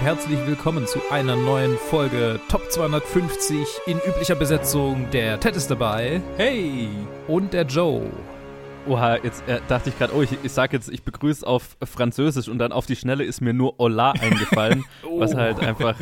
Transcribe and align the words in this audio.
und 0.00 0.06
herzlich 0.06 0.38
willkommen 0.46 0.86
zu 0.86 0.98
einer 1.10 1.36
neuen 1.36 1.76
Folge 1.76 2.40
Top 2.48 2.70
250 2.70 3.66
in 3.86 3.98
üblicher 3.98 4.34
Besetzung. 4.34 5.10
Der 5.10 5.38
Ted 5.38 5.56
ist 5.56 5.70
dabei. 5.70 6.22
Hey! 6.36 6.88
Und 7.28 7.52
der 7.52 7.64
Joe. 7.64 8.10
Oha, 8.88 9.16
jetzt 9.16 9.46
äh, 9.46 9.60
dachte 9.68 9.90
ich 9.90 9.98
gerade, 9.98 10.14
oh, 10.14 10.22
ich, 10.22 10.30
ich 10.42 10.52
sag 10.52 10.72
jetzt, 10.72 10.88
ich 10.90 11.02
begrüße 11.02 11.46
auf 11.46 11.76
Französisch 11.84 12.48
und 12.48 12.58
dann 12.58 12.72
auf 12.72 12.86
die 12.86 12.96
Schnelle 12.96 13.24
ist 13.24 13.40
mir 13.40 13.52
nur 13.52 13.74
Hola 13.78 14.12
eingefallen, 14.20 14.84
oh. 15.04 15.20
was 15.20 15.34
halt 15.34 15.60
einfach. 15.60 16.00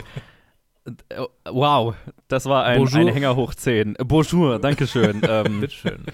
Äh, 1.08 1.22
wow, 1.50 1.94
das 2.28 2.46
war 2.46 2.64
ein, 2.64 2.86
ein 2.86 3.08
Hänger 3.08 3.34
hoch 3.34 3.54
10. 3.54 3.96
Bonjour, 4.04 4.60
Dankeschön. 4.60 5.22
ähm, 5.28 5.60
Bitteschön. 5.60 6.04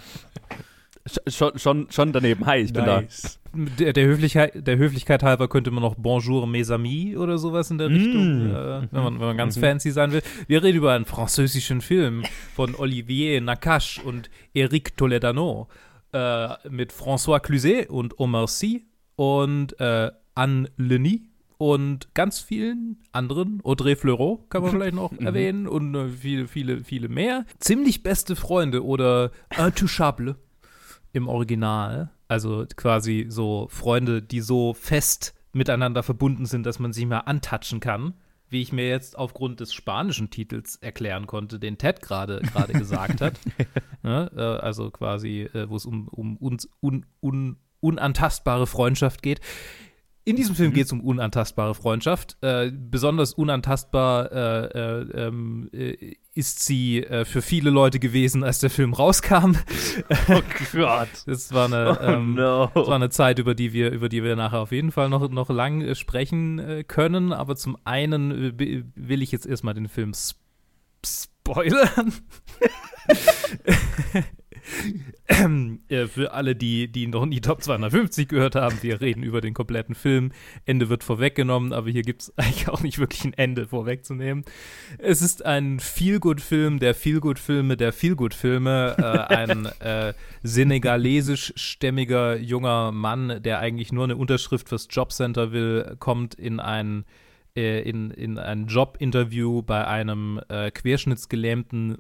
Schon, 1.29 1.59
schon, 1.59 1.87
schon 1.91 2.13
daneben. 2.13 2.47
Hi, 2.47 2.61
ich 2.61 2.73
nice. 2.73 2.73
bin 2.73 2.85
da. 2.87 3.44
Der, 3.79 3.93
der, 3.93 4.07
Höflichkeit, 4.07 4.67
der 4.67 4.77
Höflichkeit 4.77 5.23
halber 5.23 5.49
könnte 5.49 5.71
man 5.71 5.83
noch 5.83 5.95
Bonjour 5.95 6.47
mes 6.47 6.71
amis 6.71 7.17
oder 7.17 7.39
sowas 7.39 7.71
in 7.71 7.79
der 7.79 7.89
mm. 7.89 7.93
Richtung, 7.93 8.51
äh, 8.51 8.89
wenn, 8.91 9.03
man, 9.03 9.21
wenn 9.21 9.27
man 9.27 9.37
ganz 9.37 9.59
fancy 9.59 9.91
sein 9.91 10.13
will. 10.13 10.23
Wir 10.47 10.63
reden 10.63 10.79
über 10.79 10.93
einen 10.93 11.05
französischen 11.05 11.81
Film 11.81 12.25
von 12.55 12.75
Olivier 12.75 13.41
Nakache 13.41 14.03
und 14.03 14.31
Eric 14.55 14.97
Toledano 14.97 15.69
äh, 16.13 16.49
mit 16.69 16.93
François 16.93 17.41
Cluzet 17.41 17.89
und 17.91 18.19
Omar 18.19 18.49
Sy 18.49 18.85
und 19.17 19.79
äh, 19.81 20.11
Anne 20.35 20.69
Lenny 20.77 21.29
und 21.59 22.15
ganz 22.15 22.41
vielen 22.41 22.99
anderen. 23.13 23.61
Audrey 23.63 23.97
Fleurot 23.97 24.51
kann 24.51 24.63
man 24.63 24.73
vielleicht 24.73 24.95
noch 24.95 25.13
mhm. 25.19 25.27
erwähnen 25.27 25.69
und 25.69 25.95
äh, 25.95 26.09
viele, 26.09 26.49
viele, 26.49 26.85
viele 26.85 27.09
mehr. 27.09 27.45
Ziemlich 27.59 28.03
beste 28.03 28.37
Freunde 28.37 28.85
oder 28.85 29.31
Intouchable 29.57 30.37
im 31.13 31.29
Original. 31.29 32.11
Also 32.35 32.67
quasi 32.75 33.27
so 33.29 33.69
Freunde, 33.71 34.21
die 34.21 34.41
so 34.41 34.75
fest 34.75 35.35
miteinander 35.53 36.03
verbunden 36.03 36.47
sind, 36.47 36.67
dass 36.67 36.81
man 36.81 36.93
sie 36.93 37.07
mal 37.07 37.21
antatschen 37.21 37.79
kann. 37.79 38.15
Wie 38.49 38.61
ich 38.61 38.73
mir 38.73 38.89
jetzt 38.89 39.17
aufgrund 39.17 39.61
des 39.61 39.73
spanischen 39.73 40.31
Titels 40.31 40.75
erklären 40.75 41.29
konnte, 41.29 41.61
den 41.61 41.79
Ted 41.79 42.03
gerade 42.03 42.41
gesagt 42.73 43.21
hat. 43.21 43.39
ja, 44.03 44.27
äh, 44.37 44.59
also 44.59 44.91
quasi, 44.91 45.43
äh, 45.43 45.69
wo 45.71 45.77
es 45.77 45.87
um, 45.87 46.09
um 46.09 46.37
uns 46.39 46.69
un, 46.83 47.07
un, 47.21 47.57
unantastbare 47.79 48.67
Freundschaft 48.67 49.23
geht. 49.23 49.41
In 50.25 50.35
diesem 50.35 50.57
Film 50.57 50.71
mhm. 50.71 50.75
geht 50.75 50.87
es 50.87 50.93
um 50.93 51.03
unantastbare 51.03 51.77
Freundschaft. 51.77 52.37
Äh, 52.41 52.73
besonders 52.73 53.33
unantastbar 53.33 54.33
äh, 54.33 54.65
äh, 54.67 55.27
ähm, 55.27 55.71
äh, 55.73 56.17
ist 56.35 56.65
sie 56.65 57.03
äh, 57.05 57.25
für 57.25 57.43
viele 57.43 57.71
Leute 57.71 57.99
gewesen, 58.01 58.43
als 58.43 58.59
der 58.59 58.71
Film 58.71 58.93
rauskam. 58.93 59.57
Oh 60.29 60.41
Gott. 60.73 61.09
das 61.27 61.53
war 61.53 61.67
eine, 61.67 61.99
oh 61.99 62.03
ähm, 62.03 62.35
no. 62.35 62.71
das 62.75 62.87
war 62.87 62.97
eine 62.97 63.11
Zeit, 63.11 63.39
über 63.39 63.55
die 63.55 63.73
wir, 63.73 63.91
über 63.91 64.09
die 64.09 64.23
wir 64.23 64.37
nachher 64.37 64.61
auf 64.61 64.73
jeden 64.73 64.91
Fall 64.91 65.09
noch, 65.09 65.29
noch 65.31 65.49
lang 65.51 65.81
äh, 65.81 65.95
sprechen 65.95 66.85
können. 66.89 67.33
Aber 67.33 67.57
zum 67.57 67.77
einen 67.85 68.59
will 68.59 69.23
ich 69.23 69.33
jetzt 69.33 69.47
erstmal 69.47 69.75
den 69.75 69.89
Film 69.89 70.13
sp 70.13 70.45
spoilern. 71.05 72.13
äh, 75.89 76.07
für 76.07 76.33
alle, 76.33 76.55
die, 76.55 76.93
die 76.93 77.07
noch 77.07 77.25
nie 77.25 77.41
Top 77.41 77.63
250 77.63 78.29
gehört 78.29 78.57
haben, 78.57 78.77
wir 78.83 79.01
reden 79.01 79.23
über 79.23 79.41
den 79.41 79.55
kompletten 79.55 79.95
Film. 79.95 80.33
Ende 80.67 80.91
wird 80.91 81.03
vorweggenommen, 81.03 81.73
aber 81.73 81.89
hier 81.89 82.03
gibt 82.03 82.23
es 82.23 82.33
eigentlich 82.39 82.69
auch 82.69 82.83
nicht 82.83 82.99
wirklich 82.99 83.25
ein 83.25 83.33
Ende 83.33 83.67
vorwegzunehmen. 83.67 84.45
Es 84.99 85.23
ist 85.23 85.45
ein 85.45 85.81
Feelgood-Film 85.81 86.79
der 86.79 86.95
Feelgood-Filme 86.95 87.79
der 87.79 87.95
Feelgood-Filme. 87.95 88.97
Äh, 88.99 89.35
ein 89.35 89.67
äh, 89.81 90.13
senegalesisch-stämmiger 90.43 92.37
junger 92.37 92.93
Mann, 92.93 93.43
der 93.43 93.61
eigentlich 93.61 93.93
nur 93.93 94.05
eine 94.05 94.17
Unterschrift 94.17 94.69
fürs 94.69 94.89
Jobcenter 94.91 95.53
will, 95.53 95.97
kommt 95.99 96.35
in 96.35 96.61
ein 96.61 97.05
äh, 97.57 97.89
in, 97.89 98.11
in 98.11 98.39
ein 98.39 98.67
Jobinterview 98.67 99.63
bei 99.63 99.87
einem 99.87 100.41
äh, 100.49 100.71
querschnittsgelähmten 100.71 101.99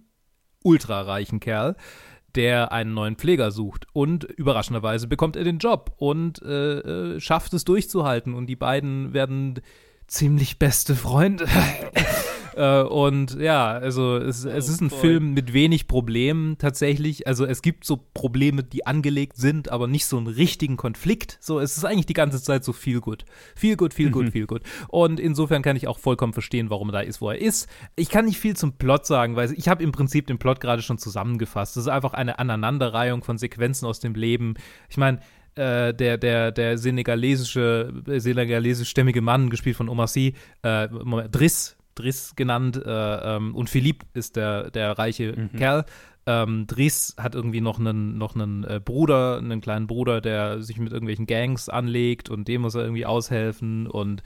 ultrareichen 0.64 1.40
Kerl, 1.40 1.76
der 2.34 2.72
einen 2.72 2.94
neuen 2.94 3.16
Pfleger 3.16 3.50
sucht. 3.50 3.86
Und 3.92 4.24
überraschenderweise 4.24 5.06
bekommt 5.06 5.36
er 5.36 5.44
den 5.44 5.58
Job 5.58 5.92
und 5.96 6.42
äh, 6.42 6.78
äh, 6.78 7.20
schafft 7.20 7.54
es 7.54 7.64
durchzuhalten. 7.64 8.34
Und 8.34 8.46
die 8.46 8.56
beiden 8.56 9.12
werden 9.12 9.60
ziemlich 10.06 10.58
beste 10.58 10.94
Freunde. 10.94 11.46
Äh, 12.56 12.82
und 12.82 13.38
ja, 13.40 13.68
also 13.68 14.16
es, 14.16 14.44
es 14.44 14.68
ist 14.68 14.80
ein 14.80 14.90
oh, 14.92 14.96
Film 14.96 15.34
mit 15.34 15.52
wenig 15.52 15.88
Problemen 15.88 16.56
tatsächlich. 16.58 17.26
Also 17.26 17.44
es 17.44 17.62
gibt 17.62 17.84
so 17.84 18.00
Probleme, 18.14 18.62
die 18.62 18.86
angelegt 18.86 19.36
sind, 19.36 19.70
aber 19.70 19.86
nicht 19.86 20.06
so 20.06 20.16
einen 20.16 20.26
richtigen 20.26 20.76
Konflikt. 20.76 21.38
So, 21.40 21.60
es 21.60 21.76
ist 21.76 21.84
eigentlich 21.84 22.06
die 22.06 22.14
ganze 22.14 22.42
Zeit 22.42 22.64
so 22.64 22.72
viel 22.72 23.00
gut. 23.00 23.24
Viel 23.56 23.76
gut, 23.76 23.94
viel 23.94 24.10
gut, 24.10 24.30
viel 24.30 24.46
gut. 24.46 24.62
Und 24.88 25.20
insofern 25.20 25.62
kann 25.62 25.76
ich 25.76 25.88
auch 25.88 25.98
vollkommen 25.98 26.32
verstehen, 26.32 26.70
warum 26.70 26.90
er 26.90 26.92
da 26.92 27.00
ist, 27.00 27.20
wo 27.20 27.30
er 27.30 27.40
ist. 27.40 27.68
Ich 27.96 28.08
kann 28.08 28.26
nicht 28.26 28.38
viel 28.38 28.56
zum 28.56 28.74
Plot 28.74 29.06
sagen, 29.06 29.36
weil 29.36 29.52
ich 29.52 29.68
habe 29.68 29.82
im 29.82 29.92
Prinzip 29.92 30.26
den 30.26 30.38
Plot 30.38 30.60
gerade 30.60 30.82
schon 30.82 30.98
zusammengefasst. 30.98 31.76
Das 31.76 31.84
ist 31.84 31.88
einfach 31.88 32.14
eine 32.14 32.38
Aneinanderreihung 32.38 33.24
von 33.24 33.38
Sequenzen 33.38 33.86
aus 33.86 34.00
dem 34.00 34.14
Leben. 34.14 34.54
Ich 34.88 34.96
meine, 34.96 35.18
äh, 35.56 35.94
der, 35.94 36.18
der, 36.18 36.52
der 36.52 36.78
senegalesische, 36.78 37.92
senegalesischstämmige 38.06 39.22
Mann, 39.22 39.50
gespielt 39.50 39.76
von 39.76 39.88
Omar 39.88 40.08
Sy, 40.08 40.34
äh, 40.62 40.88
Driss, 41.30 41.76
Driss 41.94 42.34
genannt 42.36 42.80
äh, 42.84 43.36
ähm, 43.36 43.54
und 43.54 43.70
Philipp 43.70 44.04
ist 44.14 44.36
der, 44.36 44.70
der 44.70 44.98
reiche 44.98 45.34
mhm. 45.36 45.56
Kerl. 45.56 45.84
Ähm, 46.26 46.66
Driss 46.66 47.14
hat 47.18 47.34
irgendwie 47.34 47.60
noch 47.60 47.78
einen, 47.78 48.16
noch 48.16 48.34
einen 48.34 48.64
äh, 48.64 48.80
Bruder, 48.82 49.38
einen 49.38 49.60
kleinen 49.60 49.86
Bruder, 49.86 50.20
der 50.20 50.62
sich 50.62 50.78
mit 50.78 50.92
irgendwelchen 50.92 51.26
Gangs 51.26 51.68
anlegt 51.68 52.30
und 52.30 52.48
dem 52.48 52.62
muss 52.62 52.74
er 52.74 52.82
irgendwie 52.82 53.04
aushelfen 53.04 53.86
und 53.86 54.22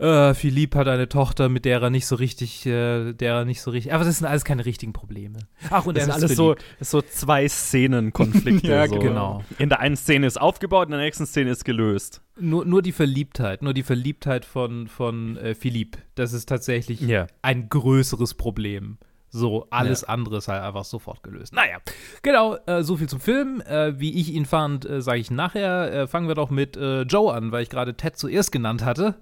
äh, 0.00 0.34
Philipp 0.34 0.74
hat 0.74 0.88
eine 0.88 1.08
Tochter, 1.08 1.48
mit 1.48 1.66
der 1.66 1.82
er 1.82 1.90
nicht 1.90 2.06
so 2.06 2.16
richtig, 2.16 2.64
äh, 2.64 3.12
der 3.12 3.34
er 3.34 3.44
nicht 3.44 3.60
so 3.60 3.70
richtig, 3.70 3.92
aber 3.92 4.04
das 4.04 4.18
sind 4.18 4.26
alles 4.26 4.44
keine 4.44 4.64
richtigen 4.64 4.94
Probleme. 4.94 5.40
Ach, 5.68 5.84
und 5.84 5.96
das 5.96 6.04
sind 6.04 6.14
alles 6.14 6.34
so, 6.34 6.56
so 6.80 7.02
zwei 7.02 7.46
Szenenkonflikte. 7.46 8.66
ja, 8.68 8.88
so. 8.88 8.98
genau. 8.98 9.44
In 9.58 9.68
der 9.68 9.80
einen 9.80 9.96
Szene 9.96 10.26
ist 10.26 10.40
aufgebaut, 10.40 10.86
in 10.86 10.92
der 10.92 11.00
nächsten 11.00 11.26
Szene 11.26 11.50
ist 11.50 11.64
gelöst. 11.64 12.22
Nur, 12.38 12.64
nur 12.64 12.80
die 12.80 12.92
Verliebtheit, 12.92 13.60
nur 13.62 13.74
die 13.74 13.82
Verliebtheit 13.82 14.46
von, 14.46 14.88
von 14.88 15.36
äh, 15.36 15.54
Philipp, 15.54 15.98
das 16.14 16.32
ist 16.32 16.48
tatsächlich 16.48 17.02
yeah. 17.02 17.26
ein 17.42 17.68
größeres 17.68 18.34
Problem. 18.34 18.96
So, 19.32 19.68
alles 19.70 20.00
ja. 20.00 20.08
andere 20.08 20.38
ist 20.38 20.48
halt 20.48 20.62
einfach 20.62 20.84
sofort 20.84 21.22
gelöst. 21.22 21.52
Naja, 21.52 21.76
genau, 22.22 22.56
äh, 22.66 22.82
so 22.82 22.96
viel 22.96 23.08
zum 23.08 23.20
Film. 23.20 23.60
Äh, 23.60 24.00
wie 24.00 24.18
ich 24.18 24.32
ihn 24.32 24.44
fand, 24.44 24.88
äh, 24.88 25.02
sage 25.02 25.20
ich 25.20 25.30
nachher. 25.30 25.92
Äh, 25.92 26.06
fangen 26.08 26.26
wir 26.26 26.34
doch 26.34 26.50
mit 26.50 26.76
äh, 26.76 27.02
Joe 27.02 27.32
an, 27.32 27.52
weil 27.52 27.62
ich 27.62 27.70
gerade 27.70 27.94
Ted 27.94 28.16
zuerst 28.16 28.50
genannt 28.50 28.84
hatte 28.84 29.14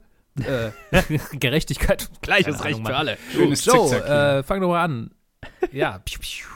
äh, 0.42 0.70
Gerechtigkeit, 1.38 2.10
gleiches 2.22 2.64
Recht 2.64 2.86
für 2.86 2.96
alle. 2.96 3.18
Schönes 3.32 3.64
Joe, 3.64 3.94
äh, 3.94 4.42
fang 4.42 4.60
doch 4.60 4.68
mal 4.68 4.82
an. 4.82 5.10
Ja, 5.72 5.98
piu, 5.98 6.18
piu. 6.20 6.46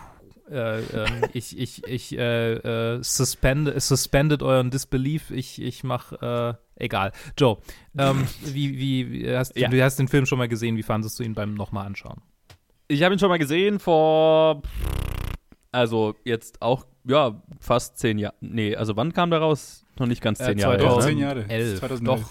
Äh, 0.52 0.80
äh, 0.80 1.06
ich 1.32 1.58
ich, 1.58 1.86
ich 1.86 2.18
äh, 2.18 2.52
äh, 2.52 3.02
suspend, 3.02 3.72
suspended 3.80 4.42
euren 4.42 4.70
Disbelief. 4.70 5.30
Ich, 5.30 5.62
ich 5.62 5.82
mach, 5.82 6.12
äh, 6.12 6.54
egal. 6.76 7.12
Joe, 7.38 7.58
ähm, 7.96 8.26
wie, 8.42 8.78
wie, 8.78 9.34
hast, 9.34 9.56
ja. 9.56 9.68
du 9.68 9.82
hast 9.82 9.98
den 9.98 10.08
Film 10.08 10.26
schon 10.26 10.38
mal 10.38 10.48
gesehen. 10.48 10.76
Wie 10.76 10.82
fandest 10.82 11.18
du 11.18 11.22
ihn 11.22 11.34
beim 11.34 11.54
nochmal 11.54 11.86
anschauen? 11.86 12.20
Ich 12.88 13.02
habe 13.02 13.14
ihn 13.14 13.18
schon 13.18 13.30
mal 13.30 13.38
gesehen 13.38 13.78
vor, 13.78 14.62
also 15.70 16.16
jetzt 16.24 16.60
auch, 16.60 16.86
ja, 17.04 17.42
fast 17.58 17.96
zehn 17.96 18.18
Jahre. 18.18 18.34
Nee, 18.40 18.76
also 18.76 18.94
wann 18.96 19.14
kam 19.14 19.30
der 19.30 19.38
raus? 19.38 19.86
Noch 19.98 20.06
nicht 20.06 20.20
ganz 20.20 20.38
zehn 20.38 20.58
Jahre. 20.58 20.76
Doch, 20.76 21.00
zehn 21.00 21.16
Jahre. 21.16 21.48
Elf. 21.48 21.78
2011. 21.78 22.20
Doch. 22.20 22.30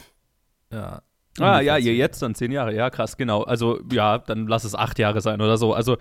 Ja, 0.72 1.01
Ah, 1.40 1.62
ja, 1.62 1.78
ihr 1.78 1.96
jetzt 1.96 2.22
dann 2.22 2.36
zehn 2.36 2.52
Jahre. 2.52 2.75
Ja, 2.75 2.90
krass, 2.90 3.18
genau. 3.18 3.44
Also, 3.44 3.80
ja, 3.92 4.18
dann 4.18 4.47
lass 4.47 4.64
es 4.64 4.75
acht 4.75 5.00
Jahre 5.00 5.22
sein 5.22 5.42
oder 5.42 5.58
so. 5.58 5.74
Also, 5.74 5.97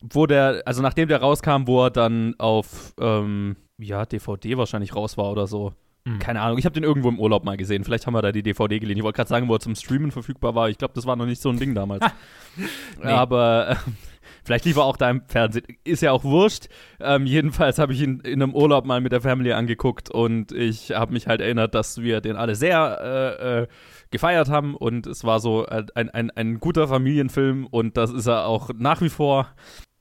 wo 0.00 0.26
der, 0.26 0.62
also 0.64 0.82
nachdem 0.82 1.08
der 1.08 1.20
rauskam, 1.20 1.66
wo 1.66 1.84
er 1.84 1.90
dann 1.90 2.34
auf, 2.38 2.94
ähm, 3.00 3.56
ja, 3.78 4.06
DVD 4.06 4.56
wahrscheinlich 4.56 4.94
raus 4.94 5.16
war 5.16 5.30
oder 5.30 5.46
so. 5.46 5.74
Mhm. 6.04 6.18
Keine 6.18 6.40
Ahnung, 6.40 6.58
ich 6.58 6.64
habe 6.64 6.72
den 6.72 6.84
irgendwo 6.84 7.08
im 7.08 7.18
Urlaub 7.18 7.44
mal 7.44 7.56
gesehen. 7.56 7.84
Vielleicht 7.84 8.06
haben 8.06 8.14
wir 8.14 8.22
da 8.22 8.32
die 8.32 8.42
DVD 8.42 8.78
geliehen. 8.78 8.96
Ich 8.96 9.02
wollte 9.02 9.16
gerade 9.16 9.28
sagen, 9.28 9.48
wo 9.48 9.54
er 9.54 9.60
zum 9.60 9.74
Streamen 9.74 10.10
verfügbar 10.10 10.54
war. 10.54 10.68
Ich 10.70 10.78
glaube, 10.78 10.94
das 10.94 11.06
war 11.06 11.16
noch 11.16 11.26
nicht 11.26 11.42
so 11.42 11.50
ein 11.50 11.58
Ding 11.58 11.74
damals. 11.74 12.04
nee. 12.56 13.08
Aber 13.08 13.70
äh, 13.70 13.76
vielleicht 14.44 14.64
lief 14.64 14.76
er 14.76 14.84
auch 14.84 14.96
da 14.96 15.10
im 15.10 15.22
Fernsehen. 15.26 15.66
Ist 15.84 16.02
ja 16.02 16.12
auch 16.12 16.24
wurscht. 16.24 16.68
Ähm, 17.00 17.26
jedenfalls 17.26 17.78
habe 17.78 17.92
ich 17.92 18.00
ihn 18.00 18.20
in 18.20 18.42
einem 18.42 18.54
Urlaub 18.54 18.86
mal 18.86 19.00
mit 19.00 19.12
der 19.12 19.20
Family 19.20 19.52
angeguckt 19.52 20.10
und 20.10 20.52
ich 20.52 20.92
habe 20.92 21.12
mich 21.12 21.26
halt 21.26 21.42
erinnert, 21.42 21.74
dass 21.74 22.00
wir 22.00 22.22
den 22.22 22.36
alle 22.36 22.54
sehr 22.54 22.98
äh, 23.38 23.62
äh, 23.62 23.66
gefeiert 24.10 24.48
haben 24.48 24.74
und 24.74 25.06
es 25.06 25.24
war 25.24 25.40
so 25.40 25.66
ein, 25.66 26.10
ein, 26.10 26.30
ein 26.30 26.60
guter 26.60 26.88
Familienfilm 26.88 27.66
und 27.66 27.96
das 27.96 28.10
ist 28.10 28.26
er 28.26 28.46
auch 28.46 28.70
nach 28.74 29.00
wie 29.00 29.08
vor 29.08 29.48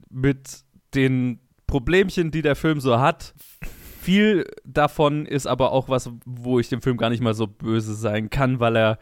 mit 0.10 0.64
den 0.96 1.40
Problemchen, 1.68 2.32
die 2.32 2.42
der 2.42 2.56
Film 2.56 2.80
so 2.80 3.00
hat. 3.00 3.34
Viel 4.02 4.50
davon 4.66 5.26
ist 5.26 5.46
aber 5.46 5.72
auch 5.72 5.90
was, 5.90 6.10
wo 6.26 6.60
ich 6.60 6.70
dem 6.70 6.82
Film 6.82 6.98
gar 6.98 7.10
nicht 7.10 7.22
mal 7.22 7.36
so 7.36 7.46
böse 7.46 7.94
sein 7.94 8.30
kann, 8.30 8.60
weil 8.60 8.76
er 8.76 8.98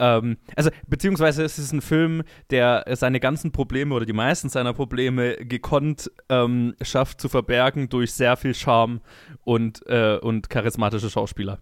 ähm, 0.00 0.36
also, 0.54 0.70
beziehungsweise 0.86 1.42
es 1.42 1.58
ist 1.58 1.72
ein 1.72 1.80
Film, 1.80 2.22
der 2.50 2.84
seine 2.92 3.20
ganzen 3.20 3.52
Probleme 3.52 3.94
oder 3.94 4.06
die 4.06 4.12
meisten 4.12 4.48
seiner 4.48 4.72
Probleme 4.72 5.36
gekonnt 5.36 6.10
ähm, 6.28 6.74
schafft 6.82 7.20
zu 7.20 7.28
verbergen 7.28 7.88
durch 7.88 8.12
sehr 8.12 8.36
viel 8.36 8.54
Charme 8.54 9.00
und, 9.44 9.84
äh, 9.86 10.18
und 10.18 10.50
charismatische 10.50 11.10
Schauspieler. 11.10 11.58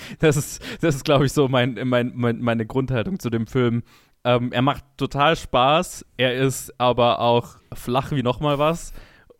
Das 0.18 0.36
ist, 0.36 0.62
das 0.82 0.96
ist 0.96 1.04
glaube 1.04 1.26
ich, 1.26 1.32
so 1.32 1.48
mein, 1.48 1.78
mein, 1.84 2.12
mein, 2.14 2.40
meine 2.40 2.66
Grundhaltung 2.66 3.18
zu 3.18 3.30
dem 3.30 3.46
Film. 3.46 3.82
Ähm, 4.24 4.52
er 4.52 4.62
macht 4.62 4.84
total 4.96 5.36
Spaß. 5.36 6.04
Er 6.16 6.34
ist 6.34 6.72
aber 6.78 7.20
auch 7.20 7.56
flach 7.74 8.10
wie 8.10 8.22
nochmal 8.22 8.58
was. 8.58 8.92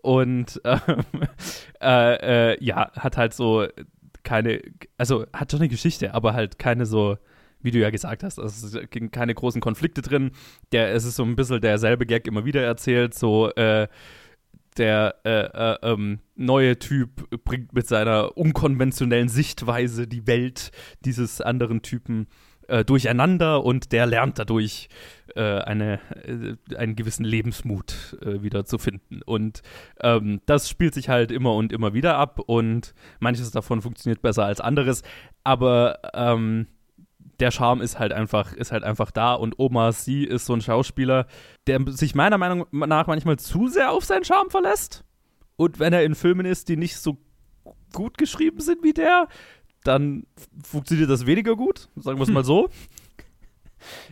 Und 0.03 0.61
ähm, 0.65 0.79
äh, 1.81 2.53
äh, 2.53 2.65
ja, 2.65 2.93
hat 2.93 3.17
halt 3.17 3.35
so 3.35 3.67
keine, 4.23 4.61
also 4.99 5.25
hat 5.33 5.51
schon 5.51 5.61
eine 5.61 5.69
Geschichte, 5.69 6.13
aber 6.15 6.35
halt 6.35 6.59
keine 6.59 6.85
so, 6.85 7.17
wie 7.61 7.71
du 7.71 7.79
ja 7.79 7.91
gesagt 7.91 8.23
hast, 8.23 8.39
also 8.39 8.67
es 8.67 8.73
sind 8.93 9.13
keine 9.13 9.35
großen 9.35 9.61
Konflikte 9.61 10.03
drin. 10.03 10.33
Der, 10.73 10.93
es 10.93 11.05
ist 11.05 11.17
so 11.17 11.25
ein 11.25 11.37
bisschen 11.37 11.61
derselbe 11.61 12.07
Gag 12.07 12.27
immer 12.27 12.45
wieder 12.45 12.63
erzählt, 12.63 13.15
so, 13.15 13.51
äh, 13.53 13.89
der 14.79 15.17
äh, 15.25 15.31
äh, 15.31 15.79
ähm, 15.83 16.21
neue 16.35 16.79
Typ 16.79 17.29
bringt 17.45 17.73
mit 17.73 17.87
seiner 17.87 18.37
unkonventionellen 18.37 19.29
Sichtweise 19.29 20.07
die 20.07 20.27
Welt 20.27 20.71
dieses 21.05 21.41
anderen 21.41 21.83
Typen 21.83 22.27
äh, 22.69 22.85
durcheinander 22.85 23.65
und 23.65 23.93
der 23.93 24.07
lernt 24.07 24.39
dadurch 24.39 24.89
äh, 25.35 25.41
eine, 25.41 26.01
äh, 26.25 26.77
einen 26.77 26.97
gewissen 26.97 27.25
Lebensmut 27.25 28.19
äh, 28.23 28.43
wieder 28.43 28.65
zu 28.65 28.79
finden. 28.79 29.23
Und 29.23 29.63
ähm, 30.01 30.41
das 30.47 30.69
spielt 30.69 30.95
sich 30.95 31.09
halt 31.09 31.31
immer 31.31 31.55
und 31.55 31.73
immer 31.73 31.95
wieder 31.95 32.17
ab 32.17 32.41
und 32.47 32.95
manches 33.21 33.51
davon 33.51 33.83
funktioniert 33.83 34.23
besser 34.23 34.45
als 34.45 34.61
anderes, 34.61 35.03
aber 35.45 36.01
ähm, 36.15 36.67
der 37.41 37.51
Charme 37.51 37.81
ist 37.81 37.99
halt 37.99 38.13
einfach, 38.13 38.53
ist 38.53 38.73
halt 38.73 38.85
einfach 38.85 39.11
da 39.11 39.35
und 39.35 39.59
Omar 39.59 39.93
Sy 39.93 40.25
ist 40.25 40.47
so 40.47 40.55
ein 40.55 40.61
Schauspieler, 40.61 41.27
der 41.67 41.81
sich 41.89 42.15
meiner 42.15 42.39
Meinung 42.39 42.67
nach 42.71 43.07
manchmal 43.07 43.39
zu 43.39 43.69
sehr 43.69 43.91
auf 43.93 44.05
seinen 44.05 44.25
Charme 44.25 44.51
verlässt. 44.51 45.05
Und 45.57 45.79
wenn 45.79 45.93
er 45.93 46.05
in 46.05 46.15
Filmen 46.15 46.47
ist, 46.47 46.69
die 46.69 46.77
nicht 46.77 46.97
so 46.97 47.19
gut 47.93 48.19
geschrieben 48.19 48.61
sind 48.61 48.83
wie 48.83 48.93
der, 48.93 49.29
dann 49.85 50.27
funktioniert 50.63 51.11
das 51.11 51.27
weniger 51.27 51.57
gut, 51.57 51.89
sagen 51.97 52.19
wir 52.19 52.25
es 52.25 52.31
mal 52.31 52.45
so. 52.45 52.69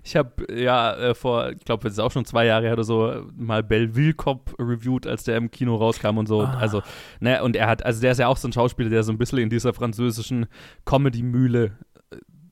Ich 0.05 0.15
habe 0.15 0.47
ja 0.55 0.95
äh, 0.95 1.15
vor, 1.15 1.51
ich 1.51 1.65
glaube, 1.65 1.89
es 1.89 1.95
ist 1.95 1.99
auch 1.99 2.13
schon 2.13 2.27
zwei 2.27 2.45
Jahre 2.47 2.67
her 2.67 2.75
oder 2.75 2.85
so, 2.85 3.25
mal 3.35 3.63
Belleville 3.63 4.13
Cop 4.13 4.55
reviewed, 4.59 5.07
als 5.07 5.25
der 5.25 5.37
im 5.37 5.51
Kino 5.51 5.75
rauskam 5.75 6.19
und 6.19 6.27
so. 6.27 6.43
Ah. 6.43 6.59
Also, 6.59 6.83
ne, 7.19 7.43
und 7.43 7.57
er 7.57 7.67
hat, 7.67 7.85
also 7.85 8.01
der 8.01 8.13
ist 8.13 8.19
ja 8.19 8.29
auch 8.29 8.37
so 8.37 8.47
ein 8.47 8.53
Schauspieler, 8.53 8.91
der 8.91 9.03
so 9.03 9.11
ein 9.11 9.19
bisschen 9.19 9.39
in 9.39 9.51
dieser 9.51 9.73
französischen 9.73 10.47
Comedy-Mühle 10.85 11.73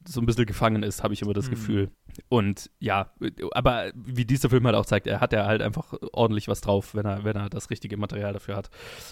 so 0.06 0.20
ein 0.20 0.26
bisschen 0.26 0.46
gefangen 0.46 0.82
ist, 0.82 1.02
habe 1.02 1.14
ich 1.14 1.22
immer 1.22 1.32
das 1.32 1.46
mhm. 1.46 1.50
Gefühl. 1.50 1.90
Und 2.28 2.70
ja, 2.78 3.12
aber 3.52 3.92
wie 3.94 4.24
dieser 4.24 4.50
Film 4.50 4.66
halt 4.66 4.76
auch 4.76 4.86
zeigt, 4.86 5.06
er 5.06 5.20
hat 5.20 5.32
ja 5.32 5.46
halt 5.46 5.62
einfach 5.62 5.94
ordentlich 6.12 6.48
was 6.48 6.60
drauf, 6.60 6.94
wenn 6.94 7.06
er, 7.06 7.24
wenn 7.24 7.36
er 7.36 7.48
das 7.48 7.70
richtige 7.70 7.96
Material 7.96 8.32
dafür 8.32 8.56
hat. 8.56 8.70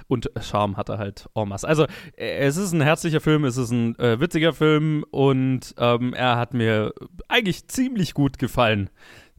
Und 0.08 0.30
Charme 0.40 0.76
hat 0.76 0.88
er 0.88 0.98
halt 0.98 1.28
en 1.34 1.48
masse. 1.48 1.66
Also, 1.66 1.86
es 2.16 2.56
ist 2.56 2.72
ein 2.72 2.80
herzlicher 2.80 3.20
Film, 3.20 3.44
es 3.44 3.56
ist 3.56 3.70
ein 3.70 3.98
äh, 3.98 4.20
witziger 4.20 4.52
Film 4.52 5.04
und 5.10 5.74
ähm, 5.78 6.14
er 6.14 6.36
hat 6.36 6.54
mir 6.54 6.92
eigentlich 7.28 7.68
ziemlich 7.68 8.14
gut 8.14 8.38
gefallen. 8.38 8.90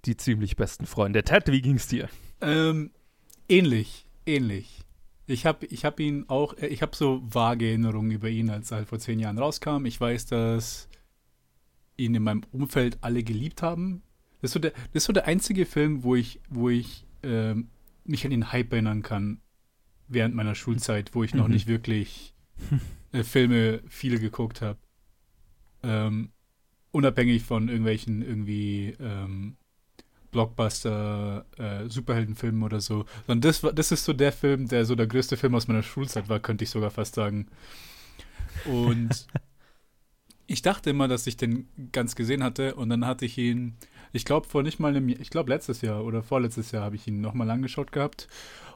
Die 0.05 0.17
ziemlich 0.17 0.55
besten 0.55 0.87
Freunde. 0.87 1.23
Ted, 1.23 1.51
wie 1.51 1.61
ging's 1.61 1.87
dir? 1.87 2.09
Ähm, 2.41 2.89
ähnlich, 3.47 4.07
ähnlich. 4.25 4.79
Ich 5.27 5.45
habe 5.45 5.65
ich 5.67 5.85
hab 5.85 5.99
ihn 5.99 6.25
auch, 6.27 6.57
äh, 6.57 6.67
ich 6.67 6.81
habe 6.81 6.95
so 6.95 7.21
vage 7.23 7.67
Erinnerungen 7.67 8.11
über 8.11 8.27
ihn, 8.27 8.49
als 8.49 8.71
er 8.71 8.77
halt 8.77 8.89
vor 8.89 8.97
zehn 8.99 9.19
Jahren 9.19 9.37
rauskam. 9.37 9.85
Ich 9.85 10.01
weiß, 10.01 10.25
dass 10.25 10.89
ihn 12.05 12.15
in 12.15 12.23
meinem 12.23 12.43
Umfeld 12.51 12.97
alle 13.01 13.23
geliebt 13.23 13.61
haben. 13.61 14.01
Das 14.41 14.49
ist 14.49 14.53
so 14.53 14.59
der, 14.59 14.71
das 14.71 15.03
ist 15.03 15.05
so 15.05 15.13
der 15.13 15.27
einzige 15.27 15.65
Film, 15.65 16.03
wo 16.03 16.15
ich, 16.15 16.39
wo 16.49 16.69
ich 16.69 17.05
äh, 17.23 17.55
mich 18.05 18.25
an 18.25 18.31
den 18.31 18.51
Hype 18.51 18.71
erinnern 18.73 19.03
kann 19.03 19.39
während 20.07 20.35
meiner 20.35 20.55
Schulzeit, 20.55 21.13
wo 21.13 21.23
ich 21.23 21.33
noch 21.33 21.47
mhm. 21.47 21.53
nicht 21.53 21.67
wirklich 21.67 22.33
äh, 23.11 23.23
Filme 23.23 23.81
viele 23.87 24.19
geguckt 24.19 24.61
habe. 24.61 24.77
Ähm, 25.83 26.31
unabhängig 26.91 27.43
von 27.43 27.69
irgendwelchen 27.69 28.21
irgendwie 28.21 28.95
ähm, 28.99 29.55
Blockbuster, 30.31 31.45
äh, 31.57 31.89
Superheldenfilmen 31.89 32.63
oder 32.63 32.81
so. 32.81 33.05
Sondern 33.27 33.41
das, 33.41 33.61
das 33.61 33.91
ist 33.91 34.05
so 34.05 34.13
der 34.13 34.31
Film, 34.31 34.67
der 34.67 34.85
so 34.85 34.95
der 34.95 35.07
größte 35.07 35.37
Film 35.37 35.55
aus 35.55 35.67
meiner 35.67 35.83
Schulzeit 35.83 36.29
war, 36.29 36.39
könnte 36.39 36.63
ich 36.63 36.69
sogar 36.69 36.91
fast 36.91 37.15
sagen. 37.15 37.47
Und 38.65 39.27
ich 40.51 40.61
dachte 40.61 40.89
immer, 40.89 41.07
dass 41.07 41.27
ich 41.27 41.37
den 41.37 41.67
ganz 41.91 42.15
gesehen 42.15 42.43
hatte 42.43 42.75
und 42.75 42.89
dann 42.89 43.05
hatte 43.05 43.25
ich 43.25 43.37
ihn, 43.37 43.75
ich 44.11 44.25
glaube 44.25 44.47
vor 44.47 44.63
nicht 44.63 44.79
mal 44.79 44.95
einem, 44.95 45.09
ich 45.09 45.29
glaube 45.29 45.49
letztes 45.49 45.81
Jahr 45.81 46.03
oder 46.03 46.23
vorletztes 46.23 46.71
Jahr 46.71 46.83
habe 46.83 46.95
ich 46.95 47.07
ihn 47.07 47.21
nochmal 47.21 47.49
angeschaut 47.49 47.91
gehabt 47.91 48.27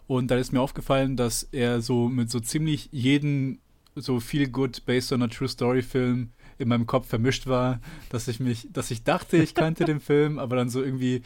und 0.08 0.32
da 0.32 0.38
ist 0.38 0.54
mir 0.54 0.62
aufgefallen, 0.62 1.18
dass 1.18 1.44
er 1.52 1.82
so 1.82 2.08
mit 2.08 2.30
so 2.30 2.40
ziemlich 2.40 2.90
jeden 2.92 3.60
so 3.96 4.20
viel 4.20 4.50
good 4.50 4.86
based 4.86 5.12
on 5.12 5.24
a 5.24 5.28
true 5.28 5.48
story 5.48 5.82
Film 5.82 6.32
in 6.58 6.70
meinem 6.70 6.86
Kopf 6.86 7.08
vermischt 7.08 7.48
war, 7.48 7.82
dass 8.10 8.28
ich 8.28 8.40
mich, 8.40 8.68
dass 8.72 8.92
ich 8.92 9.04
dachte, 9.04 9.38
ich 9.38 9.54
kannte 9.54 9.86
den 9.86 10.00
Film, 10.02 10.40
aber 10.40 10.56
dann 10.56 10.70
so 10.70 10.82
irgendwie 10.82 11.24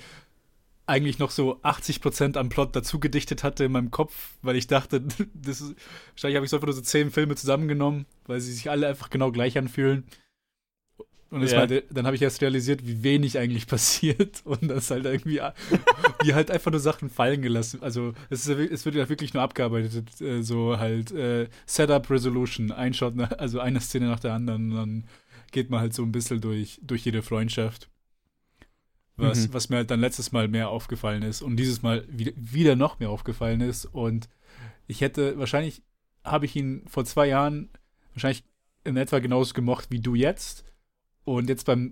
eigentlich 0.89 1.19
noch 1.19 1.29
so 1.29 1.59
80 1.61 2.01
Prozent 2.01 2.35
am 2.35 2.49
Plot 2.49 2.75
dazu 2.75 2.99
gedichtet 2.99 3.43
hatte 3.43 3.63
in 3.63 3.71
meinem 3.71 3.91
Kopf, 3.91 4.31
weil 4.41 4.55
ich 4.55 4.65
dachte, 4.65 5.01
das 5.33 5.61
ist, 5.61 5.75
wahrscheinlich 6.13 6.35
habe 6.35 6.45
ich 6.45 6.49
so 6.49 6.57
einfach 6.57 6.67
nur 6.67 6.75
so 6.75 6.81
zehn 6.81 7.11
Filme 7.11 7.35
zusammengenommen, 7.35 8.05
weil 8.25 8.39
sie 8.41 8.51
sich 8.51 8.69
alle 8.69 8.87
einfach 8.87 9.09
genau 9.09 9.31
gleich 9.31 9.57
anfühlen. 9.57 10.03
Und 11.31 11.43
ja. 11.43 11.57
war, 11.57 11.67
dann 11.67 12.05
habe 12.07 12.15
ich 12.15 12.23
erst 12.23 12.41
realisiert, 12.41 12.85
wie 12.87 13.03
wenig 13.03 13.37
eigentlich 13.37 13.67
passiert 13.67 14.41
und 14.45 14.67
das 14.67 14.89
halt 14.89 15.05
irgendwie, 15.05 15.41
wie 16.23 16.33
halt 16.33 16.49
einfach 16.49 16.71
nur 16.71 16.79
Sachen 16.79 17.09
fallen 17.09 17.41
gelassen. 17.41 17.83
Also 17.83 18.13
es, 18.29 18.47
ist, 18.47 18.59
es 18.59 18.85
wird 18.85 18.95
ja 18.95 19.07
wirklich 19.09 19.33
nur 19.33 19.43
abgearbeitet, 19.43 20.19
äh, 20.21 20.41
so 20.41 20.79
halt 20.79 21.11
äh, 21.11 21.47
Setup, 21.67 22.09
Resolution, 22.09 22.71
ein 22.71 22.93
Shot, 22.93 23.15
nach, 23.15 23.31
also 23.37 23.59
eine 23.59 23.79
Szene 23.79 24.07
nach 24.07 24.19
der 24.19 24.33
anderen 24.33 24.71
und 24.71 24.77
dann 24.77 25.03
geht 25.51 25.69
man 25.69 25.79
halt 25.79 25.93
so 25.93 26.03
ein 26.03 26.11
bisschen 26.11 26.41
durch, 26.41 26.79
durch 26.81 27.05
jede 27.05 27.21
Freundschaft. 27.21 27.89
Was, 29.15 29.47
mhm. 29.47 29.53
was 29.53 29.69
mir 29.69 29.77
halt 29.77 29.91
dann 29.91 29.99
letztes 29.99 30.31
Mal 30.31 30.47
mehr 30.47 30.69
aufgefallen 30.69 31.23
ist 31.23 31.41
und 31.41 31.57
dieses 31.57 31.81
Mal 31.81 32.05
wieder, 32.09 32.31
wieder 32.35 32.75
noch 32.75 32.99
mehr 32.99 33.09
aufgefallen 33.09 33.59
ist 33.61 33.85
und 33.85 34.29
ich 34.87 35.01
hätte, 35.01 35.37
wahrscheinlich 35.37 35.83
habe 36.23 36.45
ich 36.45 36.55
ihn 36.55 36.83
vor 36.87 37.05
zwei 37.05 37.27
Jahren 37.27 37.69
wahrscheinlich 38.13 38.43
in 38.85 38.97
etwa 38.97 39.19
genauso 39.19 39.53
gemocht 39.53 39.87
wie 39.91 39.99
du 39.99 40.15
jetzt 40.15 40.63
und 41.37 41.49
jetzt 41.49 41.65
beim 41.65 41.91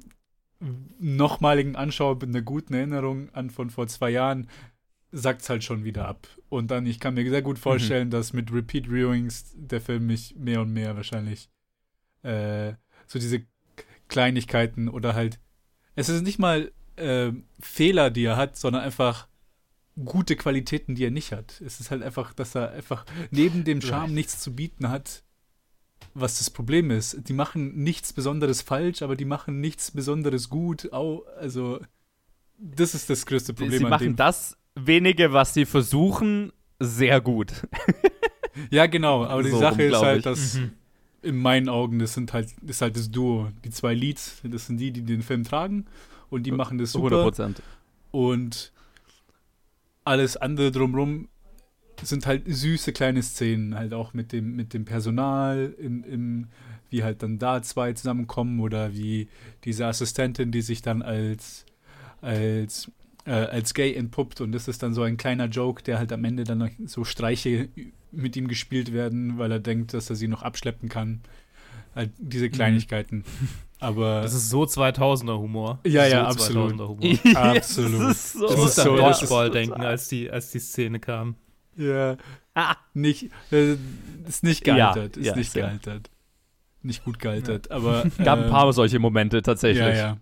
nochmaligen 0.99 1.75
Anschauen 1.75 2.17
mit 2.17 2.29
einer 2.29 2.41
guten 2.41 2.73
Erinnerung 2.73 3.29
an 3.33 3.49
von 3.49 3.69
vor 3.69 3.87
zwei 3.87 4.09
Jahren 4.09 4.49
sagt 5.11 5.41
es 5.41 5.49
halt 5.49 5.63
schon 5.63 5.83
wieder 5.83 6.07
ab. 6.07 6.27
Und 6.49 6.71
dann, 6.71 6.85
ich 6.85 6.99
kann 6.99 7.13
mir 7.13 7.29
sehr 7.29 7.41
gut 7.41 7.59
vorstellen, 7.59 8.07
mhm. 8.07 8.11
dass 8.11 8.33
mit 8.33 8.51
Repeat 8.51 8.89
Viewings 8.89 9.53
der 9.55 9.81
Film 9.81 10.07
mich 10.07 10.35
mehr 10.35 10.61
und 10.61 10.73
mehr 10.73 10.95
wahrscheinlich 10.95 11.49
äh, 12.23 12.73
so 13.05 13.19
diese 13.19 13.43
Kleinigkeiten 14.07 14.89
oder 14.89 15.13
halt, 15.13 15.39
es 15.95 16.09
ist 16.09 16.23
nicht 16.23 16.39
mal 16.39 16.71
äh, 16.95 17.31
Fehler, 17.59 18.09
die 18.09 18.25
er 18.25 18.37
hat, 18.37 18.57
sondern 18.57 18.81
einfach 18.81 19.27
gute 20.03 20.35
Qualitäten, 20.35 20.95
die 20.95 21.05
er 21.05 21.11
nicht 21.11 21.31
hat. 21.31 21.61
Es 21.61 21.79
ist 21.79 21.91
halt 21.91 22.03
einfach, 22.03 22.33
dass 22.33 22.55
er 22.55 22.71
einfach 22.71 23.05
neben 23.31 23.63
dem 23.63 23.81
Charme 23.81 24.13
nichts 24.13 24.39
zu 24.39 24.55
bieten 24.55 24.89
hat, 24.89 25.23
was 26.13 26.39
das 26.39 26.49
Problem 26.49 26.91
ist. 26.91 27.27
Die 27.27 27.33
machen 27.33 27.75
nichts 27.83 28.13
Besonderes 28.13 28.61
falsch, 28.61 29.01
aber 29.01 29.15
die 29.15 29.25
machen 29.25 29.59
nichts 29.61 29.91
Besonderes 29.91 30.49
gut. 30.49 30.91
Au, 30.91 31.23
also, 31.39 31.79
das 32.57 32.95
ist 32.95 33.09
das 33.09 33.25
größte 33.25 33.53
Problem. 33.53 33.79
Sie 33.79 33.85
machen 33.85 34.15
das 34.15 34.57
wenige, 34.75 35.33
was 35.33 35.53
sie 35.53 35.65
versuchen, 35.65 36.51
sehr 36.79 37.21
gut. 37.21 37.67
ja, 38.71 38.85
genau. 38.87 39.25
Aber 39.25 39.43
die 39.43 39.51
so 39.51 39.59
Sache 39.59 39.83
ist 39.83 40.01
halt, 40.01 40.25
dass 40.25 40.55
mhm. 40.55 40.71
in 41.21 41.37
meinen 41.37 41.69
Augen, 41.69 41.99
das 41.99 42.13
sind 42.13 42.33
halt, 42.33 42.49
das 42.61 42.77
ist 42.77 42.81
halt 42.81 42.95
das 42.95 43.11
Duo. 43.11 43.49
Die 43.63 43.69
zwei 43.69 43.93
Leads, 43.93 44.41
das 44.43 44.67
sind 44.67 44.77
die, 44.77 44.91
die 44.91 45.03
den 45.03 45.21
Film 45.21 45.43
tragen 45.43 45.85
und 46.29 46.43
die 46.43 46.51
machen 46.51 46.77
das 46.77 46.91
super. 46.91 47.27
100%. 47.27 47.55
Und 48.11 48.71
alles 50.03 50.37
andere 50.37 50.71
drumrum 51.97 52.07
sind 52.07 52.25
halt 52.25 52.43
süße 52.45 52.93
kleine 52.93 53.23
Szenen, 53.23 53.75
halt 53.75 53.93
auch 53.93 54.13
mit 54.13 54.31
dem, 54.31 54.55
mit 54.55 54.73
dem 54.73 54.85
Personal, 54.85 55.75
im, 55.79 56.03
im, 56.03 56.47
wie 56.89 57.03
halt 57.03 57.23
dann 57.23 57.39
da 57.39 57.61
zwei 57.61 57.93
zusammenkommen 57.93 58.59
oder 58.59 58.93
wie 58.93 59.27
diese 59.63 59.85
Assistentin, 59.85 60.51
die 60.51 60.61
sich 60.61 60.81
dann 60.81 61.01
als, 61.01 61.65
als, 62.21 62.91
äh, 63.25 63.31
als 63.31 63.73
gay 63.73 63.93
entpuppt 63.93 64.41
und 64.41 64.51
das 64.51 64.67
ist 64.67 64.83
dann 64.83 64.93
so 64.93 65.01
ein 65.01 65.17
kleiner 65.17 65.47
Joke, 65.47 65.83
der 65.83 65.97
halt 65.97 66.13
am 66.13 66.23
Ende 66.23 66.43
dann 66.43 66.71
so 66.85 67.03
Streiche 67.03 67.69
mit 68.11 68.35
ihm 68.35 68.47
gespielt 68.47 68.93
werden, 68.93 69.37
weil 69.37 69.51
er 69.51 69.59
denkt, 69.59 69.93
dass 69.93 70.09
er 70.09 70.15
sie 70.15 70.27
noch 70.27 70.43
abschleppen 70.43 70.89
kann. 70.89 71.21
Halt 71.95 72.11
diese 72.19 72.45
mhm. 72.45 72.51
Kleinigkeiten. 72.51 73.17
Mhm. 73.17 73.49
Aber 73.79 74.21
das 74.21 74.33
ist 74.33 74.49
so 74.49 74.63
2000er 74.63 75.37
Humor. 75.37 75.79
Ja, 75.83 76.05
so 76.05 76.11
ja, 76.11 76.27
absolut. 76.27 76.79
Humor. 76.79 76.97
absolut. 77.35 78.01
Das 78.01 78.17
ist 78.17 78.33
so. 78.33 78.47
Das 78.47 78.65
ist 78.65 78.75
so, 78.75 78.95
Dodgeball 78.95 79.51
denken, 79.51 79.81
als 79.81 80.07
die, 80.07 80.31
als 80.31 80.51
die 80.51 80.59
Szene 80.59 80.99
kam. 80.99 81.35
Ja. 81.77 82.17
Ah. 82.53 82.75
Nicht, 82.93 83.29
äh, 83.51 83.75
ist 84.27 84.43
nicht 84.43 84.63
gealtert. 84.63 85.15
Ja, 85.15 85.21
ist 85.21 85.27
ja, 85.27 85.35
nicht 85.35 85.55
ja. 85.55 85.67
gealtert. 85.67 86.09
Nicht 86.81 87.03
gut 87.03 87.19
gealtert, 87.19 87.71
aber. 87.71 88.03
Gab 88.23 88.39
ein 88.39 88.49
paar 88.49 88.65
ähm, 88.67 88.73
solche 88.73 88.99
Momente 88.99 89.41
tatsächlich. 89.41 89.85
Ja, 89.85 89.93
ja. 89.93 90.17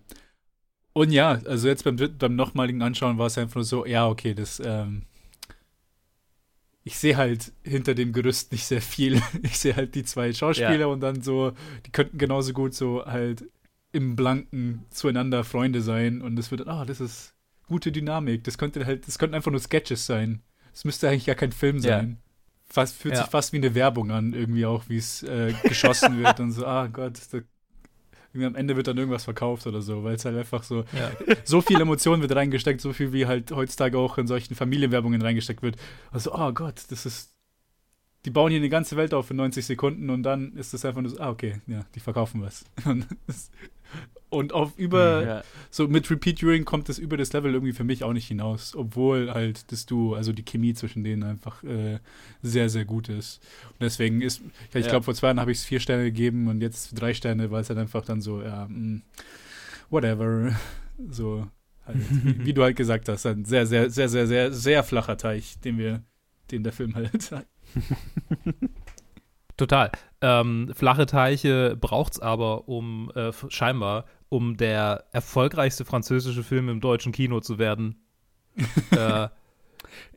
Und 0.92 1.10
ja, 1.10 1.40
also 1.44 1.68
jetzt 1.68 1.84
beim, 1.84 1.96
beim 1.96 2.36
nochmaligen 2.36 2.82
Anschauen 2.82 3.18
war 3.18 3.26
es 3.26 3.36
einfach 3.36 3.56
nur 3.56 3.64
so, 3.64 3.84
ja, 3.84 4.08
okay, 4.08 4.32
das, 4.32 4.62
ähm, 4.64 5.02
ich 6.84 6.96
sehe 6.96 7.16
halt 7.16 7.52
hinter 7.64 7.94
dem 7.94 8.12
Gerüst 8.12 8.52
nicht 8.52 8.64
sehr 8.64 8.80
viel. 8.80 9.20
Ich 9.42 9.58
sehe 9.58 9.76
halt 9.76 9.94
die 9.94 10.04
zwei 10.04 10.32
Schauspieler 10.32 10.78
ja. 10.80 10.86
und 10.86 11.00
dann 11.00 11.20
so, 11.20 11.52
die 11.84 11.90
könnten 11.90 12.16
genauso 12.16 12.52
gut 12.52 12.74
so 12.74 13.04
halt 13.04 13.44
im 13.92 14.16
Blanken 14.16 14.86
zueinander 14.90 15.44
Freunde 15.44 15.82
sein 15.82 16.22
und 16.22 16.38
es 16.38 16.50
wird, 16.50 16.66
ah, 16.66 16.82
oh, 16.82 16.84
das 16.84 17.00
ist, 17.00 17.34
gute 17.66 17.92
Dynamik. 17.92 18.44
Das 18.44 18.58
könnte 18.58 18.84
halt, 18.86 19.06
das 19.06 19.18
könnten 19.18 19.34
einfach 19.34 19.50
nur 19.50 19.60
Sketches 19.60 20.06
sein. 20.06 20.42
Es 20.76 20.84
müsste 20.84 21.08
eigentlich 21.08 21.24
gar 21.24 21.34
kein 21.34 21.52
Film 21.52 21.80
sein. 21.80 22.10
Ja. 22.10 22.16
Fast, 22.68 22.96
fühlt 22.96 23.14
ja. 23.14 23.22
sich 23.22 23.30
fast 23.30 23.54
wie 23.54 23.56
eine 23.56 23.74
Werbung 23.74 24.10
an, 24.10 24.34
irgendwie 24.34 24.66
auch, 24.66 24.84
wie 24.88 24.98
es 24.98 25.22
äh, 25.22 25.54
geschossen 25.62 26.18
wird 26.22 26.38
und 26.38 26.52
so, 26.52 26.66
ah 26.66 26.86
Gott, 26.88 27.18
da, 27.32 27.38
am 28.34 28.54
Ende 28.54 28.76
wird 28.76 28.86
dann 28.86 28.98
irgendwas 28.98 29.24
verkauft 29.24 29.66
oder 29.66 29.80
so, 29.80 30.04
weil 30.04 30.16
es 30.16 30.26
halt 30.26 30.36
einfach 30.36 30.64
so, 30.64 30.84
ja. 30.92 31.10
so 31.44 31.62
viel 31.62 31.80
Emotion 31.80 32.20
wird 32.20 32.36
reingesteckt, 32.36 32.82
so 32.82 32.92
viel 32.92 33.14
wie 33.14 33.24
halt 33.24 33.52
heutzutage 33.52 33.96
auch 33.96 34.18
in 34.18 34.26
solchen 34.26 34.54
Familienwerbungen 34.54 35.22
reingesteckt 35.22 35.62
wird. 35.62 35.76
Also, 36.10 36.34
oh 36.34 36.52
Gott, 36.52 36.82
das 36.90 37.06
ist, 37.06 37.32
die 38.26 38.30
bauen 38.30 38.50
hier 38.50 38.60
eine 38.60 38.68
ganze 38.68 38.98
Welt 38.98 39.14
auf 39.14 39.30
in 39.30 39.38
90 39.38 39.64
Sekunden 39.64 40.10
und 40.10 40.24
dann 40.24 40.56
ist 40.56 40.74
das 40.74 40.84
einfach 40.84 41.00
nur 41.00 41.10
so, 41.10 41.20
ah, 41.20 41.30
okay, 41.30 41.62
ja, 41.68 41.86
die 41.94 42.00
verkaufen 42.00 42.42
was. 42.42 42.66
Und 44.28 44.52
auf 44.52 44.76
über, 44.76 45.24
ja. 45.24 45.42
so 45.70 45.86
mit 45.86 46.10
Repeat 46.10 46.40
Viewing 46.40 46.64
kommt 46.64 46.88
das 46.88 46.98
über 46.98 47.16
das 47.16 47.32
Level 47.32 47.54
irgendwie 47.54 47.72
für 47.72 47.84
mich 47.84 48.02
auch 48.02 48.12
nicht 48.12 48.26
hinaus, 48.26 48.74
obwohl 48.74 49.32
halt 49.32 49.70
das 49.70 49.86
Duo, 49.86 50.14
also 50.14 50.32
die 50.32 50.44
Chemie 50.44 50.74
zwischen 50.74 51.04
denen 51.04 51.22
einfach 51.22 51.62
äh, 51.62 52.00
sehr, 52.42 52.68
sehr 52.68 52.84
gut 52.84 53.08
ist. 53.08 53.40
Und 53.70 53.82
deswegen 53.82 54.20
ist, 54.22 54.42
ich 54.74 54.84
ja. 54.84 54.90
glaube, 54.90 55.04
vor 55.04 55.14
zwei 55.14 55.28
Jahren 55.28 55.38
habe 55.40 55.52
ich 55.52 55.58
es 55.58 55.64
vier 55.64 55.78
Sterne 55.78 56.04
gegeben 56.04 56.48
und 56.48 56.60
jetzt 56.60 57.00
drei 57.00 57.14
Sterne, 57.14 57.52
weil 57.52 57.62
es 57.62 57.68
halt 57.68 57.78
einfach 57.78 58.04
dann 58.04 58.20
so, 58.20 58.42
ja, 58.42 58.66
mh, 58.68 58.78
mm, 58.78 59.02
whatever, 59.90 60.56
so 61.10 61.46
halt, 61.86 61.96
wie, 62.10 62.46
wie, 62.46 62.52
du 62.52 62.64
halt 62.64 62.76
gesagt 62.76 63.08
hast, 63.08 63.26
ein 63.26 63.44
sehr, 63.44 63.64
sehr, 63.66 63.90
sehr, 63.90 64.08
sehr, 64.08 64.26
sehr, 64.26 64.52
sehr 64.52 64.82
flacher 64.82 65.16
Teich, 65.16 65.60
den 65.60 65.78
wir, 65.78 66.02
den 66.50 66.64
der 66.64 66.72
Film 66.72 66.96
halt. 66.96 67.30
Total. 69.56 69.90
Ähm, 70.20 70.70
flache 70.74 71.06
Teiche 71.06 71.76
braucht 71.76 72.14
es 72.14 72.20
aber, 72.20 72.68
um 72.68 73.10
äh, 73.14 73.32
scheinbar, 73.48 74.06
um 74.28 74.56
der 74.56 75.04
erfolgreichste 75.12 75.84
französische 75.84 76.42
Film 76.42 76.68
im 76.68 76.80
deutschen 76.80 77.12
Kino 77.12 77.40
zu 77.40 77.58
werden. 77.58 77.96
äh, 78.90 79.28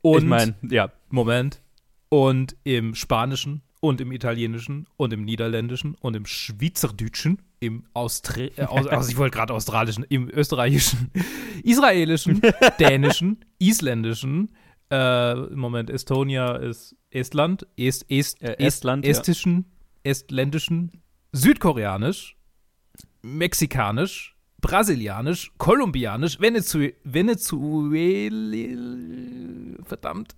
und, 0.01 0.23
ich 0.23 0.29
meine, 0.29 0.55
ja. 0.69 0.91
Moment. 1.09 1.61
Und 2.09 2.55
im 2.63 2.95
Spanischen 2.95 3.61
und 3.81 4.01
im 4.01 4.11
Italienischen 4.11 4.87
und 4.97 5.13
im 5.13 5.23
Niederländischen 5.23 5.95
und 5.95 6.15
im 6.15 6.25
Schweizerdeutschen, 6.25 7.41
im 7.59 7.85
Austra 7.93 8.41
äh, 8.41 8.65
aus, 8.65 8.87
also 8.87 9.09
ich 9.09 9.17
wollte 9.17 9.37
gerade 9.37 9.53
australischen, 9.53 10.05
im 10.09 10.29
österreichischen, 10.29 11.11
israelischen, 11.63 12.41
dänischen, 12.79 13.45
isländischen, 13.59 14.49
äh, 14.89 15.35
Moment, 15.35 15.89
Estonia 15.89 16.55
ist 16.55 16.95
Estland, 17.11 17.67
Est, 17.75 18.05
Est, 18.09 18.41
äh, 18.41 18.55
Estland, 18.59 19.05
estischen, 19.05 19.65
ja. 20.05 20.11
estländischen, 20.11 21.01
südkoreanisch, 21.31 22.37
mexikanisch, 23.21 24.35
brasilianisch, 24.61 25.51
kolumbianisch, 25.57 26.39
Venezu 26.39 26.89
Venezuela, 27.03 28.33
verdammt, 29.83 30.35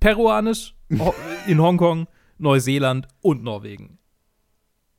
peruanisch, 0.00 0.74
in 1.46 1.60
Hongkong, 1.60 2.06
Neuseeland 2.38 3.08
und 3.20 3.42
Norwegen. 3.42 3.98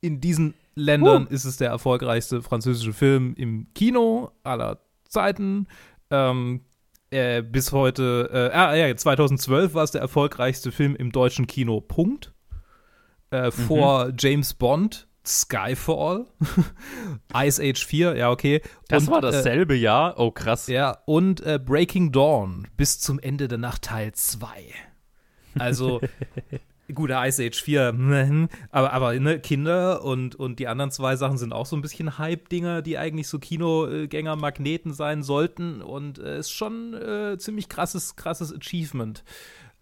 In 0.00 0.20
diesen 0.20 0.54
Ländern 0.74 1.26
uh. 1.26 1.30
ist 1.30 1.44
es 1.44 1.56
der 1.56 1.70
erfolgreichste 1.70 2.42
französische 2.42 2.92
Film 2.92 3.34
im 3.36 3.68
Kino 3.74 4.32
aller 4.42 4.80
Zeiten. 5.08 5.66
Ähm, 6.10 6.62
äh, 7.10 7.42
bis 7.42 7.72
heute, 7.72 8.30
äh, 8.32 8.56
ah 8.56 8.74
ja, 8.74 8.94
2012 8.94 9.74
war 9.74 9.84
es 9.84 9.92
der 9.92 10.00
erfolgreichste 10.00 10.72
Film 10.72 10.96
im 10.96 11.12
deutschen 11.12 11.46
Kino, 11.46 11.80
Punkt. 11.80 12.32
Äh, 13.30 13.46
mhm. 13.46 13.52
vor 13.52 14.12
James 14.18 14.54
Bond, 14.54 15.08
Skyfall, 15.26 16.26
Ice 17.34 17.60
Age 17.60 17.84
4, 17.84 18.16
ja, 18.16 18.30
okay. 18.30 18.60
Das 18.88 19.08
und, 19.08 19.14
war 19.14 19.20
dasselbe 19.20 19.74
äh, 19.74 19.78
Jahr, 19.78 20.18
oh 20.18 20.30
krass. 20.30 20.68
Ja, 20.68 20.98
und 21.06 21.40
äh, 21.40 21.58
Breaking 21.58 22.12
Dawn 22.12 22.68
bis 22.76 23.00
zum 23.00 23.18
Ende 23.18 23.48
der 23.48 23.58
Nacht 23.58 23.82
Teil 23.82 24.12
2. 24.12 24.46
Also, 25.58 26.00
Gut, 26.92 27.10
Ice 27.10 27.42
Age 27.42 27.62
4, 27.62 27.88
hm, 27.88 28.48
aber, 28.70 28.92
aber 28.92 29.18
ne, 29.18 29.40
Kinder 29.40 30.04
und, 30.04 30.34
und 30.34 30.58
die 30.58 30.68
anderen 30.68 30.90
zwei 30.90 31.16
Sachen 31.16 31.38
sind 31.38 31.54
auch 31.54 31.64
so 31.64 31.76
ein 31.76 31.82
bisschen 31.82 32.18
Hype-Dinger, 32.18 32.82
die 32.82 32.98
eigentlich 32.98 33.28
so 33.28 33.38
Kinogänger-Magneten 33.38 34.92
sein 34.92 35.22
sollten. 35.22 35.80
Und 35.80 36.18
es 36.18 36.24
äh, 36.24 36.38
ist 36.40 36.50
schon 36.50 36.92
äh, 36.92 37.38
ziemlich 37.38 37.70
krasses, 37.70 38.16
krasses 38.16 38.54
Achievement. 38.54 39.24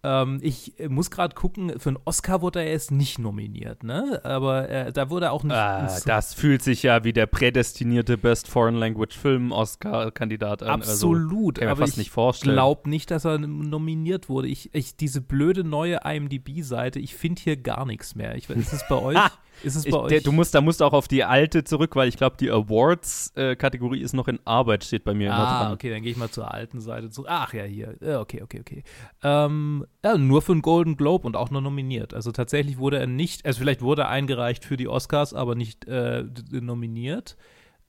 Ähm, 0.05 0.39
ich 0.41 0.73
muss 0.89 1.09
gerade 1.11 1.33
gucken, 1.33 1.79
für 1.79 1.89
einen 1.89 1.99
Oscar 2.03 2.41
wurde 2.41 2.59
er 2.61 2.71
jetzt 2.71 2.91
nicht 2.91 3.19
nominiert, 3.19 3.83
ne? 3.83 4.19
Aber 4.25 4.69
äh, 4.69 4.91
da 4.91 5.09
wurde 5.09 5.31
auch 5.31 5.43
nicht. 5.43 5.55
Ah, 5.55 5.87
das 6.05 6.33
fühlt 6.33 6.61
sich 6.61 6.83
ja 6.83 7.05
wie 7.05 7.13
der 7.13 7.25
prädestinierte 7.25 8.17
Best 8.17 8.49
Foreign 8.49 8.75
Language 8.75 9.17
Film 9.17 9.53
Oscar-Kandidat 9.53 10.61
an. 10.63 10.81
Also, 10.81 10.91
Absolut, 10.91 11.59
also, 11.59 11.71
aber 11.71 11.85
ich 11.85 12.11
glaube 12.41 12.89
nicht, 12.89 13.11
dass 13.11 13.25
er 13.25 13.37
nominiert 13.37 14.27
wurde. 14.27 14.49
Ich, 14.49 14.73
ich 14.73 14.97
diese 14.97 15.21
blöde 15.21 15.63
neue 15.63 15.99
IMDb-Seite, 16.03 16.99
ich 16.99 17.15
finde 17.15 17.41
hier 17.41 17.55
gar 17.55 17.85
nichts 17.85 18.13
mehr. 18.15 18.35
Ich, 18.35 18.49
ist 18.49 18.73
es 18.73 18.85
bei 18.89 18.95
euch? 19.01 19.19
Ist 19.61 19.75
es 19.75 19.83
bei 19.83 19.89
ich, 19.89 19.95
euch? 19.95 20.09
Der, 20.09 20.21
du 20.21 20.31
musst, 20.31 20.55
da 20.55 20.61
musst 20.61 20.81
auch 20.81 20.93
auf 20.93 21.07
die 21.07 21.23
alte 21.23 21.63
zurück, 21.63 21.95
weil 21.95 22.07
ich 22.07 22.17
glaube, 22.17 22.37
die 22.37 22.49
Awards-Kategorie 22.49 24.01
äh, 24.01 24.03
ist 24.03 24.13
noch 24.13 24.27
in 24.27 24.39
Arbeit, 24.45 24.83
steht 24.83 25.03
bei 25.03 25.13
mir 25.13 25.33
ah, 25.33 25.35
immer 25.35 25.45
dran. 25.45 25.73
okay, 25.73 25.89
dann 25.89 26.01
gehe 26.01 26.11
ich 26.11 26.17
mal 26.17 26.29
zur 26.29 26.51
alten 26.51 26.79
Seite 26.79 27.09
zurück. 27.09 27.29
Ach 27.29 27.53
ja, 27.53 27.63
hier. 27.63 27.95
Okay, 28.01 28.41
okay, 28.41 28.59
okay. 28.61 28.83
Ähm, 29.21 29.85
ja, 30.03 30.17
nur 30.17 30.41
für 30.41 30.53
einen 30.53 30.61
Golden 30.61 30.97
Globe 30.97 31.27
und 31.27 31.35
auch 31.35 31.51
nur 31.51 31.61
nominiert. 31.61 32.13
Also 32.13 32.31
tatsächlich 32.31 32.77
wurde 32.77 32.99
er 32.99 33.07
nicht, 33.07 33.45
also 33.45 33.59
vielleicht 33.59 33.81
wurde 33.81 34.03
er 34.03 34.09
eingereicht 34.09 34.65
für 34.65 34.77
die 34.77 34.87
Oscars, 34.87 35.33
aber 35.33 35.55
nicht 35.55 35.85
äh, 35.85 36.23
nominiert. 36.51 37.37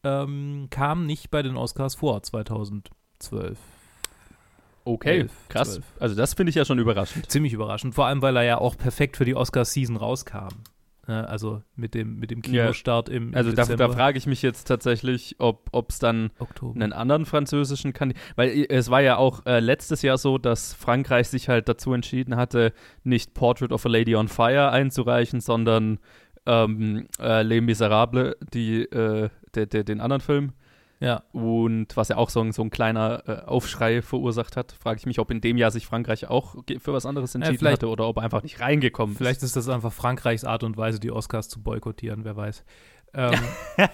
Ähm, 0.02 0.68
kam 0.70 1.06
nicht 1.06 1.30
bei 1.30 1.42
den 1.42 1.56
Oscars 1.56 1.94
vor, 1.94 2.22
2012. 2.22 3.58
Okay, 4.84 5.20
11, 5.20 5.32
krass. 5.48 5.72
12. 5.74 5.84
Also 5.98 6.14
das 6.14 6.34
finde 6.34 6.50
ich 6.50 6.56
ja 6.56 6.64
schon 6.64 6.78
überraschend. 6.78 7.30
Ziemlich 7.30 7.54
überraschend, 7.54 7.94
vor 7.94 8.06
allem 8.06 8.20
weil 8.20 8.36
er 8.36 8.42
ja 8.42 8.58
auch 8.58 8.76
perfekt 8.76 9.16
für 9.16 9.24
die 9.24 9.34
Oscar-Season 9.34 9.96
rauskam. 9.96 10.48
Ne, 11.06 11.28
also 11.28 11.62
mit 11.76 11.94
dem, 11.94 12.18
mit 12.18 12.30
dem 12.30 12.40
Kinostart 12.40 13.10
ja. 13.10 13.16
im, 13.16 13.28
im 13.28 13.34
Also 13.34 13.52
da, 13.52 13.64
da 13.64 13.88
frage 13.90 14.16
ich 14.16 14.26
mich 14.26 14.40
jetzt 14.40 14.64
tatsächlich, 14.64 15.36
ob 15.38 15.90
es 15.90 15.98
dann 15.98 16.30
Oktober. 16.38 16.74
einen 16.74 16.94
anderen 16.94 17.26
französischen 17.26 17.92
Kandidaten, 17.92 18.26
weil 18.36 18.66
es 18.70 18.90
war 18.90 19.02
ja 19.02 19.16
auch 19.16 19.44
äh, 19.44 19.60
letztes 19.60 20.00
Jahr 20.00 20.16
so, 20.16 20.38
dass 20.38 20.72
Frankreich 20.72 21.28
sich 21.28 21.48
halt 21.50 21.68
dazu 21.68 21.92
entschieden 21.92 22.36
hatte, 22.36 22.72
nicht 23.02 23.34
Portrait 23.34 23.70
of 23.70 23.84
a 23.84 23.88
Lady 23.88 24.16
on 24.16 24.28
Fire 24.28 24.70
einzureichen, 24.70 25.40
sondern 25.40 25.98
ähm, 26.46 27.06
äh, 27.20 27.42
Les 27.42 27.60
Miserables, 27.60 28.36
die, 28.54 28.82
äh, 28.84 29.28
de, 29.54 29.66
de, 29.66 29.84
den 29.84 30.00
anderen 30.00 30.20
Film. 30.22 30.52
Ja. 31.04 31.22
Und 31.32 31.96
was 31.96 32.08
ja 32.08 32.16
auch 32.16 32.30
so 32.30 32.40
ein, 32.40 32.52
so 32.52 32.62
ein 32.62 32.70
kleiner 32.70 33.22
äh, 33.26 33.32
Aufschrei 33.44 34.00
verursacht 34.00 34.56
hat, 34.56 34.72
frage 34.72 34.98
ich 34.98 35.06
mich, 35.06 35.18
ob 35.18 35.30
in 35.30 35.42
dem 35.42 35.58
Jahr 35.58 35.70
sich 35.70 35.86
Frankreich 35.86 36.28
auch 36.28 36.56
für 36.78 36.94
was 36.94 37.04
anderes 37.04 37.34
entschieden 37.34 37.64
ja, 37.64 37.72
hatte 37.72 37.88
oder 37.88 38.08
ob 38.08 38.16
er 38.16 38.22
einfach 38.22 38.42
nicht 38.42 38.60
reingekommen 38.60 39.14
Vielleicht 39.14 39.42
ist 39.42 39.54
das 39.54 39.68
einfach 39.68 39.92
Frankreichs 39.92 40.44
Art 40.44 40.62
und 40.62 40.78
Weise, 40.78 40.98
die 41.00 41.10
Oscars 41.10 41.50
zu 41.50 41.62
boykottieren, 41.62 42.24
wer 42.24 42.36
weiß. 42.36 42.64
Ähm, 43.12 43.38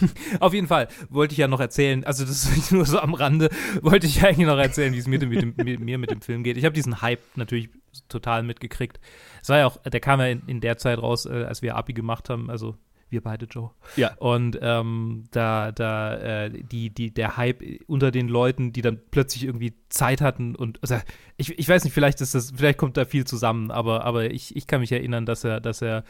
auf 0.40 0.54
jeden 0.54 0.66
Fall 0.66 0.88
wollte 1.10 1.32
ich 1.32 1.38
ja 1.38 1.46
noch 1.46 1.60
erzählen, 1.60 2.04
also 2.04 2.24
das 2.24 2.46
ist 2.46 2.72
nur 2.72 2.86
so 2.86 3.00
am 3.00 3.12
Rande, 3.12 3.50
wollte 3.82 4.06
ich 4.06 4.24
eigentlich 4.24 4.46
noch 4.46 4.58
erzählen, 4.58 4.94
wie 4.94 4.98
es 4.98 5.06
mir 5.06 5.24
mit 5.26 5.42
dem, 5.42 5.54
mit, 5.56 5.80
mir 5.80 5.98
mit 5.98 6.10
dem 6.10 6.22
Film 6.22 6.42
geht. 6.42 6.56
Ich 6.56 6.64
habe 6.64 6.74
diesen 6.74 7.02
Hype 7.02 7.20
natürlich 7.36 7.68
total 8.08 8.42
mitgekriegt. 8.42 8.98
Es 9.42 9.50
war 9.50 9.58
ja 9.58 9.66
auch, 9.66 9.76
der 9.82 10.00
kam 10.00 10.20
ja 10.20 10.26
in, 10.26 10.42
in 10.46 10.60
der 10.60 10.78
Zeit 10.78 10.98
raus, 10.98 11.26
äh, 11.26 11.44
als 11.44 11.60
wir 11.60 11.76
Abi 11.76 11.92
gemacht 11.92 12.30
haben, 12.30 12.50
also 12.50 12.76
wir 13.08 13.20
beide, 13.22 13.46
Joe. 13.46 13.70
Ja. 13.96 14.14
Und 14.16 14.58
ähm, 14.60 15.24
da, 15.30 15.72
da, 15.72 16.16
äh, 16.16 16.50
die, 16.50 16.90
die, 16.90 17.12
der 17.12 17.36
Hype 17.36 17.62
unter 17.86 18.10
den 18.10 18.28
Leuten, 18.28 18.72
die 18.72 18.82
dann 18.82 18.98
plötzlich 19.10 19.44
irgendwie 19.44 19.74
Zeit 19.88 20.20
hatten 20.20 20.54
und 20.54 20.78
also 20.82 20.96
ich, 21.36 21.58
ich 21.58 21.68
weiß 21.68 21.84
nicht, 21.84 21.92
vielleicht 21.92 22.20
ist 22.20 22.34
das, 22.34 22.52
vielleicht 22.56 22.78
kommt 22.78 22.96
da 22.96 23.04
viel 23.04 23.24
zusammen, 23.26 23.70
aber, 23.70 24.04
aber 24.04 24.30
ich, 24.30 24.56
ich 24.56 24.66
kann 24.66 24.80
mich 24.80 24.92
erinnern, 24.92 25.26
dass 25.26 25.44
er, 25.44 25.60
dass 25.60 25.82
er, 25.82 26.04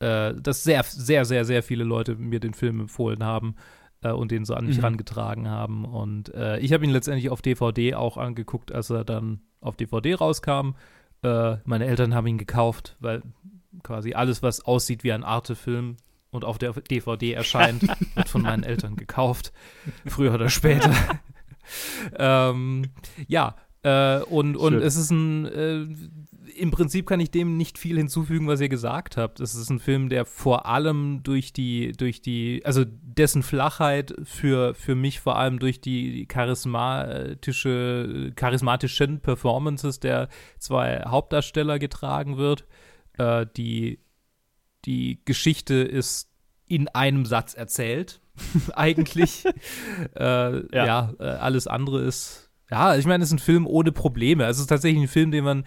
äh, 0.00 0.34
dass 0.34 0.64
sehr, 0.64 0.82
sehr, 0.82 1.24
sehr, 1.24 1.44
sehr 1.44 1.62
viele 1.62 1.84
Leute 1.84 2.16
mir 2.16 2.40
den 2.40 2.54
Film 2.54 2.80
empfohlen 2.80 3.24
haben 3.24 3.54
äh, 4.02 4.10
und 4.10 4.30
den 4.30 4.44
so 4.44 4.54
an 4.54 4.66
mich 4.66 4.78
mhm. 4.78 4.84
rangetragen 4.84 5.48
haben. 5.48 5.84
Und 5.84 6.34
äh, 6.34 6.58
ich 6.58 6.72
habe 6.72 6.84
ihn 6.84 6.90
letztendlich 6.90 7.30
auf 7.30 7.42
DVD 7.42 7.94
auch 7.94 8.16
angeguckt, 8.16 8.72
als 8.72 8.90
er 8.90 9.04
dann 9.04 9.40
auf 9.60 9.76
DVD 9.76 10.14
rauskam. 10.14 10.74
Äh, 11.22 11.56
meine 11.64 11.86
Eltern 11.86 12.14
haben 12.14 12.26
ihn 12.26 12.38
gekauft, 12.38 12.96
weil 13.00 13.22
quasi 13.82 14.14
alles, 14.14 14.42
was 14.42 14.64
aussieht 14.64 15.04
wie 15.04 15.12
ein 15.12 15.24
Arte-Film, 15.24 15.96
und 16.30 16.44
auf 16.44 16.58
der 16.58 16.72
DVD 16.72 17.32
erscheint, 17.32 17.82
wird 18.14 18.28
von 18.28 18.42
meinen 18.42 18.62
Eltern 18.62 18.96
gekauft, 18.96 19.52
früher 20.06 20.34
oder 20.34 20.48
später. 20.48 20.94
ähm, 22.18 22.90
ja, 23.26 23.56
äh, 23.82 24.20
und, 24.20 24.56
und 24.56 24.74
es 24.74 24.96
ist 24.96 25.10
ein, 25.10 25.46
äh, 25.46 25.86
im 26.56 26.70
Prinzip 26.70 27.06
kann 27.06 27.20
ich 27.20 27.30
dem 27.30 27.56
nicht 27.56 27.78
viel 27.78 27.96
hinzufügen, 27.96 28.46
was 28.46 28.60
ihr 28.60 28.68
gesagt 28.68 29.16
habt. 29.16 29.40
Es 29.40 29.54
ist 29.54 29.70
ein 29.70 29.78
Film, 29.78 30.10
der 30.10 30.26
vor 30.26 30.66
allem 30.66 31.22
durch 31.22 31.52
die, 31.52 31.92
durch 31.92 32.20
die, 32.20 32.60
also 32.64 32.84
dessen 32.86 33.42
Flachheit 33.42 34.14
für, 34.24 34.74
für 34.74 34.94
mich 34.94 35.20
vor 35.20 35.36
allem 35.36 35.58
durch 35.58 35.80
die 35.80 36.26
charismatische, 36.26 38.32
charismatischen 38.36 39.20
Performances 39.20 40.00
der 40.00 40.28
zwei 40.58 41.02
Hauptdarsteller 41.06 41.78
getragen 41.78 42.36
wird, 42.36 42.66
äh, 43.18 43.46
die 43.56 44.00
die 44.84 45.20
Geschichte 45.24 45.74
ist 45.74 46.28
in 46.66 46.88
einem 46.88 47.26
Satz 47.26 47.54
erzählt, 47.54 48.20
eigentlich. 48.74 49.44
äh, 50.16 50.74
ja, 50.74 50.86
ja 50.86 51.14
äh, 51.18 51.24
alles 51.24 51.66
andere 51.66 52.02
ist 52.02 52.50
Ja, 52.70 52.96
ich 52.96 53.06
meine, 53.06 53.22
es 53.22 53.30
ist 53.30 53.34
ein 53.34 53.38
Film 53.40 53.66
ohne 53.66 53.92
Probleme. 53.92 54.44
Es 54.44 54.58
ist 54.58 54.68
tatsächlich 54.68 55.02
ein 55.02 55.08
Film, 55.08 55.30
den 55.30 55.44
man, 55.44 55.64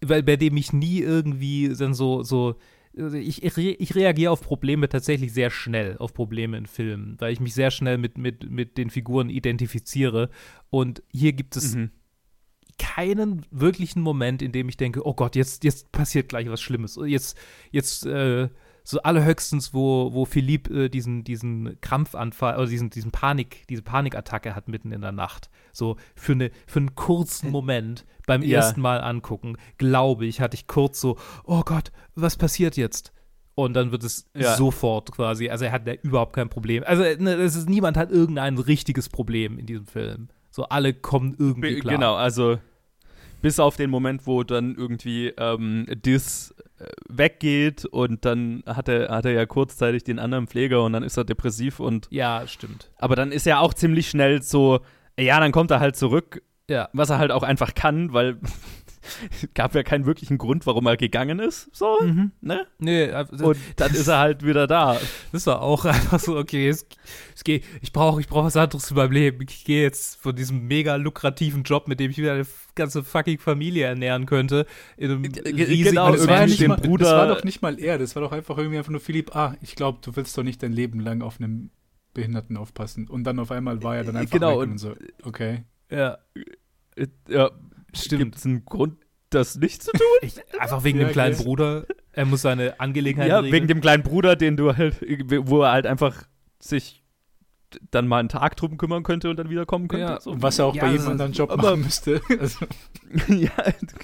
weil 0.00 0.22
bei 0.22 0.36
dem 0.36 0.56
ich 0.56 0.72
nie 0.72 1.00
irgendwie 1.00 1.74
dann 1.76 1.94
so, 1.94 2.22
so, 2.22 2.56
also 2.96 3.16
ich, 3.16 3.42
ich, 3.42 3.58
ich 3.58 3.94
reagiere 3.94 4.30
auf 4.30 4.40
Probleme 4.40 4.88
tatsächlich 4.88 5.32
sehr 5.32 5.50
schnell, 5.50 5.96
auf 5.98 6.14
Probleme 6.14 6.56
in 6.56 6.66
Filmen, 6.66 7.16
weil 7.18 7.32
ich 7.32 7.40
mich 7.40 7.54
sehr 7.54 7.70
schnell 7.70 7.98
mit, 7.98 8.18
mit, 8.18 8.48
mit 8.50 8.78
den 8.78 8.90
Figuren 8.90 9.30
identifiziere. 9.30 10.30
Und 10.70 11.02
hier 11.10 11.32
gibt 11.32 11.56
es 11.56 11.74
mhm. 11.74 11.90
Keinen 12.78 13.46
wirklichen 13.50 14.02
Moment, 14.02 14.42
in 14.42 14.52
dem 14.52 14.68
ich 14.68 14.76
denke, 14.76 15.06
oh 15.06 15.14
Gott, 15.14 15.36
jetzt, 15.36 15.64
jetzt 15.64 15.92
passiert 15.92 16.28
gleich 16.28 16.48
was 16.48 16.60
Schlimmes. 16.60 16.98
Jetzt, 17.04 17.36
jetzt, 17.70 18.06
äh, 18.06 18.48
so 18.86 19.00
allerhöchstens, 19.00 19.72
wo, 19.72 20.12
wo 20.12 20.26
Philipp 20.26 20.70
äh, 20.70 20.88
diesen, 20.90 21.24
diesen 21.24 21.80
Krampfanfall 21.80 22.56
oder 22.56 22.66
diesen, 22.66 22.90
diesen 22.90 23.10
Panik, 23.10 23.66
diese 23.68 23.82
Panikattacke 23.82 24.54
hat 24.54 24.68
mitten 24.68 24.92
in 24.92 25.00
der 25.00 25.12
Nacht. 25.12 25.48
So 25.72 25.96
für, 26.14 26.32
eine, 26.32 26.50
für 26.66 26.80
einen 26.80 26.94
kurzen 26.94 27.50
Moment 27.50 28.04
beim 28.26 28.42
ja. 28.42 28.58
ersten 28.58 28.82
Mal 28.82 29.00
angucken, 29.00 29.56
glaube 29.78 30.26
ich, 30.26 30.40
hatte 30.40 30.54
ich 30.54 30.66
kurz 30.66 31.00
so, 31.00 31.16
oh 31.44 31.62
Gott, 31.62 31.92
was 32.14 32.36
passiert 32.36 32.76
jetzt? 32.76 33.12
Und 33.54 33.74
dann 33.74 33.90
wird 33.90 34.04
es 34.04 34.28
ja. 34.36 34.54
sofort 34.54 35.12
quasi, 35.12 35.48
also 35.48 35.64
er 35.64 35.72
hat 35.72 35.86
ja 35.86 35.94
überhaupt 35.94 36.34
kein 36.34 36.50
Problem. 36.50 36.82
Also 36.84 37.02
ne, 37.02 37.34
ist, 37.34 37.68
niemand 37.68 37.96
hat 37.96 38.10
irgendein 38.10 38.58
richtiges 38.58 39.08
Problem 39.08 39.58
in 39.58 39.66
diesem 39.66 39.86
Film. 39.86 40.28
So 40.54 40.66
alle 40.66 40.94
kommen 40.94 41.34
irgendwie 41.36 41.80
klar. 41.80 41.96
Genau, 41.96 42.14
also 42.14 42.60
bis 43.42 43.58
auf 43.58 43.74
den 43.74 43.90
Moment, 43.90 44.24
wo 44.28 44.44
dann 44.44 44.76
irgendwie 44.76 45.32
ähm, 45.36 45.84
Dis 46.06 46.54
äh, 46.78 46.84
weggeht 47.08 47.86
und 47.86 48.24
dann 48.24 48.62
hat 48.64 48.88
er, 48.88 49.08
hat 49.08 49.24
er 49.24 49.32
ja 49.32 49.46
kurzzeitig 49.46 50.04
den 50.04 50.20
anderen 50.20 50.46
Pfleger 50.46 50.84
und 50.84 50.92
dann 50.92 51.02
ist 51.02 51.16
er 51.16 51.24
depressiv 51.24 51.80
und. 51.80 52.06
Ja, 52.10 52.46
stimmt. 52.46 52.92
Aber 52.98 53.16
dann 53.16 53.32
ist 53.32 53.48
er 53.48 53.58
auch 53.58 53.74
ziemlich 53.74 54.08
schnell 54.08 54.42
so, 54.42 54.78
ja, 55.18 55.40
dann 55.40 55.50
kommt 55.50 55.72
er 55.72 55.80
halt 55.80 55.96
zurück. 55.96 56.40
Ja. 56.70 56.88
Was 56.92 57.10
er 57.10 57.18
halt 57.18 57.32
auch 57.32 57.42
einfach 57.42 57.74
kann, 57.74 58.12
weil 58.12 58.38
gab 59.54 59.74
ja 59.74 59.82
keinen 59.82 60.06
wirklichen 60.06 60.38
Grund, 60.38 60.66
warum 60.66 60.86
er 60.86 60.96
gegangen 60.96 61.38
ist. 61.38 61.74
So, 61.74 61.98
mhm. 62.00 62.32
ne? 62.40 62.66
Nee, 62.78 63.10
also, 63.10 63.48
und 63.48 63.58
dann 63.76 63.92
ist 63.92 64.08
er 64.08 64.18
halt 64.18 64.44
wieder 64.44 64.66
da. 64.66 64.98
Das 65.32 65.46
war 65.46 65.62
auch 65.62 65.84
einfach 65.84 66.20
so, 66.20 66.36
okay, 66.36 66.68
es, 66.68 66.86
es 67.34 67.42
geht, 67.42 67.64
ich 67.82 67.92
brauche 67.92 68.20
ich 68.20 68.28
brauch 68.28 68.44
was 68.44 68.56
anderes 68.56 68.90
in 68.90 68.96
meinem 68.96 69.10
Leben. 69.10 69.44
Ich 69.48 69.64
gehe 69.64 69.82
jetzt 69.82 70.16
von 70.16 70.34
diesem 70.36 70.66
mega 70.66 70.94
lukrativen 70.94 71.64
Job, 71.64 71.88
mit 71.88 71.98
dem 71.98 72.10
ich 72.10 72.18
wieder 72.18 72.34
eine 72.34 72.46
ganze 72.74 73.02
fucking 73.02 73.38
Familie 73.38 73.86
ernähren 73.86 74.26
könnte, 74.26 74.66
in 74.96 75.10
einem 75.10 75.24
riesigen 75.24 75.84
genau, 75.84 76.12
das 76.12 76.26
war, 76.28 76.46
ja 76.46 76.68
mal, 76.68 76.76
Bruder. 76.76 77.04
das 77.04 77.14
war 77.14 77.28
doch 77.28 77.44
nicht 77.44 77.62
mal 77.62 77.78
er, 77.80 77.98
das 77.98 78.14
war 78.14 78.22
doch 78.22 78.32
einfach 78.32 78.56
irgendwie 78.58 78.78
einfach 78.78 78.92
nur 78.92 79.00
Philipp, 79.00 79.34
ah, 79.34 79.56
ich 79.60 79.74
glaube, 79.74 79.98
du 80.02 80.14
willst 80.14 80.36
doch 80.38 80.44
nicht 80.44 80.62
dein 80.62 80.72
Leben 80.72 81.00
lang 81.00 81.22
auf 81.22 81.40
einem 81.40 81.70
Behinderten 82.12 82.56
aufpassen. 82.56 83.08
Und 83.08 83.24
dann 83.24 83.38
auf 83.38 83.50
einmal 83.50 83.82
war 83.82 83.96
er 83.96 84.04
dann 84.04 84.16
einfach 84.16 84.32
genau, 84.32 84.60
und, 84.60 84.72
und 84.72 84.78
so, 84.78 84.94
okay. 85.24 85.64
Ja, 85.90 86.18
ja, 87.28 87.50
Stimmt. 87.94 88.22
Gibt 88.22 88.36
es 88.36 88.46
einen 88.46 88.64
Grund, 88.64 88.96
das 89.30 89.56
nicht 89.56 89.82
zu 89.82 89.92
tun? 89.92 90.00
Ich, 90.22 90.34
einfach 90.58 90.84
wegen 90.84 91.00
ja, 91.00 91.06
dem 91.06 91.12
kleinen 91.12 91.34
okay. 91.34 91.44
Bruder. 91.44 91.86
Er 92.12 92.24
muss 92.24 92.42
seine 92.42 92.78
Angelegenheit 92.80 93.28
Ja, 93.28 93.38
regeln. 93.38 93.52
wegen 93.52 93.68
dem 93.68 93.80
kleinen 93.80 94.02
Bruder, 94.02 94.36
den 94.36 94.56
du 94.56 94.76
halt, 94.76 94.96
wo 95.46 95.62
er 95.62 95.72
halt 95.72 95.86
einfach 95.86 96.24
sich 96.60 97.02
dann 97.90 98.06
mal 98.06 98.20
einen 98.20 98.28
Tag 98.28 98.56
drum 98.56 98.76
kümmern 98.76 99.02
könnte 99.02 99.30
und 99.30 99.36
dann 99.36 99.50
wieder 99.50 99.66
kommen 99.66 99.88
könnte. 99.88 100.06
Ja, 100.06 100.20
so. 100.20 100.40
Was 100.40 100.58
er 100.58 100.66
auch 100.66 100.74
ja, 100.74 100.82
bei 100.82 100.92
jedem 100.92 101.08
anderen 101.08 101.32
Job 101.32 101.50
aber, 101.50 101.70
machen 101.70 101.82
müsste. 101.82 102.20
Also. 102.38 102.66
ja, 103.28 103.50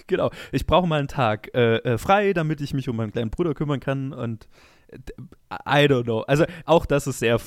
genau. 0.06 0.30
Ich 0.52 0.66
brauche 0.66 0.86
mal 0.86 0.98
einen 0.98 1.08
Tag 1.08 1.54
äh, 1.54 1.76
äh, 1.76 1.98
frei, 1.98 2.32
damit 2.32 2.60
ich 2.60 2.74
mich 2.74 2.88
um 2.88 2.96
meinen 2.96 3.12
kleinen 3.12 3.30
Bruder 3.30 3.54
kümmern 3.54 3.80
kann 3.80 4.12
und 4.12 4.48
äh, 4.88 4.98
I 5.50 5.86
don't 5.86 6.04
know. 6.04 6.20
Also 6.22 6.44
auch 6.64 6.86
das 6.86 7.06
ist 7.06 7.20
sehr 7.20 7.38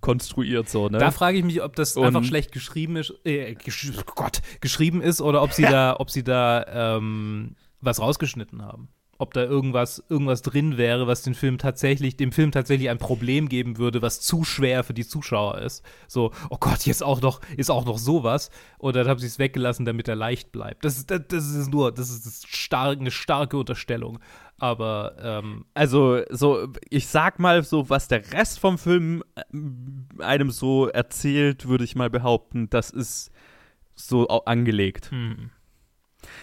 konstruiert 0.00 0.68
so, 0.68 0.88
ne? 0.88 0.98
Da 0.98 1.10
frage 1.10 1.38
ich 1.38 1.44
mich, 1.44 1.62
ob 1.62 1.74
das 1.76 1.96
und 1.96 2.04
einfach 2.04 2.24
schlecht 2.24 2.52
geschrieben 2.52 2.96
ist, 2.96 3.14
äh, 3.24 3.54
gesch 3.54 3.92
oh 3.96 4.12
Gott, 4.14 4.40
geschrieben 4.60 5.02
ist 5.02 5.20
oder 5.20 5.42
ob 5.42 5.52
sie 5.52 5.62
da, 5.62 5.96
ob 5.98 6.10
sie 6.10 6.22
da 6.22 6.96
ähm, 6.96 7.56
was 7.80 8.00
rausgeschnitten 8.00 8.62
haben. 8.62 8.88
Ob 9.20 9.34
da 9.34 9.42
irgendwas, 9.42 10.04
irgendwas 10.08 10.42
drin 10.42 10.78
wäre, 10.78 11.08
was 11.08 11.22
den 11.22 11.34
Film 11.34 11.58
tatsächlich, 11.58 12.16
dem 12.16 12.30
Film 12.30 12.52
tatsächlich 12.52 12.88
ein 12.88 12.98
Problem 12.98 13.48
geben 13.48 13.76
würde, 13.76 14.00
was 14.00 14.20
zu 14.20 14.44
schwer 14.44 14.84
für 14.84 14.94
die 14.94 15.04
Zuschauer 15.04 15.58
ist. 15.58 15.82
So, 16.06 16.30
oh 16.50 16.56
Gott, 16.60 16.86
jetzt 16.86 17.02
auch 17.02 17.20
noch, 17.20 17.40
ist 17.56 17.68
auch 17.68 17.84
noch 17.84 17.98
sowas. 17.98 18.50
Oder 18.78 19.00
dann 19.00 19.10
haben 19.10 19.18
sie 19.18 19.26
es 19.26 19.40
weggelassen, 19.40 19.84
damit 19.84 20.06
er 20.06 20.14
leicht 20.14 20.52
bleibt. 20.52 20.84
Das 20.84 20.98
ist, 20.98 21.10
das, 21.10 21.22
das 21.26 21.48
ist 21.48 21.68
nur, 21.68 21.90
das 21.90 22.10
ist 22.10 22.46
stark, 22.46 23.00
eine 23.00 23.10
starke 23.10 23.56
Unterstellung. 23.56 24.20
Aber 24.58 25.16
ähm, 25.20 25.66
also 25.74 26.20
so, 26.30 26.68
ich 26.90 27.06
sag 27.06 27.38
mal 27.38 27.62
so, 27.62 27.88
was 27.88 28.08
der 28.08 28.32
Rest 28.32 28.58
vom 28.58 28.76
Film 28.76 29.22
äh, 29.36 30.22
einem 30.22 30.50
so 30.50 30.88
erzählt, 30.88 31.68
würde 31.68 31.84
ich 31.84 31.94
mal 31.94 32.10
behaupten, 32.10 32.68
das 32.68 32.90
ist 32.90 33.30
so 33.94 34.26
angelegt. 34.26 35.10
Hm. 35.10 35.50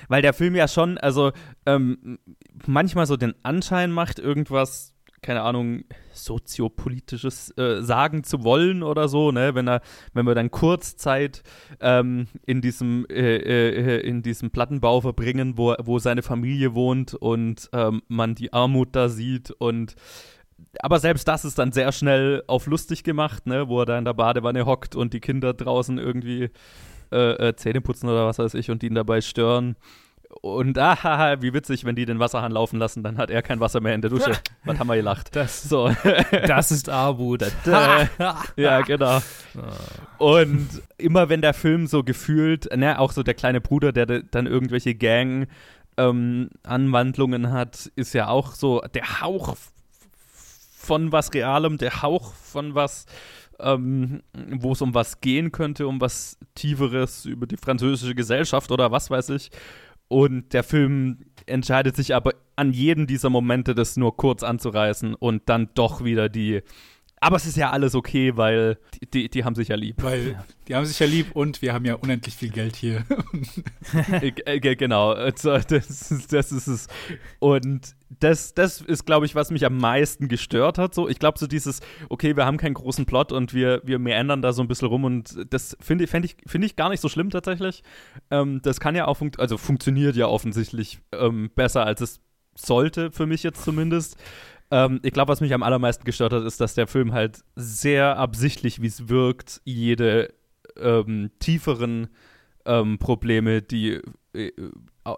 Weil 0.08 0.22
der 0.22 0.34
Film 0.34 0.56
ja 0.56 0.68
schon, 0.70 0.98
also 0.98 1.34
ähm, 1.66 2.20
manchmal 2.66 3.06
so 3.06 3.18
den 3.18 3.36
Anschein 3.44 3.92
macht, 3.92 4.20
irgendwas 4.20 4.95
keine 5.26 5.42
Ahnung, 5.42 5.86
soziopolitisches 6.14 7.50
äh, 7.58 7.82
sagen 7.82 8.24
zu 8.24 8.44
wollen 8.44 8.84
oder 8.84 9.08
so, 9.08 9.32
ne? 9.32 9.56
Wenn 9.56 9.68
er, 9.68 9.82
wenn 10.14 10.28
wir 10.28 10.36
dann 10.36 10.52
Kurzzeit 10.52 11.42
ähm, 11.82 12.28
in 12.46 12.62
diesem 12.62 13.08
äh, 13.10 13.38
äh, 13.38 14.08
in 14.08 14.22
diesem 14.22 14.52
Plattenbau 14.52 15.02
verbringen, 15.02 15.58
wo, 15.58 15.74
wo 15.82 15.98
seine 15.98 16.22
Familie 16.22 16.76
wohnt 16.76 17.16
und 17.16 17.72
ähm, 17.74 18.04
man 18.08 18.36
die 18.36 18.54
Armut 18.54 18.96
da 18.96 19.10
sieht 19.10 19.50
und 19.50 19.96
aber 20.80 21.00
selbst 21.00 21.28
das 21.28 21.44
ist 21.44 21.58
dann 21.58 21.72
sehr 21.72 21.92
schnell 21.92 22.44
auf 22.46 22.68
lustig 22.68 23.04
gemacht, 23.04 23.48
ne? 23.48 23.68
Wo 23.68 23.80
er 23.80 23.88
da 23.88 23.98
in 23.98 24.06
der 24.06 24.14
Badewanne 24.14 24.68
hockt 24.68 24.96
und 24.96 25.12
die 25.14 25.22
Kinder 25.22 25.56
draußen 25.56 25.98
irgendwie 25.98 26.52
äh, 27.12 27.48
äh 27.50 27.56
Zähne 27.56 27.82
putzen 27.82 28.10
oder 28.10 28.28
was 28.28 28.38
weiß 28.38 28.54
ich 28.54 28.70
und 28.70 28.84
ihn 28.84 28.94
dabei 28.94 29.22
stören. 29.22 29.76
Und 30.46 30.78
ah, 30.78 31.38
wie 31.42 31.54
witzig, 31.54 31.86
wenn 31.86 31.96
die 31.96 32.06
den 32.06 32.20
Wasserhahn 32.20 32.52
laufen 32.52 32.78
lassen, 32.78 33.02
dann 33.02 33.18
hat 33.18 33.32
er 33.32 33.42
kein 33.42 33.60
Wasser 33.60 33.82
mehr 33.82 33.96
in 33.96 34.02
der 34.02 34.12
Dusche. 34.12 34.34
Was 34.64 34.78
haben 34.78 34.86
wir 34.86 34.96
gelacht? 34.96 35.36
Das, 35.36 35.64
so. 35.64 35.90
das 36.32 36.70
ist 36.70 36.88
Armut. 36.88 37.44
ja, 37.66 38.82
genau. 38.82 39.22
Und 40.20 40.70
immer 41.00 41.30
wenn 41.30 41.42
der 41.42 41.56
Film 41.56 41.88
so 41.88 42.04
gefühlt, 42.04 42.70
ne, 42.78 43.00
auch 43.00 43.12
so 43.12 43.24
der 43.24 43.34
kleine 43.34 43.60
Bruder, 43.60 43.92
der 43.92 44.06
dann 44.06 44.46
irgendwelche 44.46 44.94
Gang 44.94 45.48
ähm, 45.98 46.52
Anwandlungen 46.62 47.52
hat, 47.52 47.92
ist 47.96 48.14
ja 48.14 48.28
auch 48.28 48.54
so 48.54 48.82
der 48.94 49.22
Hauch 49.22 49.56
von 50.78 51.12
was 51.12 51.34
Realem, 51.34 51.80
der 51.80 52.04
Hauch 52.04 52.34
von 52.34 52.76
was 52.76 53.08
ähm, 53.60 54.22
wo 54.34 54.74
es 54.74 54.82
um 54.82 54.94
was 54.94 55.22
gehen 55.22 55.52
könnte, 55.52 55.88
um 55.88 56.02
was 56.02 56.38
Tieferes 56.56 57.26
über 57.26 57.48
die 57.48 57.58
französische 57.58 58.14
Gesellschaft 58.14 58.70
oder 58.70 58.92
was 58.92 59.10
weiß 59.10 59.30
ich. 59.30 59.50
Und 60.08 60.54
der 60.54 60.64
Film 60.64 61.26
entscheidet 61.46 61.96
sich 61.96 62.14
aber 62.14 62.34
an 62.56 62.72
jedem 62.72 63.08
dieser 63.08 63.30
Momente, 63.30 63.76
das 63.76 63.98
nur 63.98 64.16
kurz 64.18 64.44
anzureißen 64.44 65.16
und 65.16 65.50
dann 65.50 65.70
doch 65.74 66.04
wieder 66.04 66.30
die. 66.30 66.62
Aber 67.26 67.38
es 67.38 67.48
ist 67.48 67.58
ja 67.58 67.72
alles 67.72 67.96
okay, 67.96 68.38
weil 68.38 68.78
die, 68.94 69.10
die, 69.10 69.30
die 69.32 69.44
haben 69.44 69.56
sich 69.56 69.70
ja 69.70 69.76
lieb. 69.76 70.04
Weil 70.04 70.38
die 70.68 70.76
haben 70.76 70.86
sich 70.86 71.00
ja 71.00 71.08
lieb 71.08 71.36
und 71.36 71.60
wir 71.64 71.74
haben 71.74 71.84
ja 71.84 71.96
unendlich 71.96 72.36
viel 72.36 72.52
Geld 72.52 72.76
hier. 72.76 73.04
Äh, 74.46 74.60
genau, 74.60 75.12
also 75.12 75.58
das, 75.58 76.28
das 76.30 76.52
ist 76.52 76.68
es. 76.68 76.88
Und 77.40 77.96
das, 78.20 78.54
das 78.54 78.82
ist, 78.82 79.06
glaube 79.06 79.26
ich, 79.26 79.34
was 79.34 79.52
mich 79.52 79.66
am 79.66 79.78
meisten 79.78 80.28
gestört 80.28 80.78
hat. 80.78 80.94
So, 80.94 81.08
ich 81.08 81.18
glaube, 81.18 81.40
so 81.40 81.48
dieses, 81.48 81.80
okay, 82.10 82.36
wir 82.36 82.46
haben 82.46 82.58
keinen 82.58 82.74
großen 82.74 83.06
Plot 83.06 83.32
und 83.32 83.54
wir, 83.54 83.82
wir 83.84 84.00
ändern 84.16 84.42
da 84.42 84.54
so 84.54 84.62
ein 84.62 84.68
bisschen 84.68 84.88
rum 84.88 85.04
und 85.04 85.36
das 85.50 85.78
finde 85.80 86.04
ich, 86.04 86.10
find 86.10 86.66
ich 86.66 86.76
gar 86.76 86.90
nicht 86.90 87.02
so 87.02 87.10
schlimm 87.10 87.30
tatsächlich. 87.30 87.84
Ähm, 88.30 88.62
das 88.62 88.80
kann 88.80 88.96
ja 88.96 89.08
auch, 89.08 89.18
fun 89.18 89.32
also 89.38 89.58
funktioniert 89.58 90.16
ja 90.16 90.28
offensichtlich 90.28 91.00
ähm, 91.12 91.50
besser, 91.56 91.86
als 91.86 92.02
es 92.02 92.20
sollte, 92.56 93.12
für 93.12 93.26
mich 93.26 93.44
jetzt 93.44 93.64
zumindest. 93.64 94.18
Ähm, 94.72 95.00
ich 95.04 95.14
glaube, 95.14 95.32
was 95.32 95.42
mich 95.42 95.54
am 95.54 95.64
allermeisten 95.64 96.06
gestört 96.06 96.34
hat, 96.34 96.44
ist, 96.44 96.60
dass 96.60 96.74
der 96.74 96.88
Film 96.88 97.14
halt 97.14 97.44
sehr 97.56 98.18
absichtlich, 98.18 98.82
wie 98.82 98.88
es 98.88 99.10
wirkt, 99.10 99.62
jede 99.64 100.34
ähm, 100.78 101.32
tieferen 101.40 102.08
ähm, 102.66 102.98
Probleme, 102.98 103.62
die 103.62 104.02
äh, 104.34 104.52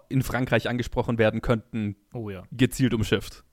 in 0.08 0.22
Frankreich 0.22 0.68
angesprochen 0.68 1.18
werden 1.18 1.40
könnten, 1.40 1.96
oh, 2.12 2.28
ja. 2.30 2.42
gezielt 2.52 2.92
umschifft. 2.92 3.44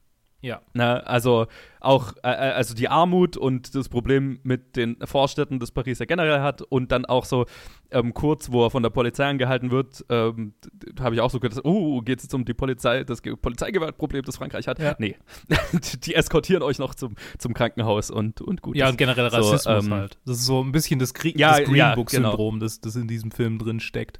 Ja. 0.45 0.61
Na, 0.73 0.97
also 0.99 1.47
auch 1.79 2.13
äh, 2.23 2.29
äh, 2.29 2.51
also 2.51 2.75
die 2.75 2.87
Armut 2.87 3.35
und 3.35 3.73
das 3.73 3.89
Problem 3.89 4.39
mit 4.43 4.75
den 4.75 4.95
Vorstädten, 5.03 5.59
das 5.59 5.71
Paris 5.71 5.97
ja 5.97 6.05
generell 6.05 6.41
hat 6.41 6.61
und 6.61 6.91
dann 6.91 7.05
auch 7.05 7.25
so 7.25 7.47
ähm, 7.89 8.13
kurz, 8.13 8.51
wo 8.51 8.63
er 8.63 8.69
von 8.69 8.83
der 8.83 8.91
Polizei 8.91 9.25
angehalten 9.25 9.71
wird, 9.71 10.05
ähm, 10.09 10.53
habe 10.99 11.15
ich 11.15 11.21
auch 11.21 11.31
so 11.31 11.39
gedacht, 11.39 11.61
oh, 11.63 11.99
geht 12.01 12.19
es 12.19 12.25
jetzt 12.25 12.35
um 12.35 12.45
die 12.45 12.53
Polizei, 12.53 13.03
das 13.03 13.23
Polizeigewaltproblem, 13.23 14.23
das 14.23 14.37
Frankreich 14.37 14.67
hat? 14.67 14.77
Ja. 14.77 14.95
Nee. 14.99 15.15
die 16.03 16.13
eskortieren 16.13 16.61
euch 16.61 16.77
noch 16.77 16.93
zum, 16.93 17.15
zum 17.39 17.55
Krankenhaus 17.55 18.11
und, 18.11 18.39
und 18.39 18.61
gut. 18.61 18.75
Ja, 18.75 18.87
und 18.87 18.99
generell 18.99 19.25
Rassismus 19.25 19.63
so, 19.63 19.69
ähm, 19.71 19.93
halt. 19.95 20.19
Das 20.27 20.37
ist 20.37 20.45
so 20.45 20.63
ein 20.63 20.71
bisschen 20.71 20.99
das, 20.99 21.15
Gre 21.15 21.29
ja, 21.35 21.57
das 21.57 21.67
Green 21.67 21.95
Book-Syndrom, 21.95 22.37
ja, 22.37 22.49
genau. 22.51 22.63
das, 22.63 22.81
das 22.81 22.95
in 22.95 23.07
diesem 23.07 23.31
Film 23.31 23.57
drin 23.57 23.79
steckt. 23.79 24.19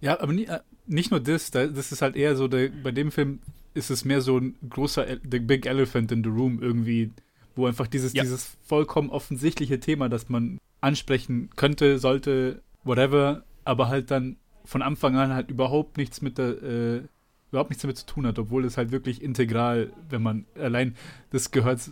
Ja, 0.00 0.20
aber 0.20 0.32
nie, 0.32 0.44
äh, 0.44 0.60
nicht 0.86 1.10
nur 1.10 1.18
das, 1.18 1.50
das 1.50 1.90
ist 1.90 2.02
halt 2.02 2.14
eher 2.14 2.36
so, 2.36 2.46
der, 2.46 2.68
bei 2.68 2.92
dem 2.92 3.10
Film 3.10 3.40
ist 3.74 3.90
es 3.90 4.04
mehr 4.04 4.20
so 4.20 4.38
ein 4.38 4.54
großer, 4.68 5.06
the 5.30 5.40
big 5.40 5.66
elephant 5.66 6.12
in 6.12 6.22
the 6.22 6.30
room 6.30 6.62
irgendwie, 6.62 7.10
wo 7.56 7.66
einfach 7.66 7.86
dieses, 7.86 8.12
ja. 8.12 8.22
dieses 8.22 8.56
vollkommen 8.64 9.10
offensichtliche 9.10 9.80
Thema, 9.80 10.08
das 10.08 10.28
man 10.28 10.58
ansprechen 10.80 11.50
könnte, 11.56 11.98
sollte, 11.98 12.62
whatever, 12.84 13.44
aber 13.64 13.88
halt 13.88 14.10
dann 14.10 14.36
von 14.64 14.82
Anfang 14.82 15.16
an 15.16 15.34
halt 15.34 15.50
überhaupt 15.50 15.96
nichts 15.96 16.22
mit 16.22 16.38
der, 16.38 16.62
äh, 16.62 17.02
überhaupt 17.50 17.70
nichts 17.70 17.82
damit 17.82 17.98
zu 17.98 18.06
tun 18.06 18.26
hat, 18.26 18.38
obwohl 18.38 18.64
es 18.64 18.76
halt 18.76 18.90
wirklich 18.90 19.22
integral, 19.22 19.92
wenn 20.08 20.22
man 20.22 20.46
allein 20.58 20.96
das 21.30 21.50
gehört. 21.50 21.90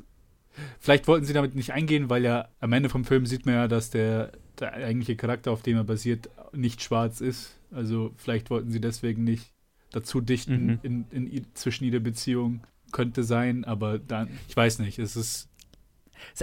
Vielleicht 0.79 1.09
wollten 1.09 1.25
sie 1.25 1.33
damit 1.33 1.55
nicht 1.55 1.73
eingehen, 1.73 2.11
weil 2.11 2.25
ja 2.25 2.49
am 2.61 2.73
Ende 2.73 2.89
vom 2.89 3.05
Film 3.05 3.27
sieht 3.27 3.47
man 3.47 3.55
ja, 3.55 3.69
dass 3.69 3.91
der, 3.91 4.33
der 4.61 4.75
eigentliche 4.75 5.17
Charakter, 5.17 5.51
auf 5.51 5.63
dem 5.63 5.77
er 5.77 5.85
basiert, 5.85 6.29
nicht 6.53 6.83
schwarz 6.83 7.21
ist. 7.21 7.59
Also 7.71 8.13
vielleicht 8.17 8.51
wollten 8.51 8.71
sie 8.71 8.81
deswegen 8.81 9.25
nicht 9.25 9.53
dazu 9.93 10.21
dichten 10.21 10.67
mhm. 10.67 10.79
in, 10.83 11.07
in, 11.11 11.47
zwischen 11.55 11.85
jeder 11.85 12.01
Beziehung. 12.01 12.67
Könnte 12.91 13.25
sein, 13.25 13.65
aber 13.65 13.99
dann, 13.99 14.29
ich 14.49 14.57
weiß 14.57 14.81
nicht, 14.81 14.99
es 14.99 15.17
ist. 15.17 15.49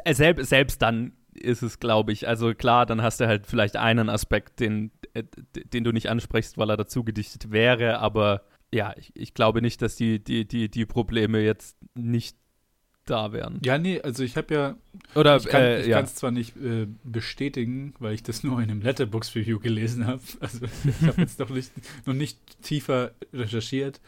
Selbst, 0.03 0.49
selbst 0.49 0.81
dann 0.81 1.13
ist 1.33 1.61
es, 1.61 1.79
glaube 1.79 2.11
ich. 2.11 2.27
Also 2.27 2.55
klar, 2.55 2.85
dann 2.87 3.03
hast 3.03 3.19
du 3.19 3.27
halt 3.27 3.45
vielleicht 3.45 3.75
einen 3.75 4.09
Aspekt, 4.09 4.59
den, 4.59 4.91
äh, 5.13 5.23
den 5.53 5.83
du 5.83 5.91
nicht 5.91 6.09
ansprichst, 6.09 6.57
weil 6.57 6.71
er 6.71 6.77
dazu 6.77 7.03
gedichtet 7.03 7.51
wäre, 7.51 7.99
aber 7.99 8.41
ja, 8.73 8.93
ich, 8.97 9.11
ich 9.15 9.33
glaube 9.33 9.61
nicht, 9.61 9.81
dass 9.81 9.95
die, 9.95 10.23
die, 10.23 10.47
die, 10.47 10.69
die 10.69 10.85
Probleme 10.85 11.39
jetzt 11.41 11.77
nicht 11.95 12.37
da 13.09 13.31
wären. 13.33 13.59
Ja, 13.63 13.77
nee, 13.77 14.01
also 14.01 14.23
ich 14.23 14.37
habe 14.37 14.53
ja. 14.53 14.75
Oder 15.15 15.37
ich 15.37 15.47
kann 15.47 15.63
es 15.63 15.85
äh, 15.85 15.89
ja. 15.89 16.05
zwar 16.05 16.31
nicht 16.31 16.55
äh, 16.57 16.87
bestätigen, 17.03 17.93
weil 17.99 18.13
ich 18.13 18.23
das 18.23 18.43
nur 18.43 18.61
in 18.61 18.69
einem 18.69 18.81
Letterbox-Review 18.81 19.59
gelesen 19.59 20.05
habe. 20.05 20.21
Also 20.39 20.65
ich 20.65 21.07
habe 21.07 21.21
jetzt 21.21 21.39
noch 21.39 21.49
nicht, 21.49 21.71
noch 22.05 22.13
nicht 22.13 22.39
tiefer 22.61 23.11
recherchiert, 23.33 23.99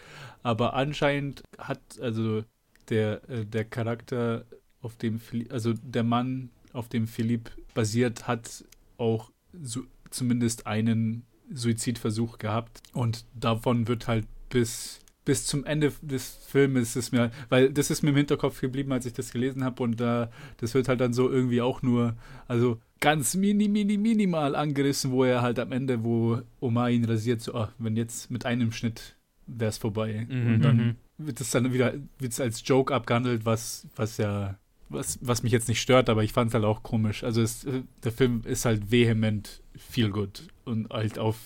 aber 0.44 0.74
anscheinend 0.74 1.44
hat 1.58 1.82
also 2.00 2.44
der, 2.90 3.28
äh, 3.30 3.46
der 3.46 3.66
Charakter, 3.66 4.46
auf 4.82 4.96
dem, 4.96 5.20
also 5.50 5.74
der 5.74 6.04
Mann, 6.04 6.50
auf 6.74 6.88
dem 6.88 7.08
Philipp 7.08 7.52
basiert, 7.74 8.28
hat 8.28 8.64
auch 8.98 9.32
so, 9.62 9.82
zumindest 10.10 10.68
einen 10.68 11.26
Suizidversuch 11.54 12.38
gehabt 12.38 12.82
und 12.94 13.26
davon 13.34 13.88
wird 13.88 14.08
halt 14.08 14.26
bis 14.50 15.01
bis 15.26 15.46
zum 15.46 15.66
Ende 15.66 15.92
des 16.02 16.40
Filmes 16.48 16.96
ist 16.96 17.12
mir, 17.12 17.32
weil 17.50 17.72
das 17.72 17.92
ist 17.92 18.02
mir 18.02 18.10
im 18.10 18.16
Hinterkopf 18.16 18.60
geblieben, 18.60 18.92
als 18.92 19.06
ich 19.06 19.14
das 19.14 19.32
gelesen 19.32 19.64
habe 19.64 19.84
und 19.84 20.00
da, 20.00 20.24
äh, 20.24 20.28
das 20.58 20.74
wird 20.74 20.88
halt 20.88 21.00
dann 21.00 21.14
so 21.14 21.30
irgendwie 21.30 21.62
auch 21.62 21.82
nur, 21.82 22.16
also 22.48 22.80
ganz 23.00 23.36
mini, 23.36 23.68
mini, 23.68 23.98
minimal 23.98 24.56
angerissen, 24.56 25.12
wo 25.12 25.24
er 25.24 25.42
halt 25.42 25.60
am 25.60 25.72
Ende, 25.72 26.04
wo 26.04 26.42
Omar 26.60 26.90
ihn 26.90 27.06
rasiert, 27.06 27.42
so, 27.42 27.54
oh, 27.54 27.68
wenn 27.78 27.96
jetzt 27.96 28.32
mit 28.32 28.46
einem 28.46 28.72
Schnitt 28.72 29.16
wäre 29.46 29.70
es 29.70 29.78
vorbei. 29.78 30.26
Mhm. 30.30 30.54
Und 30.54 30.62
dann 30.62 30.78
mhm. 30.78 30.96
wird 31.18 31.42
es 31.42 31.52
dann 31.52 31.74
wieder 31.74 31.94
wird's 32.20 32.40
als 32.40 32.64
Joke 32.66 32.94
abgehandelt, 32.94 33.46
was, 33.46 33.88
was 33.96 34.18
ja, 34.18 34.58
was, 34.90 35.20
was 35.22 35.44
mich 35.44 35.52
jetzt 35.52 35.68
nicht 35.68 35.82
stört, 35.82 36.10
aber 36.10 36.24
ich 36.24 36.34
fand 36.34 36.50
es 36.50 36.54
halt 36.54 36.66
auch 36.66 36.84
komisch. 36.84 37.24
Also 37.24 37.42
es, 37.42 37.66
der 38.04 38.12
Film 38.12 38.42
ist 38.46 38.66
halt 38.66 38.92
vehement 38.92 39.62
viel 39.78 40.10
gut 40.10 40.48
und 40.66 40.90
halt 40.90 41.18
auf 41.18 41.38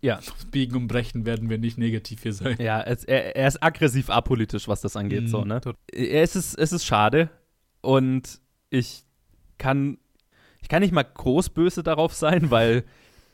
ja. 0.00 0.20
Biegen 0.50 0.76
und 0.76 0.88
Brechen 0.88 1.24
werden 1.24 1.48
wir 1.50 1.58
nicht 1.58 1.78
negativ 1.78 2.22
hier 2.22 2.32
sein. 2.32 2.56
Ja, 2.58 2.82
es, 2.82 3.04
er, 3.04 3.36
er, 3.36 3.48
ist 3.48 3.62
aggressiv 3.62 4.10
apolitisch, 4.10 4.68
was 4.68 4.80
das 4.80 4.96
angeht. 4.96 5.24
Mm, 5.24 5.28
so, 5.28 5.44
ne? 5.44 5.60
Es 5.92 6.36
ist, 6.36 6.54
es 6.54 6.72
ist 6.72 6.84
schade 6.84 7.30
und 7.80 8.40
ich 8.70 9.04
kann, 9.58 9.98
ich 10.60 10.68
kann 10.68 10.82
nicht 10.82 10.92
mal 10.92 11.02
groß 11.02 11.50
böse 11.50 11.82
darauf 11.82 12.14
sein, 12.14 12.50
weil 12.50 12.84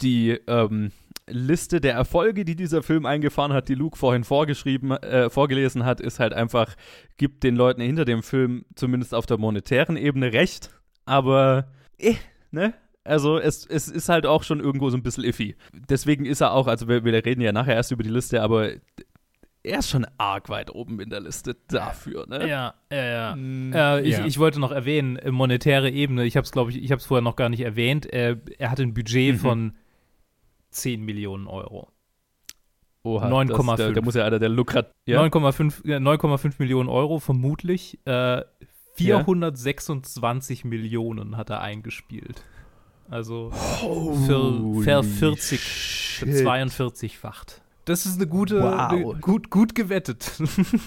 die 0.01 0.38
ähm, 0.46 0.92
Liste 1.27 1.81
der 1.81 1.94
Erfolge, 1.94 2.44
die 2.44 2.57
dieser 2.57 2.83
Film 2.83 3.07
eingefahren 3.07 3.53
hat, 3.53 3.68
die 3.68 3.74
Luke 3.74 3.98
vorhin 3.98 4.24
vorgeschrieben, 4.24 4.92
äh, 4.92 5.31
vorgelesen 5.31 5.85
hat, 5.85 6.01
ist 6.01 6.20
halt 6.20 6.33
einfach, 6.33 6.74
gibt 7.16 7.44
den 7.44 7.57
Leuten 7.57 7.81
hinter 7.81 8.05
dem 8.05 8.22
Film 8.22 8.64
zumindest 8.74 9.14
auf 9.14 9.27
der 9.27 9.38
monetären 9.38 9.96
Ebene 9.96 10.33
recht, 10.33 10.70
aber 11.05 11.68
eh, 11.98 12.16
ne? 12.51 12.74
Also 13.09 13.38
es, 13.38 13.64
es 13.64 13.88
ist 13.88 14.09
halt 14.09 14.27
auch 14.27 14.42
schon 14.42 14.61
irgendwo 14.61 14.90
so 14.90 14.97
ein 14.97 15.03
bisschen 15.03 15.25
iffy. 15.25 15.57
Deswegen 15.73 16.27
ist 16.27 16.42
er 16.42 16.53
auch, 16.53 16.66
also 16.66 16.88
wir, 16.88 17.05
wir 17.05 17.25
reden 17.25 17.40
ja 17.40 17.53
nachher 17.53 17.75
erst 17.75 17.90
über 17.90 18.03
die 18.03 18.11
Liste, 18.11 18.42
aber 18.42 18.73
er 19.62 19.79
ist 19.79 19.88
schon 19.88 20.07
arg 20.18 20.51
weit 20.51 20.75
oben 20.75 21.01
in 21.01 21.09
der 21.09 21.21
Liste 21.21 21.57
dafür, 21.68 22.27
ne? 22.29 22.47
Ja, 22.47 22.75
ja, 22.92 23.05
ja. 23.05 23.37
Mm, 23.37 23.73
äh, 23.73 24.01
ich, 24.03 24.18
ja. 24.18 24.27
ich, 24.27 24.38
wollte 24.38 24.61
noch 24.61 24.73
erwähnen, 24.73 25.16
äh, 25.16 25.31
monetäre 25.31 25.90
Ebene, 25.90 26.25
ich 26.25 26.37
habe 26.37 26.44
es, 26.44 26.53
glaube 26.53 26.71
ich, 26.71 26.83
ich 26.83 26.90
habe 26.90 27.01
es 27.01 27.07
vorher 27.07 27.23
noch 27.23 27.37
gar 27.37 27.49
nicht 27.49 27.61
erwähnt, 27.61 28.12
äh, 28.12 28.37
er 28.59 28.71
hat 28.71 28.79
ein 28.81 28.94
Budget 28.94 29.35
mhm. 29.35 29.38
von 29.38 29.77
10 30.71 31.03
Millionen 31.03 31.47
Euro. 31.47 31.90
Oha, 33.05 33.29
9,5. 33.29 33.77
Der, 33.77 33.92
der, 33.92 34.03
muss 34.03 34.14
ja 34.14 34.25
einer 34.27 34.38
der 34.38 34.51
Lukrat. 34.51 34.92
Ja? 35.07 35.23
9,5 35.23 36.55
Millionen 36.59 36.88
Euro, 36.88 37.21
vermutlich. 37.21 37.99
Äh, 38.05 38.42
426 38.97 40.62
ja? 40.62 40.68
Millionen 40.68 41.37
hat 41.37 41.51
er 41.51 41.61
eingespielt. 41.62 42.42
Also 43.11 43.51
für, 43.51 44.83
ver 44.83 45.03
40, 45.03 45.61
42-facht. 46.23 47.62
Das 47.87 48.05
ist 48.05 48.16
eine 48.16 48.27
gute, 48.27 48.61
wow. 48.61 48.90
eine, 48.90 49.03
gut, 49.18 49.49
gut 49.49 49.75
gewettet. 49.75 50.31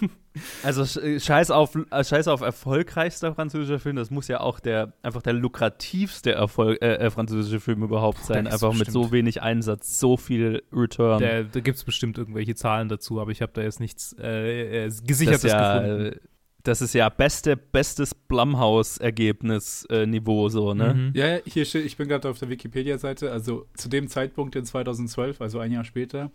also 0.64 0.86
scheiß 0.86 1.50
auf, 1.50 1.76
scheiß 1.92 2.28
auf 2.28 2.42
erfolgreichster 2.42 3.34
französischer 3.34 3.80
Film, 3.80 3.96
das 3.96 4.12
muss 4.12 4.28
ja 4.28 4.40
auch 4.40 4.60
der 4.60 4.94
einfach 5.02 5.24
der 5.24 5.34
lukrativste 5.34 6.32
Erfolg, 6.34 6.80
äh, 6.84 6.98
äh 6.98 7.10
französische 7.10 7.60
Film 7.60 7.82
überhaupt 7.82 8.24
sein. 8.24 8.46
Einfach 8.46 8.74
mit 8.74 8.92
so 8.92 9.12
wenig 9.12 9.42
Einsatz, 9.42 10.00
so 10.00 10.16
viel 10.16 10.62
Return. 10.72 11.18
Der, 11.18 11.44
da 11.46 11.60
gibt 11.60 11.78
es 11.78 11.84
bestimmt 11.84 12.20
irgendwelche 12.20 12.54
Zahlen 12.54 12.88
dazu, 12.88 13.20
aber 13.20 13.32
ich 13.32 13.42
habe 13.42 13.52
da 13.56 13.64
jetzt 13.64 13.80
nichts 13.80 14.16
äh, 14.20 14.86
äh 14.86 14.92
gesichertes 15.04 15.52
ja, 15.52 15.80
gefunden 15.80 16.20
das 16.64 16.82
ist 16.82 16.94
ja 16.94 17.10
beste, 17.10 17.58
bestes 17.58 18.14
Blumhouse-Ergebnis-Niveau, 18.14 20.50
so, 20.50 20.74
ne? 20.74 20.94
Mhm. 20.94 21.12
Ja, 21.16 21.40
hier 21.46 21.66
steht, 21.66 21.86
ich 21.86 21.98
bin 21.98 22.08
gerade 22.08 22.30
auf 22.30 22.40
der 22.40 22.50
Wikipedia-Seite, 22.50 23.32
also 23.32 23.68
zu 23.76 23.90
dem 23.90 24.08
Zeitpunkt 24.08 24.56
in 24.56 24.66
2012, 24.66 25.42
also 25.42 25.60
ein 25.60 25.72
Jahr 25.72 25.84
später, 25.84 26.32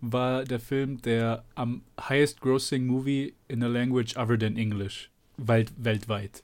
war 0.00 0.44
der 0.44 0.60
Film 0.60 1.02
der 1.02 1.44
am 1.54 1.82
highest 2.00 2.40
grossing 2.40 2.86
movie 2.86 3.34
in 3.48 3.62
a 3.62 3.68
language 3.68 4.16
other 4.16 4.38
than 4.38 4.56
English. 4.56 5.10
Welt, 5.36 5.72
weltweit. 5.76 6.42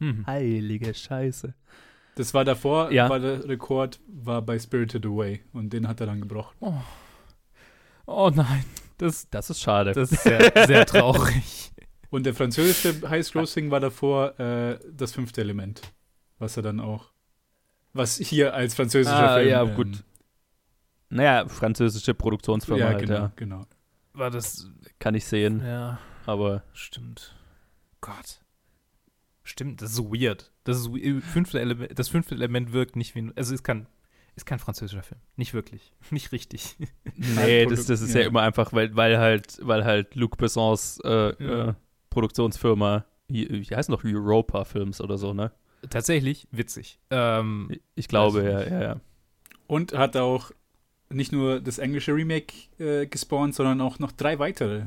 Hm. 0.00 0.26
Heilige 0.26 0.92
Scheiße. 0.94 1.54
Das 2.14 2.34
war 2.34 2.44
davor, 2.44 2.90
ja. 2.90 3.08
war 3.08 3.20
der 3.20 3.48
Rekord, 3.48 4.00
war 4.08 4.42
bei 4.42 4.58
Spirited 4.58 5.06
Away 5.06 5.40
und 5.52 5.72
den 5.72 5.86
hat 5.86 6.00
er 6.00 6.06
dann 6.06 6.20
gebrochen. 6.20 6.56
Oh, 6.60 6.74
oh 8.06 8.30
nein. 8.34 8.64
Das, 8.96 9.30
das 9.30 9.50
ist 9.50 9.60
schade. 9.60 9.92
Das 9.92 10.10
ist 10.10 10.24
sehr, 10.24 10.52
sehr 10.66 10.84
traurig. 10.84 11.70
Und 12.10 12.24
der 12.26 12.34
französische 12.34 13.00
Highest 13.08 13.32
Grossing 13.32 13.70
war 13.70 13.80
davor 13.80 14.38
äh, 14.38 14.78
das 14.90 15.12
fünfte 15.12 15.40
Element. 15.40 15.82
Was 16.38 16.56
er 16.56 16.62
dann 16.62 16.80
auch. 16.80 17.12
Was 17.92 18.16
hier 18.16 18.54
als 18.54 18.74
französischer 18.74 19.30
ah, 19.30 19.36
Film. 19.36 19.48
Ja, 19.48 19.64
gut. 19.64 19.86
Ähm, 19.86 20.02
naja, 21.10 21.48
französische 21.48 22.14
Produktionsfirma. 22.14 22.80
Ja, 22.80 22.86
halt, 22.88 23.00
genau, 23.00 23.14
ja. 23.14 23.32
genau. 23.36 23.66
War 24.12 24.30
das. 24.30 24.70
Kann 24.98 25.14
ich 25.14 25.24
sehen. 25.24 25.62
Ja. 25.64 25.98
Aber. 26.26 26.62
Stimmt. 26.72 27.34
Gott. 28.00 28.40
Stimmt, 29.42 29.80
das 29.80 29.90
ist 29.90 29.96
so 29.96 30.12
weird. 30.12 30.52
Das, 30.64 30.78
ist, 30.78 30.90
fünfte 31.24 31.58
Element, 31.58 31.98
das 31.98 32.08
fünfte 32.08 32.34
Element 32.34 32.72
wirkt 32.72 32.96
nicht 32.96 33.14
wie. 33.14 33.32
Also, 33.34 33.54
es 33.54 33.62
kann 33.62 33.86
ist 34.38 34.44
kein 34.44 34.60
französischer 34.60 35.02
Film. 35.02 35.20
Nicht 35.36 35.52
wirklich. 35.52 35.92
Nicht 36.10 36.30
richtig. 36.30 36.76
nee, 37.16 37.66
das, 37.66 37.86
das 37.86 38.00
ist 38.00 38.14
ja. 38.14 38.20
ja, 38.20 38.26
immer 38.28 38.42
einfach, 38.42 38.72
weil, 38.72 38.94
weil 38.94 39.18
halt, 39.18 39.58
weil 39.62 39.84
halt 39.84 40.14
Luc 40.14 40.38
Bessons 40.38 41.00
äh, 41.04 41.44
ja. 41.44 41.68
äh, 41.70 41.74
Produktionsfirma, 42.18 43.04
wie, 43.28 43.48
wie 43.48 43.76
heißt 43.76 43.90
noch 43.90 44.02
Europa 44.02 44.64
Films 44.64 45.00
oder 45.00 45.18
so, 45.18 45.32
ne? 45.32 45.52
Tatsächlich 45.88 46.48
witzig. 46.50 46.98
Ähm, 47.10 47.70
ich 47.94 48.08
glaube, 48.08 48.42
ja, 48.42 48.64
ja, 48.64 48.82
ja. 48.82 49.00
Und 49.68 49.96
hat 49.96 50.16
auch 50.16 50.50
nicht 51.10 51.30
nur 51.30 51.60
das 51.60 51.78
englische 51.78 52.12
Remake 52.12 52.52
äh, 52.80 53.06
gespawnt, 53.06 53.54
sondern 53.54 53.80
auch 53.80 54.00
noch 54.00 54.10
drei 54.10 54.40
weitere. 54.40 54.86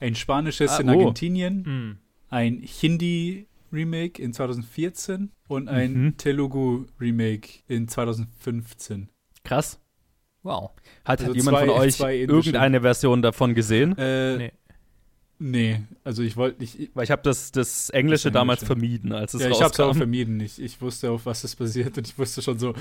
Ein 0.00 0.14
spanisches 0.14 0.70
ah, 0.70 0.80
in 0.80 0.88
oh. 0.88 0.92
Argentinien, 0.92 1.62
mhm. 1.66 1.98
ein 2.30 2.62
Hindi-Remake 2.62 4.22
in 4.22 4.32
2014 4.32 5.30
und 5.46 5.68
ein 5.68 5.92
mhm. 5.92 6.16
Telugu-Remake 6.16 7.48
in 7.68 7.88
2015. 7.88 9.10
Krass. 9.44 9.78
Wow. 10.42 10.70
Hat, 11.04 11.20
also 11.20 11.34
jemand 11.34 11.58
zwei, 11.58 11.66
von 11.66 11.76
euch 11.78 12.00
irgendeine 12.00 12.80
Version 12.80 13.20
davon 13.20 13.54
gesehen? 13.54 13.94
Äh, 13.98 14.36
nee. 14.38 14.52
Nee, 15.46 15.82
also 16.04 16.22
ich 16.22 16.38
wollte 16.38 16.62
nicht. 16.62 16.90
Weil 16.94 17.04
ich 17.04 17.10
habe 17.10 17.20
das, 17.20 17.52
das 17.52 17.90
Englische 17.90 18.30
das 18.30 18.40
damals 18.40 18.64
vermieden, 18.64 19.12
als 19.12 19.34
es 19.34 19.42
ja, 19.42 19.48
rauskam. 19.48 19.58
ich 19.58 19.64
habe 19.64 19.74
es 19.74 19.80
auch 19.80 19.94
vermieden. 19.94 20.40
Ich, 20.40 20.58
ich 20.58 20.80
wusste, 20.80 21.10
auf 21.10 21.26
was 21.26 21.44
es 21.44 21.54
basiert 21.54 21.98
und 21.98 22.08
ich 22.08 22.18
wusste 22.18 22.40
schon 22.40 22.58
so. 22.58 22.72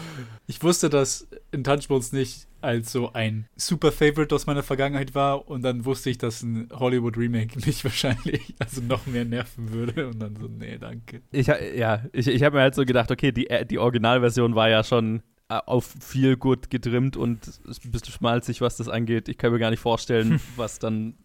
Ich 0.48 0.64
wusste, 0.64 0.90
dass 0.90 1.28
Intouchables 1.52 2.14
nicht 2.14 2.48
als 2.62 2.94
so 2.94 3.12
ein 3.12 3.50
super 3.58 3.92
Favorite 3.92 4.34
aus 4.34 4.46
meiner 4.46 4.64
Vergangenheit 4.64 5.14
war 5.14 5.50
und 5.50 5.62
dann 5.62 5.84
wusste 5.84 6.10
ich, 6.10 6.20
dass 6.20 6.42
ein 6.42 6.70
Hollywood 6.72 7.18
Remake 7.18 7.60
mich 7.66 7.84
wahrscheinlich 7.84 8.56
also 8.60 8.80
noch 8.80 9.06
mehr 9.08 9.26
nerven 9.26 9.74
würde 9.74 10.08
und 10.08 10.22
dann 10.22 10.38
so, 10.38 10.48
nee, 10.48 10.78
danke. 10.78 11.22
Ich, 11.34 11.48
ja, 11.48 12.06
ich, 12.14 12.28
ich 12.28 12.44
habe 12.44 12.56
mir 12.56 12.62
halt 12.62 12.76
so 12.76 12.86
gedacht, 12.86 13.12
okay, 13.12 13.34
die, 13.34 13.50
äh, 13.50 13.66
die 13.66 13.78
Originalversion 13.78 14.56
war 14.56 14.70
ja 14.70 14.86
schon 14.86 15.22
äh, 15.50 15.56
auf 15.66 15.94
viel 16.00 16.38
gut 16.38 16.70
getrimmt 16.70 17.18
und 17.18 17.46
ein 17.68 17.92
bisschen 17.92 18.14
schmalzig, 18.14 18.62
was 18.62 18.78
das 18.78 18.88
angeht. 18.88 19.28
Ich 19.28 19.38
kann 19.38 19.52
mir 19.52 19.60
gar 19.60 19.70
nicht 19.70 19.82
vorstellen, 19.82 20.40
was 20.56 20.80
dann 20.80 21.18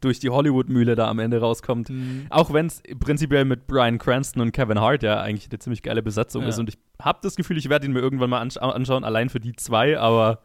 durch 0.00 0.18
die 0.18 0.30
Hollywood-Mühle 0.30 0.94
da 0.94 1.08
am 1.08 1.18
Ende 1.18 1.40
rauskommt. 1.40 1.90
Mhm. 1.90 2.26
Auch 2.30 2.52
wenn 2.52 2.66
es 2.66 2.82
prinzipiell 2.98 3.44
mit 3.44 3.66
Brian 3.66 3.98
Cranston 3.98 4.42
und 4.42 4.52
Kevin 4.52 4.80
Hart 4.80 5.02
ja 5.02 5.20
eigentlich 5.20 5.50
eine 5.50 5.58
ziemlich 5.58 5.82
geile 5.82 6.02
Besetzung 6.02 6.42
ja. 6.42 6.48
ist. 6.48 6.58
Und 6.58 6.68
ich 6.68 6.78
habe 7.00 7.18
das 7.22 7.36
Gefühl, 7.36 7.58
ich 7.58 7.68
werde 7.68 7.86
ihn 7.86 7.92
mir 7.92 8.00
irgendwann 8.00 8.30
mal 8.30 8.40
ansch 8.40 8.56
anschauen, 8.56 9.04
allein 9.04 9.28
für 9.30 9.40
die 9.40 9.54
zwei, 9.56 9.98
aber 9.98 10.40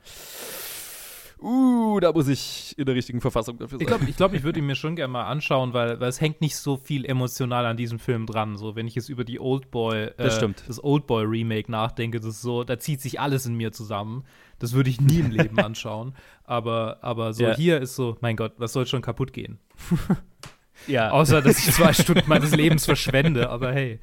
uh, 1.41 2.00
da 2.00 2.12
muss 2.12 2.28
ich 2.28 2.74
in 2.78 2.86
der 2.86 2.95
richtigen 2.95 3.21
Verfassung 3.21 3.58
dafür 3.58 3.78
sein. 3.78 3.82
Ich 3.82 3.88
glaube, 3.88 4.06
ich, 4.10 4.17
glaub, 4.17 4.34
ich 4.34 4.43
würde 4.43 4.60
ihn 4.60 4.65
mir 4.65 4.76
schon 4.76 4.95
gerne 4.95 5.12
mal 5.12 5.26
anschauen, 5.26 5.74
weil, 5.74 6.00
weil 6.00 6.10
es 6.10 6.21
hängt 6.21 6.41
nicht 6.41 6.56
so 6.56 6.78
viel 6.78 7.06
emotional 7.06 7.65
an 7.65 7.78
diesem 7.78 8.00
Film 8.00 8.26
dran. 8.26 8.58
So, 8.58 8.76
wenn 8.76 8.88
ich 8.88 8.95
jetzt 8.95 9.10
über 9.10 9.24
die 9.24 9.39
Oldboy, 9.39 10.06
äh, 10.06 10.13
das, 10.17 10.39
das 10.67 10.84
Oldboy 10.84 11.26
Remake 11.26 11.71
nachdenke, 11.71 12.19
das 12.19 12.41
so, 12.41 12.63
da 12.63 12.80
zieht 12.80 13.02
sich 13.02 13.19
alles 13.19 13.45
in 13.45 13.56
mir 13.56 13.71
zusammen. 13.71 14.24
Das 14.59 14.73
würde 14.73 14.89
ich 14.89 15.01
nie 15.01 15.19
im 15.19 15.31
Leben 15.31 15.59
anschauen. 15.59 16.15
Aber, 16.43 16.99
aber 17.01 17.33
so 17.33 17.43
ja. 17.43 17.55
hier 17.55 17.81
ist 17.81 17.95
so, 17.95 18.17
mein 18.21 18.35
Gott, 18.35 18.53
was 18.57 18.73
soll 18.73 18.85
schon 18.87 19.01
kaputt 19.01 19.33
gehen? 19.33 19.59
Ja. 20.87 21.11
Außer, 21.11 21.41
dass 21.41 21.57
ich 21.57 21.73
zwei 21.73 21.93
Stunden 21.93 22.27
meines 22.27 22.55
Lebens 22.55 22.85
verschwende, 22.85 23.49
aber 23.49 23.71
hey. 23.71 23.99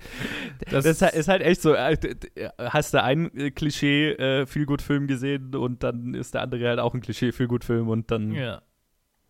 Das, 0.70 0.84
das 0.84 1.02
ist 1.14 1.28
halt 1.28 1.42
echt 1.42 1.60
so, 1.60 1.74
äh, 1.74 1.96
hast 2.58 2.94
du 2.94 3.02
einen 3.02 3.36
äh, 3.36 3.50
klischee 3.50 4.10
äh, 4.12 4.64
gut 4.64 4.82
film 4.82 5.06
gesehen 5.06 5.54
und 5.54 5.82
dann 5.82 6.14
ist 6.14 6.34
der 6.34 6.42
andere 6.42 6.66
halt 6.68 6.78
auch 6.78 6.94
ein 6.94 7.00
klischee 7.00 7.30
gut 7.46 7.64
film 7.64 7.88
und 7.88 8.10
dann. 8.10 8.32
Ja. 8.32 8.62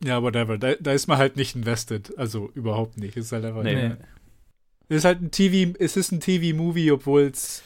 Ja, 0.04 0.22
whatever. 0.22 0.58
Da, 0.58 0.74
da, 0.80 0.92
ist 0.92 1.06
man 1.06 1.18
halt 1.18 1.37
nicht 1.37 1.54
invested. 1.54 2.16
Also 2.18 2.50
überhaupt 2.54 2.98
nicht. 2.98 3.16
Es 3.16 3.26
ist 3.26 3.32
halt 3.32 3.44
einfach. 3.44 3.62
Nee. 3.62 3.92
Es 4.88 4.98
ist 4.98 5.04
halt 5.04 5.22
ein 5.22 5.30
TV, 5.30 5.76
es 5.78 5.96
ist 5.96 6.11
ein 6.11 6.20
TV-Movie, 6.20 6.90
obwohl 6.90 7.22
es 7.22 7.62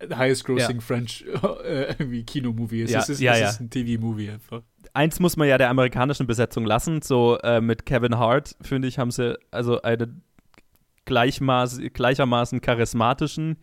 highest 0.00 0.44
grossing 0.44 0.76
ja. 0.76 0.82
French 0.82 1.24
äh, 1.64 1.94
irgendwie 1.98 2.24
Kinomovie 2.24 2.82
ist. 2.82 2.90
Ja, 2.90 3.00
es 3.00 3.08
ist, 3.08 3.20
ja, 3.20 3.32
es 3.32 3.40
ja. 3.40 3.48
ist 3.50 3.60
ein 3.60 3.70
TV-Movie 3.70 4.30
einfach 4.30 4.62
eins 4.94 5.20
muss 5.20 5.36
man 5.36 5.46
ja 5.46 5.58
der 5.58 5.70
amerikanischen 5.70 6.26
Besetzung 6.26 6.64
lassen. 6.64 7.02
So 7.02 7.38
äh, 7.42 7.60
mit 7.60 7.86
Kevin 7.86 8.18
Hart, 8.18 8.56
finde 8.60 8.88
ich, 8.88 8.98
haben 8.98 9.10
sie 9.10 9.38
also 9.50 9.80
einen 9.82 10.22
gleichmaß, 11.04 11.80
gleichermaßen 11.94 12.60
charismatischen 12.60 13.56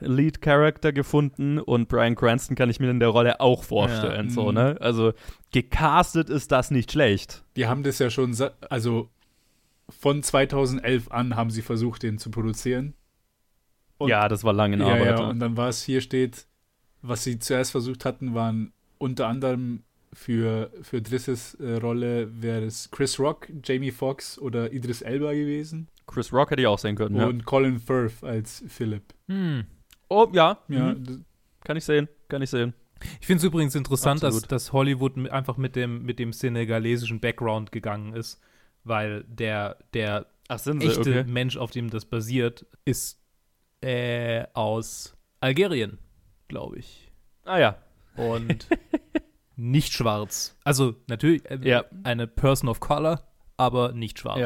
Lead-Character 0.00 0.92
gefunden 0.92 1.58
und 1.58 1.88
Brian 1.88 2.14
Cranston 2.14 2.56
kann 2.56 2.70
ich 2.70 2.80
mir 2.80 2.90
in 2.90 3.00
der 3.00 3.08
Rolle 3.08 3.40
auch 3.40 3.64
vorstellen. 3.64 4.28
Ja, 4.28 4.32
so, 4.32 4.48
mhm. 4.48 4.54
ne? 4.54 4.76
Also 4.80 5.12
gecastet 5.52 6.28
ist 6.28 6.52
das 6.52 6.70
nicht 6.70 6.92
schlecht. 6.92 7.44
Die 7.56 7.66
haben 7.66 7.82
das 7.82 7.98
ja 7.98 8.10
schon, 8.10 8.36
also 8.68 9.10
von 9.88 10.22
2011 10.22 11.10
an 11.10 11.36
haben 11.36 11.50
sie 11.50 11.62
versucht, 11.62 12.02
den 12.02 12.18
zu 12.18 12.30
produzieren. 12.30 12.94
Und, 14.00 14.08
ja, 14.08 14.28
das 14.28 14.44
war 14.44 14.54
lange 14.54 14.76
in 14.76 14.80
ja, 14.80 14.86
Arbeit. 14.86 15.18
Ja, 15.18 15.28
und 15.28 15.40
dann 15.40 15.58
war 15.58 15.68
es 15.68 15.82
hier 15.82 16.00
steht, 16.00 16.46
was 17.02 17.22
sie 17.22 17.38
zuerst 17.38 17.70
versucht 17.70 18.06
hatten, 18.06 18.34
waren 18.34 18.72
unter 18.96 19.28
anderem 19.28 19.82
für, 20.14 20.70
für 20.80 21.02
Drisses 21.02 21.54
äh, 21.54 21.74
Rolle 21.74 22.28
wäre 22.42 22.64
es 22.64 22.90
Chris 22.90 23.20
Rock, 23.20 23.48
Jamie 23.62 23.90
Foxx 23.90 24.38
oder 24.38 24.72
Idris 24.72 25.02
Elba 25.02 25.32
gewesen. 25.32 25.88
Chris 26.06 26.32
Rock 26.32 26.50
hätte 26.50 26.62
ich 26.62 26.66
auch 26.66 26.78
sehen 26.78 26.96
können, 26.96 27.14
Und 27.16 27.38
ja. 27.40 27.44
Colin 27.44 27.78
Firth 27.78 28.24
als 28.24 28.64
Philip. 28.68 29.02
Hm. 29.28 29.64
Oh, 30.08 30.28
ja. 30.32 30.58
ja 30.68 30.94
mhm. 30.94 31.26
Kann 31.62 31.76
ich 31.76 31.84
sehen, 31.84 32.08
kann 32.28 32.40
ich 32.40 32.48
sehen. 32.48 32.72
Ich 33.20 33.26
finde 33.26 33.38
es 33.38 33.44
übrigens 33.44 33.74
interessant, 33.74 34.22
dass, 34.22 34.40
dass 34.42 34.72
Hollywood 34.72 35.30
einfach 35.30 35.58
mit 35.58 35.76
dem, 35.76 36.04
mit 36.04 36.18
dem 36.18 36.32
senegalesischen 36.32 37.20
Background 37.20 37.70
gegangen 37.70 38.14
ist, 38.14 38.40
weil 38.82 39.24
der, 39.24 39.76
der 39.92 40.26
Ach, 40.48 40.58
echte 40.58 41.00
okay. 41.00 41.24
Mensch, 41.24 41.56
auf 41.58 41.70
dem 41.70 41.90
das 41.90 42.06
basiert, 42.06 42.66
ist 42.84 43.19
äh, 43.80 44.46
aus 44.54 45.16
Algerien, 45.40 45.98
glaube 46.48 46.78
ich. 46.78 47.10
Ah 47.44 47.58
ja. 47.58 47.76
Und 48.16 48.68
nicht 49.56 49.92
schwarz. 49.92 50.56
Also 50.64 50.96
natürlich 51.06 51.48
äh, 51.50 51.58
ja. 51.62 51.84
eine 52.04 52.26
Person 52.26 52.68
of 52.68 52.80
Color, 52.80 53.22
aber 53.56 53.92
nicht 53.92 54.18
schwarz. 54.18 54.38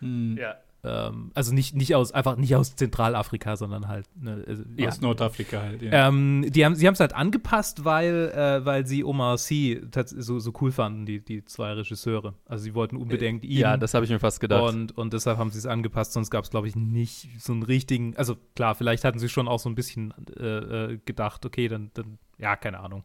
Hm. 0.00 0.36
ja. 0.36 0.56
Ähm, 0.84 1.30
also 1.34 1.54
nicht, 1.54 1.76
nicht 1.76 1.94
aus, 1.94 2.10
einfach 2.10 2.36
nicht 2.36 2.56
aus 2.56 2.74
Zentralafrika, 2.74 3.56
sondern 3.56 3.86
halt 3.86 4.06
ne, 4.20 4.44
also, 4.46 4.64
ja. 4.76 4.88
aus 4.88 5.00
Nordafrika 5.00 5.60
halt, 5.60 5.80
ja. 5.80 6.08
Ähm, 6.08 6.44
die 6.48 6.64
haben, 6.64 6.74
sie 6.74 6.88
haben 6.88 6.94
es 6.94 7.00
halt 7.00 7.14
angepasst, 7.14 7.84
weil, 7.84 8.32
äh, 8.34 8.64
weil 8.64 8.84
sie 8.84 9.04
Omar 9.04 9.38
Sy 9.38 9.80
so, 10.06 10.40
so 10.40 10.52
cool 10.60 10.72
fanden, 10.72 11.06
die, 11.06 11.20
die 11.20 11.44
zwei 11.44 11.72
Regisseure. 11.72 12.34
Also 12.46 12.64
sie 12.64 12.74
wollten 12.74 12.96
unbedingt 12.96 13.44
ihn. 13.44 13.58
Ja, 13.58 13.76
das 13.76 13.94
habe 13.94 14.04
ich 14.04 14.10
mir 14.10 14.18
fast 14.18 14.40
gedacht. 14.40 14.74
Und, 14.74 14.98
und 14.98 15.12
deshalb 15.12 15.38
haben 15.38 15.50
sie 15.50 15.58
es 15.58 15.66
angepasst, 15.66 16.14
sonst 16.14 16.30
gab 16.30 16.42
es, 16.42 16.50
glaube 16.50 16.66
ich, 16.66 16.74
nicht 16.74 17.28
so 17.38 17.52
einen 17.52 17.62
richtigen, 17.62 18.16
also 18.16 18.36
klar, 18.56 18.74
vielleicht 18.74 19.04
hatten 19.04 19.20
sie 19.20 19.28
schon 19.28 19.46
auch 19.46 19.60
so 19.60 19.68
ein 19.68 19.76
bisschen 19.76 20.12
äh, 20.36 20.42
äh 20.94 20.98
gedacht, 21.04 21.46
okay, 21.46 21.68
dann, 21.68 21.92
dann, 21.94 22.18
ja, 22.38 22.56
keine 22.56 22.80
Ahnung. 22.80 23.04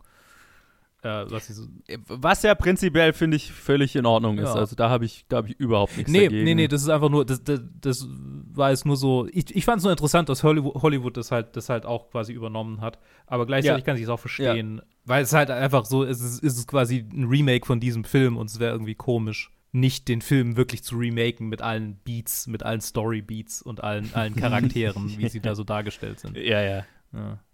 Äh, 1.04 1.26
was, 1.30 1.62
was, 2.08 2.42
ja 2.42 2.56
prinzipiell, 2.56 3.14
finde 3.14 3.38
ich, 3.38 3.52
völlig 3.52 3.96
in 3.96 4.06
Ordnung 4.06 4.40
ist. 4.40 4.46
Ja. 4.46 4.56
Also 4.56 4.76
da 4.76 4.90
habe 4.90 5.06
ich, 5.06 5.26
hab 5.32 5.48
ich 5.48 5.60
überhaupt 5.60 5.96
nichts 5.96 6.12
nee, 6.12 6.26
dagegen. 6.26 6.44
Nee, 6.44 6.56
nee, 6.56 6.68
das 6.68 6.82
ist 6.82 6.90
einfach 6.90 7.10
nur, 7.10 7.24
das, 7.24 7.44
das, 7.44 7.62
das 7.80 8.08
war 8.10 8.72
jetzt 8.72 8.86
nur 8.86 8.98
so, 8.98 9.28
ich, 9.32 9.56
ich 9.56 9.64
fand 9.64 9.78
es 9.78 9.84
nur 9.84 9.92
interessant, 9.92 10.28
dass 10.28 10.44
Hollywood, 10.44 10.82
Hollywood, 10.82 11.16
das, 11.16 11.32
halt, 11.32 11.56
das 11.56 11.70
halt 11.70 11.86
auch 11.86 12.10
quasi 12.10 12.34
übernommen 12.34 12.82
hat. 12.82 12.98
Aber 13.28 13.46
gleichzeitig 13.46 13.82
ja. 13.82 13.86
kann 13.86 13.98
ich 13.98 14.04
es 14.04 14.10
auch 14.10 14.20
verstehen, 14.20 14.78
ja. 14.78 14.84
weil 15.06 15.24
es 15.24 15.34
halt 15.34 15.52
einfach 15.52 15.86
so, 15.86 16.04
es 16.04 16.20
ist, 16.20 16.44
es 16.44 16.58
ist 16.58 16.68
quasi 16.68 17.06
ein 17.14 17.26
Remake 17.26 17.66
von 17.66 17.80
diesem 17.80 18.04
Film 18.04 18.36
und 18.36 18.50
es 18.50 18.60
wäre 18.60 18.72
irgendwie 18.72 18.96
komisch, 18.96 19.52
nicht 19.72 20.08
den 20.08 20.22
Film 20.22 20.58
wirklich 20.58 20.84
zu 20.84 20.98
remaken 20.98 21.48
mit 21.48 21.62
allen 21.62 21.98
Beats, 21.98 22.48
mit 22.48 22.64
allen 22.64 22.82
Story-Beats 22.82 23.62
und 23.62 23.84
allen, 23.84 24.10
allen 24.14 24.36
Charakteren, 24.38 25.16
wie 25.18 25.30
sie 25.30 25.42
da 25.42 25.54
so 25.54 25.64
dargestellt 25.64 26.20
sind. 26.20 26.38
Ja, 26.38 26.62
ja. 26.62 26.86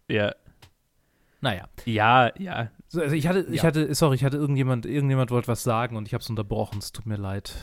Ja. 0.08 0.34
Ja. 1.44 1.50
Naja. 1.50 1.68
Ja, 1.86 2.32
ja. 2.40 2.72
Also 2.94 3.16
ich 3.16 3.28
hatte, 3.28 3.48
ich 3.52 3.64
hatte, 3.64 3.94
sorry, 3.96 4.16
ich 4.16 4.24
hatte 4.24 4.38
irgendjemand, 4.38 4.86
irgendjemand 4.86 5.32
wollte 5.32 5.48
was 5.48 5.64
sagen 5.64 5.96
und 5.96 6.08
ich 6.08 6.14
habe 6.14 6.22
es 6.22 6.30
unterbrochen. 6.30 6.80
Es 6.80 6.92
tut 6.92 7.06
mir 7.06 7.18
leid. 7.18 7.56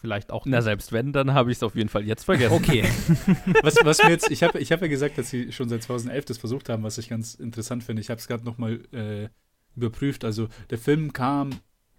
Vielleicht 0.00 0.30
auch. 0.32 0.46
Nicht. 0.46 0.52
Na, 0.52 0.62
selbst 0.62 0.92
wenn, 0.92 1.12
dann 1.12 1.34
habe 1.34 1.50
ich 1.50 1.58
es 1.58 1.62
auf 1.62 1.74
jeden 1.74 1.88
Fall 1.88 2.06
jetzt 2.06 2.24
vergessen. 2.24 2.54
Okay. 2.54 2.84
was, 3.62 3.76
was 3.84 4.02
mir 4.02 4.10
jetzt, 4.10 4.30
ich 4.30 4.42
habe 4.42 4.58
ich 4.58 4.72
hab 4.72 4.80
ja 4.80 4.88
gesagt, 4.88 5.18
dass 5.18 5.28
sie 5.28 5.52
schon 5.52 5.68
seit 5.68 5.82
2011 5.82 6.24
das 6.24 6.38
versucht 6.38 6.68
haben, 6.68 6.82
was 6.82 6.98
ich 6.98 7.08
ganz 7.08 7.34
interessant 7.34 7.84
finde. 7.84 8.00
Ich 8.00 8.08
habe 8.08 8.18
es 8.18 8.26
gerade 8.26 8.44
nochmal 8.44 8.80
äh, 8.92 9.28
überprüft. 9.76 10.24
Also, 10.24 10.48
der 10.70 10.78
Film 10.78 11.12
kam 11.12 11.50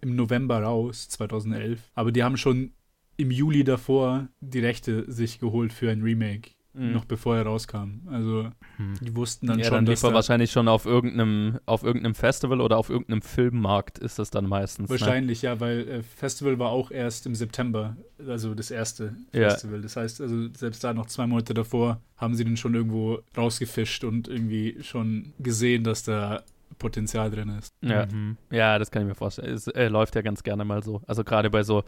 im 0.02 0.16
November 0.16 0.64
raus, 0.64 1.10
2011. 1.10 1.92
Aber 1.94 2.12
die 2.12 2.24
haben 2.24 2.38
schon 2.38 2.74
im 3.18 3.30
Juli 3.30 3.64
davor 3.64 4.30
die 4.40 4.60
Rechte 4.60 5.12
sich 5.12 5.40
geholt 5.40 5.74
für 5.74 5.92
ein 5.92 6.02
Remake 6.02 6.52
Mhm. 6.74 6.94
Noch 6.94 7.06
bevor 7.06 7.36
er 7.36 7.44
rauskam. 7.44 8.00
Also, 8.10 8.50
hm. 8.78 8.94
die 9.02 9.14
wussten 9.14 9.48
dann 9.48 9.60
ja, 9.60 9.66
schon. 9.66 9.74
Dann 9.76 9.86
lief 9.88 10.02
er 10.04 10.14
wahrscheinlich 10.14 10.52
schon 10.52 10.70
auf 10.70 10.86
irgendeinem, 10.86 11.60
auf 11.66 11.84
irgendeinem 11.84 12.16
Festival 12.16 12.62
oder 12.62 12.78
auf 12.78 12.90
irgendeinem 12.90 13.22
Filmmarkt, 13.22 13.98
ist 14.00 14.20
das 14.20 14.30
dann 14.30 14.48
meistens. 14.48 14.90
Ne? 14.90 15.00
Wahrscheinlich, 15.00 15.44
ne? 15.44 15.50
ja, 15.50 15.60
weil 15.60 15.88
äh, 15.88 16.02
Festival 16.04 16.60
war 16.60 16.70
auch 16.70 16.90
erst 16.90 17.26
im 17.26 17.36
September, 17.36 17.98
also 18.26 18.56
das 18.56 18.72
erste 18.72 19.16
ja. 19.34 19.50
Festival. 19.50 19.82
Das 19.82 19.98
heißt, 19.98 20.22
also 20.22 20.48
selbst 20.56 20.82
da 20.84 20.94
noch 20.94 21.08
zwei 21.08 21.28
Monate 21.28 21.54
davor 21.54 22.00
haben 22.16 22.36
sie 22.36 22.46
den 22.46 22.56
schon 22.56 22.74
irgendwo 22.74 23.20
rausgefischt 23.36 24.06
und 24.06 24.30
irgendwie 24.30 24.78
schon 24.82 25.34
gesehen, 25.40 25.84
dass 25.84 26.04
da 26.04 26.44
Potenzial 26.80 27.30
drin 27.30 27.50
ist. 27.50 27.74
Ja, 27.82 28.06
mhm. 28.06 28.38
ja 28.50 28.80
das 28.80 28.92
kann 28.92 29.02
ich 29.02 29.10
mir 29.10 29.16
vorstellen. 29.16 29.54
Es 29.54 29.68
äh, 29.68 29.90
läuft 29.90 30.16
ja 30.16 30.22
ganz 30.22 30.42
gerne 30.42 30.64
mal 30.64 30.84
so. 30.84 31.02
Also 31.06 31.26
gerade 31.26 31.50
bei 31.50 31.64
so 31.64 31.84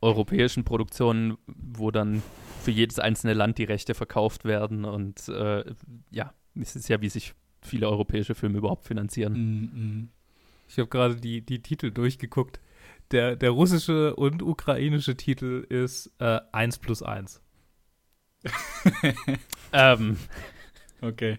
europäischen 0.00 0.64
Produktionen, 0.64 1.36
wo 1.46 1.90
dann 1.90 2.22
für 2.66 2.72
jedes 2.72 2.98
einzelne 2.98 3.32
Land 3.32 3.58
die 3.58 3.64
Rechte 3.64 3.94
verkauft 3.94 4.44
werden 4.44 4.84
und 4.84 5.28
äh, 5.28 5.64
ja, 6.10 6.34
es 6.60 6.74
ist 6.74 6.88
ja, 6.88 7.00
wie 7.00 7.08
sich 7.08 7.32
viele 7.62 7.88
europäische 7.88 8.34
Filme 8.34 8.58
überhaupt 8.58 8.84
finanzieren. 8.84 9.34
Mm, 9.34 9.62
mm. 9.62 10.08
Ich 10.68 10.76
habe 10.80 10.88
gerade 10.88 11.14
die, 11.14 11.42
die 11.42 11.62
Titel 11.62 11.92
durchgeguckt. 11.92 12.58
Der, 13.12 13.36
der 13.36 13.50
russische 13.50 14.16
und 14.16 14.42
ukrainische 14.42 15.16
Titel 15.16 15.64
ist 15.68 16.10
äh, 16.18 16.40
1 16.50 16.78
plus 16.78 17.04
1. 17.04 17.40
ähm, 19.72 20.16
okay. 21.02 21.38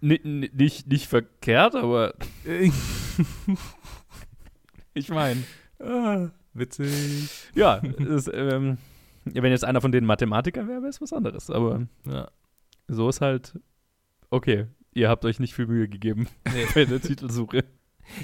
Nicht, 0.00 0.86
nicht 0.86 1.06
verkehrt, 1.06 1.74
aber 1.74 2.14
ich 4.94 5.10
meine, 5.10 5.42
ah, 5.80 6.30
witzig. 6.54 7.28
Ja, 7.54 7.74
ist, 7.76 8.30
ähm, 8.32 8.78
wenn 9.24 9.50
jetzt 9.50 9.64
einer 9.64 9.80
von 9.80 9.92
denen 9.92 10.06
Mathematiker 10.06 10.66
wäre, 10.66 10.82
wäre 10.82 10.90
es 10.90 11.00
was 11.00 11.12
anderes. 11.12 11.50
Aber 11.50 11.86
ja. 12.06 12.30
so 12.88 13.08
ist 13.08 13.20
halt, 13.20 13.58
okay, 14.30 14.66
ihr 14.94 15.08
habt 15.08 15.24
euch 15.24 15.40
nicht 15.40 15.54
viel 15.54 15.66
Mühe 15.66 15.88
gegeben 15.88 16.28
nee. 16.52 16.66
bei 16.74 16.84
der 16.84 17.00
Titelsuche. 17.00 17.64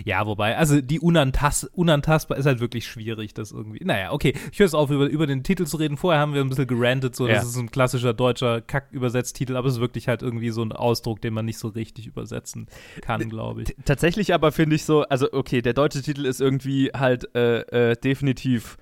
Ja, 0.05 0.27
wobei, 0.27 0.57
also 0.57 0.81
die 0.81 1.01
Unantas 1.01 1.65
unantastbar 1.65 2.37
ist 2.37 2.47
halt 2.47 2.61
wirklich 2.61 2.87
schwierig, 2.87 3.33
das 3.35 3.53
irgendwie. 3.53 3.85
Naja, 3.85 4.13
okay, 4.13 4.35
ich 4.53 4.59
höre 4.59 4.67
es 4.67 4.75
auf, 4.75 4.91
über, 4.91 5.07
über 5.07 5.27
den 5.27 5.45
Titel 5.45 5.67
zu 5.67 5.77
reden. 5.77 5.97
Vorher 5.97 6.21
haben 6.21 6.35
wir 6.35 6.41
ein 6.41 6.49
bisschen 6.49 6.67
gerantet, 6.67 7.15
so, 7.15 7.27
ja. 7.27 7.35
das 7.35 7.47
ist 7.47 7.57
ein 7.57 7.71
klassischer 7.71 8.13
deutscher 8.13 8.61
Kack-Übersetztitel, 8.61 9.57
aber 9.57 9.69
es 9.69 9.75
ist 9.75 9.81
wirklich 9.81 10.09
halt 10.09 10.23
irgendwie 10.23 10.51
so 10.51 10.63
ein 10.63 10.73
Ausdruck, 10.73 11.21
den 11.21 11.33
man 11.33 11.45
nicht 11.45 11.59
so 11.59 11.69
richtig 11.69 12.07
übersetzen 12.07 12.67
kann, 13.03 13.29
glaube 13.29 13.63
ich. 13.63 13.77
Tatsächlich 13.85 14.35
aber 14.35 14.53
finde 14.53 14.77
ich 14.77 14.85
so, 14.85 15.03
also 15.03 15.33
okay, 15.33 15.63
der 15.63 15.75
deutsche 15.75 16.03
Titel 16.03 16.27
ist 16.27 16.41
irgendwie 16.41 16.91
halt 16.95 17.35
äh, 17.35 17.93
äh, 17.93 17.97
definitiv 17.97 18.77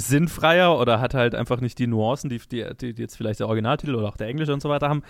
sinnfreier 0.00 0.78
oder 0.78 1.00
hat 1.00 1.14
halt 1.14 1.34
einfach 1.34 1.60
nicht 1.60 1.78
die 1.78 1.86
Nuancen, 1.86 2.30
die, 2.30 2.38
die, 2.38 2.94
die 2.94 3.02
jetzt 3.02 3.16
vielleicht 3.16 3.40
der 3.40 3.48
Originaltitel 3.48 3.94
oder 3.94 4.08
auch 4.08 4.16
der 4.16 4.28
englische 4.28 4.52
und 4.52 4.62
so 4.62 4.68
weiter 4.68 4.88
haben. 4.88 5.02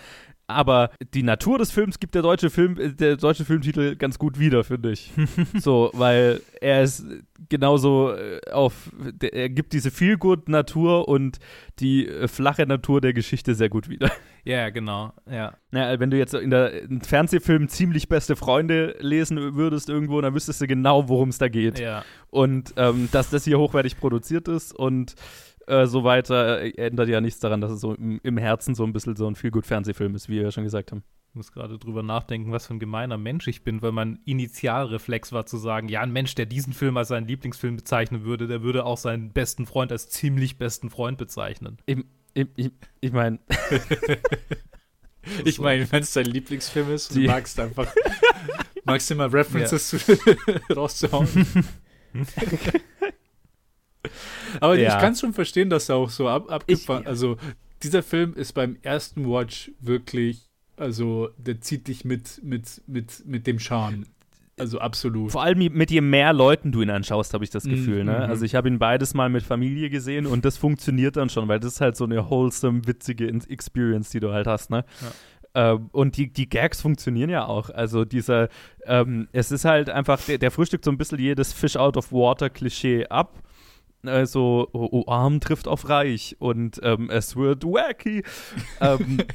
Aber 0.47 0.91
die 1.13 1.23
Natur 1.23 1.57
des 1.57 1.71
Films 1.71 1.99
gibt 1.99 2.15
der 2.15 2.21
deutsche 2.21 2.49
Film, 2.49 2.77
äh, 2.77 2.89
der 2.89 3.15
deutsche 3.15 3.45
Filmtitel 3.45 3.95
ganz 3.95 4.19
gut 4.19 4.39
wieder, 4.39 4.63
finde 4.63 4.91
ich. 4.91 5.11
so, 5.59 5.89
weil 5.93 6.41
er 6.59 6.83
ist 6.83 7.05
genauso 7.49 8.13
äh, 8.13 8.41
auf, 8.51 8.91
er 9.21 9.49
gibt 9.49 9.73
diese 9.73 9.89
Feelgood-Natur 9.89 11.07
und 11.07 11.39
die 11.79 12.07
äh, 12.07 12.27
flache 12.27 12.65
Natur 12.65 12.99
der 12.99 13.13
Geschichte 13.13 13.55
sehr 13.55 13.69
gut 13.69 13.89
wieder. 13.89 14.11
Ja, 14.45 14.69
genau, 14.71 15.13
ja. 15.29 15.53
Naja, 15.71 15.99
wenn 15.99 16.11
du 16.11 16.17
jetzt 16.17 16.33
in 16.33 16.49
der 16.49 16.83
in 16.83 17.01
Fernsehfilm 17.01 17.69
ziemlich 17.69 18.09
beste 18.09 18.35
Freunde 18.35 18.95
lesen 18.99 19.55
würdest 19.55 19.89
irgendwo, 19.89 20.19
dann 20.19 20.33
wüsstest 20.33 20.59
du 20.59 20.67
genau, 20.67 21.07
worum 21.07 21.29
es 21.29 21.37
da 21.37 21.47
geht. 21.47 21.79
Ja. 21.79 22.03
Und 22.29 22.73
ähm, 22.75 23.07
dass 23.11 23.29
das 23.29 23.45
hier 23.45 23.57
hochwertig 23.57 23.97
produziert 23.97 24.49
ist 24.49 24.73
und 24.73 25.15
äh, 25.67 25.85
so 25.85 26.03
weiter, 26.03 26.61
äh, 26.61 26.71
ändert 26.71 27.07
ja 27.07 27.21
nichts 27.21 27.39
daran, 27.39 27.61
dass 27.61 27.71
es 27.71 27.79
so 27.79 27.93
im, 27.93 28.19
im 28.21 28.37
Herzen 28.37 28.75
so 28.75 28.83
ein 28.83 28.91
bisschen 28.91 29.15
so 29.15 29.27
ein 29.27 29.35
viel 29.35 29.51
gut 29.51 29.65
Fernsehfilm 29.65 30.13
ist, 30.15 30.27
wie 30.27 30.35
wir 30.35 30.43
ja 30.43 30.51
schon 30.51 30.65
gesagt 30.65 30.91
haben. 30.91 31.03
Ich 31.29 31.35
muss 31.35 31.51
gerade 31.51 31.79
drüber 31.79 32.03
nachdenken, 32.03 32.51
was 32.51 32.67
für 32.67 32.75
ein 32.75 32.79
gemeiner 32.79 33.17
Mensch 33.17 33.47
ich 33.47 33.63
bin, 33.63 33.81
weil 33.81 33.91
mein 33.91 34.19
Initialreflex 34.25 35.31
war 35.31 35.45
zu 35.45 35.57
sagen, 35.57 35.87
ja, 35.87 36.01
ein 36.01 36.11
Mensch, 36.11 36.35
der 36.35 36.45
diesen 36.45 36.73
Film 36.73 36.95
als 36.97 37.07
seinen 37.07 37.27
Lieblingsfilm 37.27 37.77
bezeichnen 37.77 38.23
würde, 38.23 38.47
der 38.47 38.61
würde 38.61 38.85
auch 38.85 38.97
seinen 38.97 39.31
besten 39.31 39.65
Freund 39.65 39.91
als 39.91 40.09
ziemlich 40.09 40.57
besten 40.57 40.89
Freund 40.89 41.17
bezeichnen. 41.17 41.77
Ich, 41.85 41.97
ich, 42.33 42.47
ich, 42.55 42.71
ich 43.01 43.11
meine. 43.11 43.39
ich 45.45 45.59
meine, 45.59 45.91
wenn 45.91 46.03
es 46.03 46.13
dein 46.13 46.25
Lieblingsfilm 46.25 46.91
ist, 46.91 47.15
du 47.15 47.21
magst 47.21 47.59
einfach 47.59 47.93
magst 48.85 49.11
immer 49.11 49.31
References 49.31 50.07
ja. 50.07 50.15
rauszuhauen. 50.75 51.27
Aber 54.59 54.77
ja. 54.77 54.93
ich 54.93 55.01
kann 55.01 55.15
schon 55.15 55.33
verstehen, 55.33 55.69
dass 55.69 55.89
er 55.89 55.95
auch 55.95 56.09
so 56.09 56.27
ab, 56.27 56.51
abgefahren. 56.51 57.07
Also, 57.07 57.37
dieser 57.81 58.03
Film 58.03 58.33
ist 58.35 58.53
beim 58.53 58.77
ersten 58.81 59.27
Watch 59.29 59.71
wirklich, 59.79 60.49
also, 60.75 61.29
der 61.37 61.61
zieht 61.61 61.87
dich 61.87 62.05
mit, 62.05 62.43
mit, 62.43 62.81
mit, 62.87 63.25
mit 63.25 63.47
dem 63.47 63.59
Charme. 63.59 64.05
Also 64.57 64.79
absolut. 64.79 65.31
Vor 65.31 65.41
allem 65.41 65.57
mit 65.73 65.89
je 65.89 66.01
mehr 66.01 66.31
Leuten 66.31 66.71
du 66.71 66.81
ihn 66.81 66.91
anschaust, 66.91 67.33
habe 67.33 67.43
ich 67.43 67.49
das 67.49 67.63
Gefühl. 67.63 68.03
Mm 68.03 68.07
Ne? 68.07 68.13
Mhm. 68.13 68.23
Also 68.23 68.45
ich 68.45 68.53
habe 68.55 68.67
ihn 68.67 68.79
beides 68.79 69.13
mal 69.13 69.29
mit 69.29 69.43
Familie 69.43 69.89
gesehen 69.89 70.27
und 70.27 70.45
das 70.45 70.57
funktioniert 70.57 71.15
dann 71.15 71.29
schon, 71.29 71.47
weil 71.47 71.59
das 71.59 71.73
ist 71.73 71.81
halt 71.81 71.97
so 71.97 72.03
eine 72.03 72.29
wholesome, 72.29 72.85
witzige 72.85 73.27
Experience, 73.27 74.09
die 74.11 74.19
du 74.19 74.31
halt 74.31 74.45
hast. 74.45 74.69
Ne? 74.69 74.85
Ja. 75.01 75.73
Ähm, 75.73 75.89
und 75.91 76.17
die, 76.17 76.31
die 76.31 76.49
Gags 76.49 76.81
funktionieren 76.81 77.29
ja 77.29 77.45
auch. 77.45 77.69
Also 77.69 78.05
dieser, 78.05 78.49
ähm, 78.85 79.27
es 79.31 79.51
ist 79.51 79.65
halt 79.65 79.89
einfach, 79.89 80.21
der, 80.21 80.37
der 80.37 80.51
frühstückt 80.51 80.85
so 80.85 80.91
ein 80.91 80.97
bisschen 80.97 81.19
jedes 81.19 81.53
Fish 81.53 81.75
out 81.75 81.97
of 81.97 82.11
water 82.11 82.49
Klischee 82.49 83.07
ab 83.07 83.41
also 84.05 84.67
oh, 84.73 84.89
oh, 84.91 85.03
arm 85.07 85.39
trifft 85.39 85.67
auf 85.67 85.87
reich 85.87 86.35
und 86.39 86.79
ähm, 86.83 87.09
es 87.09 87.35
wird 87.35 87.63
wacky. 87.63 88.23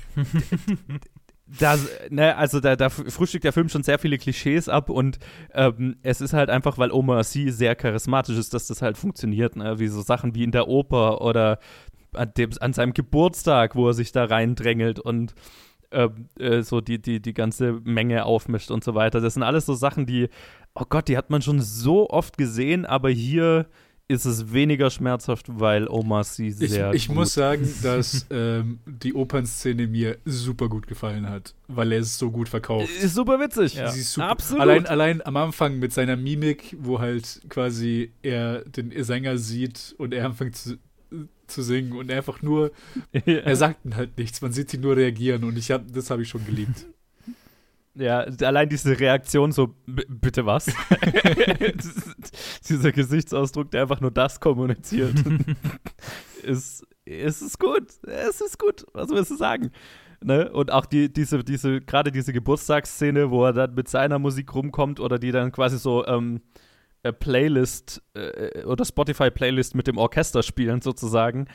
das, 1.58 1.88
ne, 2.11 2.37
also 2.37 2.61
da, 2.61 2.76
da, 2.76 2.90
frühstückt 2.90 3.44
der 3.44 3.52
Film 3.52 3.68
schon 3.68 3.82
sehr 3.82 3.98
viele 3.98 4.18
Klischees 4.18 4.68
ab 4.68 4.90
und 4.90 5.18
ähm, 5.54 5.96
es 6.02 6.20
ist 6.20 6.32
halt 6.32 6.50
einfach, 6.50 6.78
weil 6.78 6.92
Omar 6.92 7.24
Sy 7.24 7.50
sehr 7.50 7.74
charismatisch 7.74 8.37
ist, 8.37 8.52
dass 8.52 8.66
das 8.66 8.82
halt 8.82 8.98
funktioniert, 8.98 9.56
ne? 9.56 9.78
wie 9.78 9.88
so 9.88 10.02
Sachen 10.02 10.34
wie 10.34 10.44
in 10.44 10.52
der 10.52 10.68
Oper 10.68 11.22
oder 11.22 11.58
an, 12.12 12.32
dem, 12.37 12.50
an 12.61 12.72
seinem 12.72 12.92
Geburtstag, 12.92 13.76
wo 13.76 13.88
er 13.88 13.94
sich 13.94 14.12
da 14.12 14.24
reindrängelt 14.24 14.98
und 14.98 15.34
ähm, 15.90 16.28
äh, 16.38 16.62
so 16.62 16.80
die, 16.82 17.00
die, 17.00 17.20
die 17.20 17.34
ganze 17.34 17.80
Menge 17.84 18.26
aufmischt 18.26 18.70
und 18.70 18.84
so 18.84 18.94
weiter. 18.94 19.20
Das 19.20 19.34
sind 19.34 19.42
alles 19.42 19.64
so 19.64 19.74
Sachen, 19.74 20.04
die, 20.04 20.28
oh 20.74 20.84
Gott, 20.88 21.08
die 21.08 21.16
hat 21.16 21.30
man 21.30 21.40
schon 21.40 21.61
so 21.61 22.11
oft 22.11 22.37
gesehen, 22.37 22.84
aber 22.84 23.08
hier 23.08 23.66
ist 24.09 24.25
es 24.25 24.55
weniger 24.55 24.90
schmerzhaft, 24.90 25.47
weil 25.49 25.87
Omar 25.87 26.25
sie 26.25 26.51
sehr. 26.51 26.92
Ich, 26.94 27.05
ich 27.05 27.09
muss 27.11 27.35
sagen, 27.35 27.68
dass 27.83 28.27
ähm, 28.31 28.79
die 28.87 29.12
Opernszene 29.12 29.87
mir 29.87 30.16
super 30.25 30.71
gut 30.71 30.87
gefallen 30.87 31.29
hat, 31.29 31.55
weil 31.68 31.92
er 31.92 32.01
es 32.01 32.18
so 32.18 32.31
gut 32.31 32.49
verkauft. 32.49 32.88
Ist 32.88 33.14
super 33.14 33.38
witzig. 33.38 33.75
Ja. 33.75 33.92
Super. 33.92 34.29
Absolut. 34.29 34.62
Allein, 34.62 34.87
allein 34.87 35.27
am 35.27 35.37
Anfang 35.37 35.79
mit 35.79 35.92
seiner 35.92 36.16
Mimik, 36.16 36.75
wo 36.81 37.01
halt 37.01 37.42
quasi 37.51 38.11
er 38.23 38.64
den 38.64 38.92
Sänger 39.05 39.37
sieht 39.37 39.94
und 39.99 40.14
er 40.14 40.25
anfängt 40.25 40.57
zu, 40.57 40.79
zu 41.47 41.62
singen 41.62 41.92
und 41.92 42.11
er 42.11 42.18
einfach 42.18 42.40
nur, 42.40 42.73
ja. 43.12 43.21
er 43.27 43.57
sagt 43.57 43.81
halt 43.94 44.16
nichts, 44.16 44.40
man 44.40 44.53
sieht 44.53 44.71
sie 44.71 44.79
nur 44.79 44.97
reagieren 44.97 45.44
und 45.44 45.59
ich 45.59 45.71
hab, 45.71 45.92
das 45.92 46.11
habe 46.11 46.23
ich 46.23 46.31
schon 46.31 46.47
geliebt. 46.47 46.87
Ja, 47.98 48.20
allein 48.42 48.68
diese 48.68 48.98
Reaktion 48.98 49.50
so, 49.50 49.74
bitte 49.87 50.46
was? 50.46 50.66
Dieser 52.68 52.92
Gesichtsausdruck, 52.92 53.70
der 53.72 53.82
einfach 53.82 54.00
nur 54.00 54.12
das 54.12 54.38
kommuniziert, 54.38 55.14
ist, 56.42 56.87
ist 57.04 57.42
es 57.42 57.58
gut. 57.58 57.88
Es 58.06 58.40
ist 58.40 58.58
gut. 58.58 58.87
Was 58.92 59.11
willst 59.11 59.32
du 59.32 59.37
sagen? 59.37 59.72
Ne? 60.22 60.50
Und 60.50 60.70
auch 60.70 60.87
die, 60.87 61.12
diese, 61.12 61.42
diese, 61.42 61.80
gerade 61.80 62.12
diese 62.12 62.32
Geburtstagsszene, 62.32 63.30
wo 63.30 63.44
er 63.44 63.52
dann 63.52 63.74
mit 63.74 63.88
seiner 63.88 64.18
Musik 64.18 64.54
rumkommt 64.54 65.00
oder 65.00 65.18
die 65.18 65.32
dann 65.32 65.50
quasi 65.50 65.78
so, 65.78 66.06
ähm, 66.06 66.37
äh, 66.37 66.58
Playlist 67.18 68.02
äh, 68.14 68.64
oder 68.64 68.84
Spotify-Playlist 68.84 69.74
mit 69.74 69.87
dem 69.87 69.98
Orchester 69.98 70.42
spielen, 70.42 70.82
sozusagen. 70.82 71.46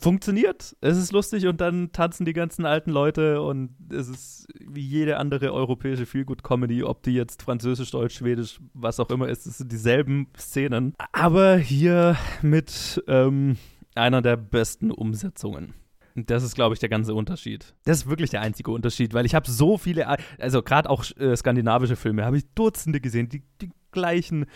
Funktioniert. 0.00 0.76
Es 0.80 0.96
ist 0.96 1.12
lustig 1.12 1.46
und 1.46 1.60
dann 1.60 1.92
tanzen 1.92 2.24
die 2.24 2.32
ganzen 2.32 2.66
alten 2.66 2.90
Leute 2.90 3.42
und 3.42 3.74
es 3.90 4.08
ist 4.08 4.48
wie 4.60 4.86
jede 4.86 5.18
andere 5.18 5.52
europäische 5.52 6.06
Feelgood-Comedy, 6.06 6.82
ob 6.82 7.02
die 7.02 7.14
jetzt 7.14 7.42
französisch, 7.42 7.90
deutsch, 7.90 8.16
schwedisch, 8.16 8.60
was 8.72 9.00
auch 9.00 9.10
immer 9.10 9.28
ist, 9.28 9.46
es 9.46 9.58
sind 9.58 9.70
dieselben 9.70 10.28
Szenen. 10.36 10.94
Aber 11.12 11.56
hier 11.56 12.16
mit 12.42 13.02
ähm, 13.06 13.56
einer 13.94 14.22
der 14.22 14.36
besten 14.36 14.90
Umsetzungen. 14.90 15.74
Das 16.14 16.42
ist, 16.42 16.54
glaube 16.54 16.72
ich, 16.72 16.80
der 16.80 16.88
ganze 16.88 17.12
Unterschied. 17.12 17.74
Das 17.84 17.98
ist 17.98 18.08
wirklich 18.08 18.30
der 18.30 18.40
einzige 18.40 18.70
Unterschied, 18.70 19.12
weil 19.12 19.26
ich 19.26 19.34
habe 19.34 19.50
so 19.50 19.76
viele, 19.76 20.06
also 20.38 20.62
gerade 20.62 20.88
auch 20.88 21.04
äh, 21.18 21.36
skandinavische 21.36 21.96
Filme, 21.96 22.24
habe 22.24 22.38
ich 22.38 22.46
Dutzende 22.54 23.00
gesehen, 23.00 23.28
die, 23.28 23.42
die 23.60 23.70
gleichen 23.96 24.46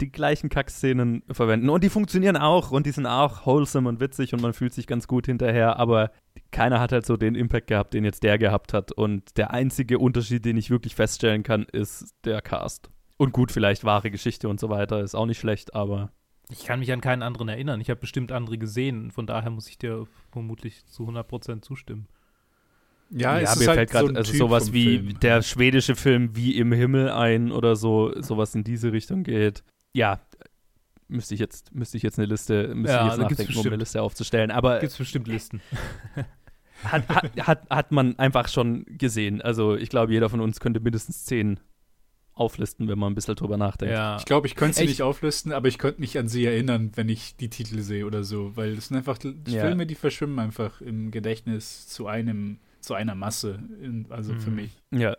die 0.00 0.12
gleichen 0.12 0.48
Kackszenen 0.48 1.22
verwenden. 1.30 1.68
Und 1.70 1.82
die 1.82 1.88
funktionieren 1.88 2.36
auch 2.36 2.70
und 2.70 2.86
die 2.86 2.92
sind 2.92 3.06
auch 3.06 3.46
wholesome 3.46 3.88
und 3.88 4.00
witzig 4.00 4.32
und 4.32 4.40
man 4.40 4.52
fühlt 4.52 4.72
sich 4.72 4.86
ganz 4.86 5.08
gut 5.08 5.26
hinterher, 5.26 5.78
aber 5.78 6.10
keiner 6.50 6.80
hat 6.80 6.92
halt 6.92 7.04
so 7.04 7.16
den 7.16 7.34
Impact 7.34 7.66
gehabt, 7.66 7.94
den 7.94 8.04
jetzt 8.04 8.22
der 8.22 8.38
gehabt 8.38 8.72
hat. 8.72 8.92
Und 8.92 9.36
der 9.36 9.50
einzige 9.52 9.98
Unterschied, 9.98 10.44
den 10.44 10.56
ich 10.56 10.70
wirklich 10.70 10.94
feststellen 10.94 11.42
kann, 11.42 11.64
ist 11.64 12.14
der 12.24 12.40
Cast. 12.42 12.90
Und 13.16 13.32
gut, 13.32 13.50
vielleicht 13.50 13.84
wahre 13.84 14.10
Geschichte 14.10 14.48
und 14.48 14.60
so 14.60 14.68
weiter, 14.68 15.00
ist 15.02 15.14
auch 15.16 15.26
nicht 15.26 15.38
schlecht, 15.38 15.74
aber. 15.74 16.12
Ich 16.50 16.64
kann 16.64 16.78
mich 16.78 16.92
an 16.92 17.00
keinen 17.00 17.22
anderen 17.22 17.48
erinnern. 17.48 17.80
Ich 17.80 17.90
habe 17.90 18.00
bestimmt 18.00 18.32
andere 18.32 18.56
gesehen. 18.56 19.10
Von 19.10 19.26
daher 19.26 19.50
muss 19.50 19.68
ich 19.68 19.78
dir 19.78 20.06
vermutlich 20.30 20.86
zu 20.86 21.08
100% 21.08 21.60
zustimmen. 21.60 22.06
Ja, 23.10 23.38
ja 23.38 23.54
mir 23.56 23.66
halt 23.68 23.78
fällt 23.78 23.90
gerade 23.90 24.08
so 24.08 24.14
also 24.14 24.32
sowas 24.34 24.72
wie 24.72 24.98
Film. 24.98 25.20
der 25.20 25.42
schwedische 25.42 25.96
Film 25.96 26.36
Wie 26.36 26.56
im 26.56 26.72
Himmel 26.72 27.10
ein 27.10 27.52
oder 27.52 27.74
so, 27.74 28.12
sowas 28.20 28.54
in 28.54 28.64
diese 28.64 28.92
Richtung 28.92 29.22
geht 29.22 29.62
ja, 29.92 30.20
müsste 31.08 31.34
ich 31.34 31.40
jetzt, 31.40 31.74
müsste 31.74 31.96
ich 31.96 32.02
jetzt 32.02 32.18
eine 32.18 32.26
Liste, 32.26 32.74
müsste 32.74 32.96
ja, 32.96 33.04
ich 33.06 33.12
jetzt 33.12 33.20
nachdenken, 33.20 33.56
um 33.56 33.66
eine 33.66 33.76
Liste 33.76 34.02
aufzustellen. 34.02 34.50
Aber 34.50 34.80
gibt 34.80 34.92
es 34.92 34.98
bestimmt 34.98 35.26
Listen. 35.28 35.60
hat, 36.84 37.08
hat, 37.08 37.46
hat, 37.46 37.70
hat 37.70 37.92
man 37.92 38.18
einfach 38.18 38.48
schon 38.48 38.84
gesehen. 38.86 39.42
Also 39.42 39.76
ich 39.76 39.88
glaube, 39.88 40.12
jeder 40.12 40.28
von 40.30 40.40
uns 40.40 40.60
könnte 40.60 40.80
mindestens 40.80 41.24
zehn 41.24 41.58
auflisten, 42.34 42.86
wenn 42.86 42.98
man 42.98 43.12
ein 43.12 43.14
bisschen 43.16 43.34
drüber 43.34 43.56
nachdenkt. 43.56 43.92
Ja. 43.92 44.16
Ich 44.16 44.24
glaube, 44.24 44.46
ich 44.46 44.54
könnte 44.54 44.76
sie 44.76 44.82
Echt? 44.82 44.90
nicht 44.90 45.02
auflisten, 45.02 45.52
aber 45.52 45.66
ich 45.66 45.78
könnte 45.78 46.00
mich 46.00 46.16
an 46.18 46.28
sie 46.28 46.44
erinnern, 46.44 46.92
wenn 46.94 47.08
ich 47.08 47.36
die 47.36 47.50
Titel 47.50 47.80
sehe 47.80 48.06
oder 48.06 48.22
so, 48.22 48.56
weil 48.56 48.76
das 48.76 48.88
sind 48.88 48.96
einfach 48.96 49.18
ja. 49.24 49.62
Filme, 49.62 49.86
die 49.86 49.96
verschwimmen 49.96 50.38
einfach 50.38 50.80
im 50.80 51.10
Gedächtnis 51.10 51.88
zu 51.88 52.06
einem, 52.06 52.60
zu 52.80 52.94
einer 52.94 53.14
Masse, 53.14 53.58
in, 53.82 54.06
also 54.10 54.32
mhm. 54.32 54.40
für 54.40 54.50
mich. 54.50 54.70
Ja, 54.90 55.16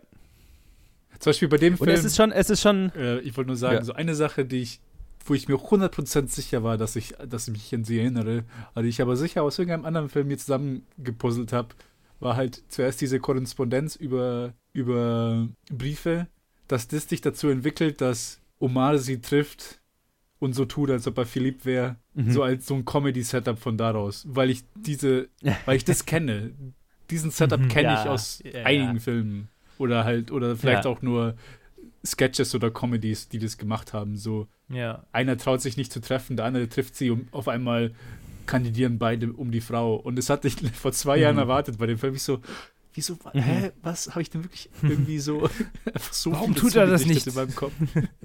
zum 1.20 1.30
Beispiel 1.30 1.48
bei 1.48 1.58
dem 1.58 1.76
Film. 1.76 1.90
Und 1.90 1.94
es 1.94 2.04
ist 2.04 2.16
schon, 2.16 2.32
es 2.32 2.50
ist 2.50 2.62
schon. 2.62 2.90
Äh, 2.96 3.20
ich 3.20 3.36
wollte 3.36 3.48
nur 3.48 3.56
sagen, 3.56 3.76
ja. 3.76 3.84
so 3.84 3.92
eine 3.92 4.14
Sache, 4.14 4.44
die 4.44 4.62
ich, 4.62 4.80
wo 5.24 5.34
ich 5.34 5.48
mir 5.48 5.56
100% 5.56 6.28
sicher 6.28 6.64
war, 6.64 6.78
dass 6.78 6.96
ich, 6.96 7.14
dass 7.28 7.46
ich 7.46 7.52
mich 7.52 7.74
an 7.74 7.84
sie 7.84 7.98
erinnere, 7.98 8.44
also 8.74 8.88
ich 8.88 9.02
aber 9.02 9.16
sicher 9.16 9.42
aus 9.42 9.58
irgendeinem 9.58 9.84
anderen 9.84 10.08
Film 10.08 10.28
mir 10.28 10.38
zusammengepuzzelt 10.38 11.52
habe, 11.52 11.68
war 12.20 12.36
halt 12.36 12.62
zuerst 12.68 13.00
diese 13.02 13.20
Korrespondenz 13.20 13.96
über, 13.96 14.54
über 14.72 15.46
Briefe, 15.70 16.26
dass 16.68 16.88
das 16.88 17.06
dich 17.06 17.20
dazu 17.20 17.48
entwickelt, 17.48 18.00
dass 18.00 18.40
Omar 18.58 18.98
sie 18.98 19.20
trifft 19.20 19.80
und 20.38 20.54
so 20.54 20.64
tut, 20.64 20.90
als 20.90 21.06
ob 21.06 21.18
er 21.18 21.26
Philipp 21.26 21.66
wäre, 21.66 21.96
mhm. 22.14 22.30
so 22.30 22.42
als 22.42 22.66
so 22.66 22.74
ein 22.74 22.86
Comedy-Setup 22.86 23.58
von 23.58 23.76
daraus, 23.76 24.24
weil 24.26 24.48
ich 24.48 24.64
diese, 24.74 25.28
weil 25.66 25.76
ich 25.76 25.84
das 25.84 26.06
kenne. 26.06 26.52
Diesen 27.10 27.30
Setup 27.30 27.60
mhm. 27.60 27.68
kenne 27.68 27.88
ja, 27.88 28.02
ich 28.02 28.08
aus 28.08 28.42
ja, 28.44 28.64
einigen 28.64 28.94
ja. 28.94 29.00
Filmen. 29.00 29.48
Oder 29.78 30.04
halt, 30.04 30.30
oder 30.30 30.56
vielleicht 30.56 30.84
ja. 30.84 30.90
auch 30.90 31.02
nur 31.02 31.34
Sketches 32.04 32.54
oder 32.54 32.70
Comedies, 32.70 33.28
die 33.28 33.38
das 33.38 33.58
gemacht 33.58 33.92
haben. 33.92 34.16
So, 34.16 34.46
ja. 34.68 35.04
einer 35.12 35.36
traut 35.36 35.60
sich 35.60 35.76
nicht 35.76 35.92
zu 35.92 36.00
treffen, 36.00 36.36
der 36.36 36.46
andere 36.46 36.68
trifft 36.68 36.96
sie 36.96 37.10
und 37.10 37.32
auf 37.32 37.48
einmal 37.48 37.92
kandidieren 38.46 38.98
beide 38.98 39.32
um 39.32 39.50
die 39.50 39.60
Frau. 39.60 39.96
Und 39.96 40.16
das 40.16 40.30
hatte 40.30 40.48
ich 40.48 40.56
vor 40.74 40.92
zwei 40.92 41.16
mhm. 41.16 41.22
Jahren 41.22 41.38
erwartet 41.38 41.78
bei 41.78 41.86
dem 41.86 41.98
Film. 41.98 42.14
Ich 42.14 42.22
so, 42.22 42.40
wieso, 42.94 43.14
mhm. 43.32 43.40
hä, 43.40 43.70
was 43.82 44.10
habe 44.10 44.22
ich 44.22 44.30
denn 44.30 44.44
wirklich 44.44 44.70
irgendwie 44.82 45.18
so, 45.18 45.48
einfach 45.86 46.12
so 46.12 46.32
Warum 46.32 46.54
tut 46.54 46.74
er 46.74 46.86
das 46.86 47.06
nicht? 47.06 47.26
in 47.26 47.34
meinem 47.34 47.54
Kopf? 47.54 47.72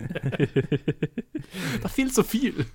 da 1.81 1.88
fehlt 1.89 2.13
so 2.13 2.23
viel. 2.23 2.65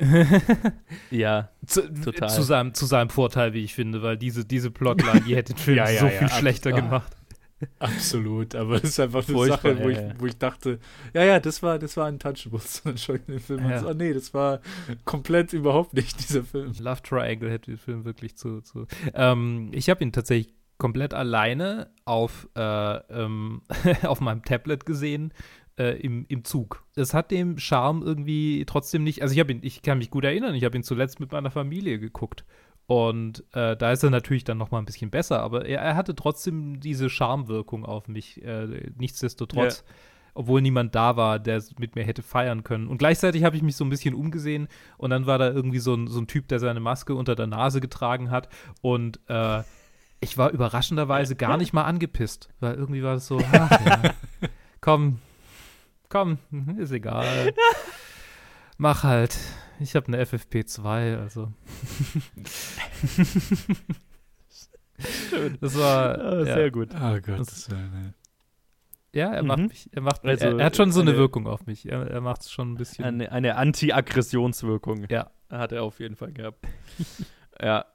ja, 1.10 1.50
zu, 1.66 1.92
total. 1.92 2.30
Zu 2.30 2.42
seinem, 2.42 2.74
zu 2.74 2.86
seinem 2.86 3.10
Vorteil, 3.10 3.52
wie 3.52 3.64
ich 3.64 3.74
finde, 3.74 4.02
weil 4.02 4.16
diese, 4.16 4.44
diese 4.44 4.70
Plotline, 4.70 5.22
die 5.22 5.36
hätte 5.36 5.54
den 5.54 5.58
Film 5.58 5.76
ja, 5.76 5.90
ja, 5.90 6.00
so 6.00 6.06
ja, 6.06 6.12
viel 6.12 6.28
schlechter 6.28 6.72
gemacht. 6.72 7.16
Absolut, 7.78 8.54
aber 8.54 8.80
das 8.80 8.90
ist 8.90 9.00
einfach 9.00 9.26
eine 9.26 9.36
Furchtbar, 9.36 9.74
Sache, 9.74 9.84
wo, 9.84 9.88
ich, 9.90 9.98
wo 10.18 10.26
ich 10.26 10.38
dachte, 10.38 10.78
ja, 11.12 11.24
ja, 11.24 11.40
das 11.40 11.62
war, 11.62 11.78
das 11.78 11.96
war 11.96 12.08
Untouchables. 12.08 12.80
Und 12.84 13.08
dann 13.08 13.20
den 13.26 13.40
Film 13.40 13.68
ja. 13.68 13.84
oh 13.84 13.92
nee, 13.92 14.14
das 14.14 14.32
war 14.32 14.60
komplett 15.04 15.52
überhaupt 15.52 15.92
nicht 15.92 16.18
dieser 16.20 16.42
Film. 16.42 16.72
Love 16.78 17.02
Triangle 17.02 17.50
hätte 17.50 17.72
den 17.72 17.78
Film 17.78 18.04
wirklich 18.04 18.36
zu. 18.36 18.62
zu 18.62 18.86
ähm, 19.12 19.68
ich 19.72 19.90
habe 19.90 20.02
ihn 20.02 20.12
tatsächlich 20.12 20.54
komplett 20.78 21.12
alleine 21.12 21.90
auf, 22.04 22.48
äh, 22.56 22.60
ähm, 22.60 23.62
auf 24.02 24.20
meinem 24.20 24.42
Tablet 24.42 24.86
gesehen. 24.86 25.32
Äh, 25.80 25.98
im, 26.00 26.26
im 26.28 26.44
Zug. 26.44 26.84
Das 26.94 27.14
hat 27.14 27.30
dem 27.30 27.56
Charme 27.56 28.02
irgendwie 28.02 28.66
trotzdem 28.66 29.02
nicht. 29.02 29.22
Also 29.22 29.32
ich 29.32 29.40
habe 29.40 29.50
ihn, 29.52 29.60
ich 29.62 29.80
kann 29.80 29.96
mich 29.96 30.10
gut 30.10 30.24
erinnern, 30.24 30.54
ich 30.54 30.64
habe 30.64 30.76
ihn 30.76 30.82
zuletzt 30.82 31.20
mit 31.20 31.32
meiner 31.32 31.50
Familie 31.50 31.98
geguckt. 31.98 32.44
Und 32.86 33.44
äh, 33.54 33.78
da 33.78 33.90
ist 33.90 34.02
er 34.02 34.10
natürlich 34.10 34.44
dann 34.44 34.58
noch 34.58 34.70
mal 34.70 34.78
ein 34.78 34.84
bisschen 34.84 35.08
besser, 35.08 35.40
aber 35.40 35.64
er, 35.64 35.80
er 35.80 35.96
hatte 35.96 36.14
trotzdem 36.14 36.80
diese 36.80 37.08
Charmwirkung 37.08 37.86
auf 37.86 38.08
mich. 38.08 38.44
Äh, 38.44 38.90
nichtsdestotrotz, 38.98 39.82
ja. 39.86 39.94
obwohl 40.34 40.60
niemand 40.60 40.94
da 40.94 41.16
war, 41.16 41.38
der 41.38 41.62
mit 41.78 41.94
mir 41.94 42.04
hätte 42.04 42.20
feiern 42.20 42.62
können. 42.62 42.86
Und 42.86 42.98
gleichzeitig 42.98 43.44
habe 43.44 43.56
ich 43.56 43.62
mich 43.62 43.76
so 43.76 43.84
ein 43.84 43.90
bisschen 43.90 44.14
umgesehen 44.14 44.68
und 44.98 45.08
dann 45.08 45.24
war 45.24 45.38
da 45.38 45.50
irgendwie 45.50 45.78
so 45.78 45.94
ein, 45.94 46.08
so 46.08 46.20
ein 46.20 46.26
Typ, 46.26 46.46
der 46.48 46.58
seine 46.58 46.80
Maske 46.80 47.14
unter 47.14 47.34
der 47.36 47.46
Nase 47.46 47.80
getragen 47.80 48.30
hat 48.30 48.50
und 48.82 49.18
äh, 49.28 49.62
ich 50.20 50.36
war 50.36 50.50
überraschenderweise 50.50 51.36
gar 51.36 51.56
nicht 51.56 51.72
mal 51.72 51.84
angepisst, 51.84 52.50
weil 52.60 52.74
irgendwie 52.74 53.02
war 53.02 53.14
es 53.14 53.26
so, 53.26 53.40
ach, 53.52 53.70
ja, 53.86 54.02
komm, 54.82 55.20
komm, 56.10 56.36
ist 56.76 56.92
egal. 56.92 57.54
Mach 58.76 59.04
halt. 59.04 59.38
Ich 59.78 59.96
habe 59.96 60.08
eine 60.08 60.22
FFP2, 60.22 61.18
also. 61.18 61.46
das 65.60 65.78
war 65.78 66.18
oh, 66.18 66.44
ja, 66.44 66.46
sehr 66.54 66.70
gut. 66.70 66.90
Oh 66.94 67.18
Gott. 67.20 67.40
Das, 67.40 67.70
ja, 69.12 69.32
er 69.32 69.42
mhm. 69.42 69.48
macht 69.48 69.58
mich, 69.60 69.88
er 69.92 70.02
macht, 70.02 70.24
also, 70.24 70.46
er, 70.46 70.58
er, 70.58 70.66
hat 70.66 70.76
schon 70.76 70.92
so 70.92 71.00
eine, 71.00 71.10
eine 71.10 71.18
Wirkung 71.18 71.46
auf 71.46 71.66
mich. 71.66 71.90
Er, 71.90 72.06
er 72.06 72.20
macht 72.20 72.42
es 72.42 72.52
schon 72.52 72.72
ein 72.72 72.76
bisschen. 72.76 73.04
Eine, 73.04 73.32
eine 73.32 73.56
Anti-Aggressionswirkung. 73.56 75.06
Ja. 75.08 75.30
Hat 75.48 75.72
er 75.72 75.82
auf 75.82 75.98
jeden 75.98 76.14
Fall 76.14 76.32
gehabt. 76.32 76.64
ja. 77.60 77.86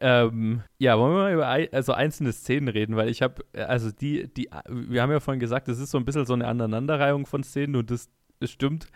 Ähm, 0.00 0.62
ja, 0.78 0.98
wollen 0.98 1.12
wir 1.12 1.22
mal 1.22 1.32
über 1.32 1.74
also 1.76 1.92
einzelne 1.92 2.32
Szenen 2.32 2.68
reden, 2.68 2.96
weil 2.96 3.08
ich 3.08 3.22
habe, 3.22 3.44
also 3.52 3.90
die, 3.90 4.32
die, 4.32 4.48
wir 4.68 5.02
haben 5.02 5.10
ja 5.10 5.20
vorhin 5.20 5.40
gesagt, 5.40 5.68
das 5.68 5.78
ist 5.78 5.90
so 5.90 5.98
ein 5.98 6.04
bisschen 6.04 6.26
so 6.26 6.34
eine 6.34 6.46
Aneinanderreihung 6.46 7.26
von 7.26 7.42
Szenen 7.42 7.76
und 7.76 7.90
das, 7.90 8.08
das 8.38 8.50
stimmt. 8.50 8.88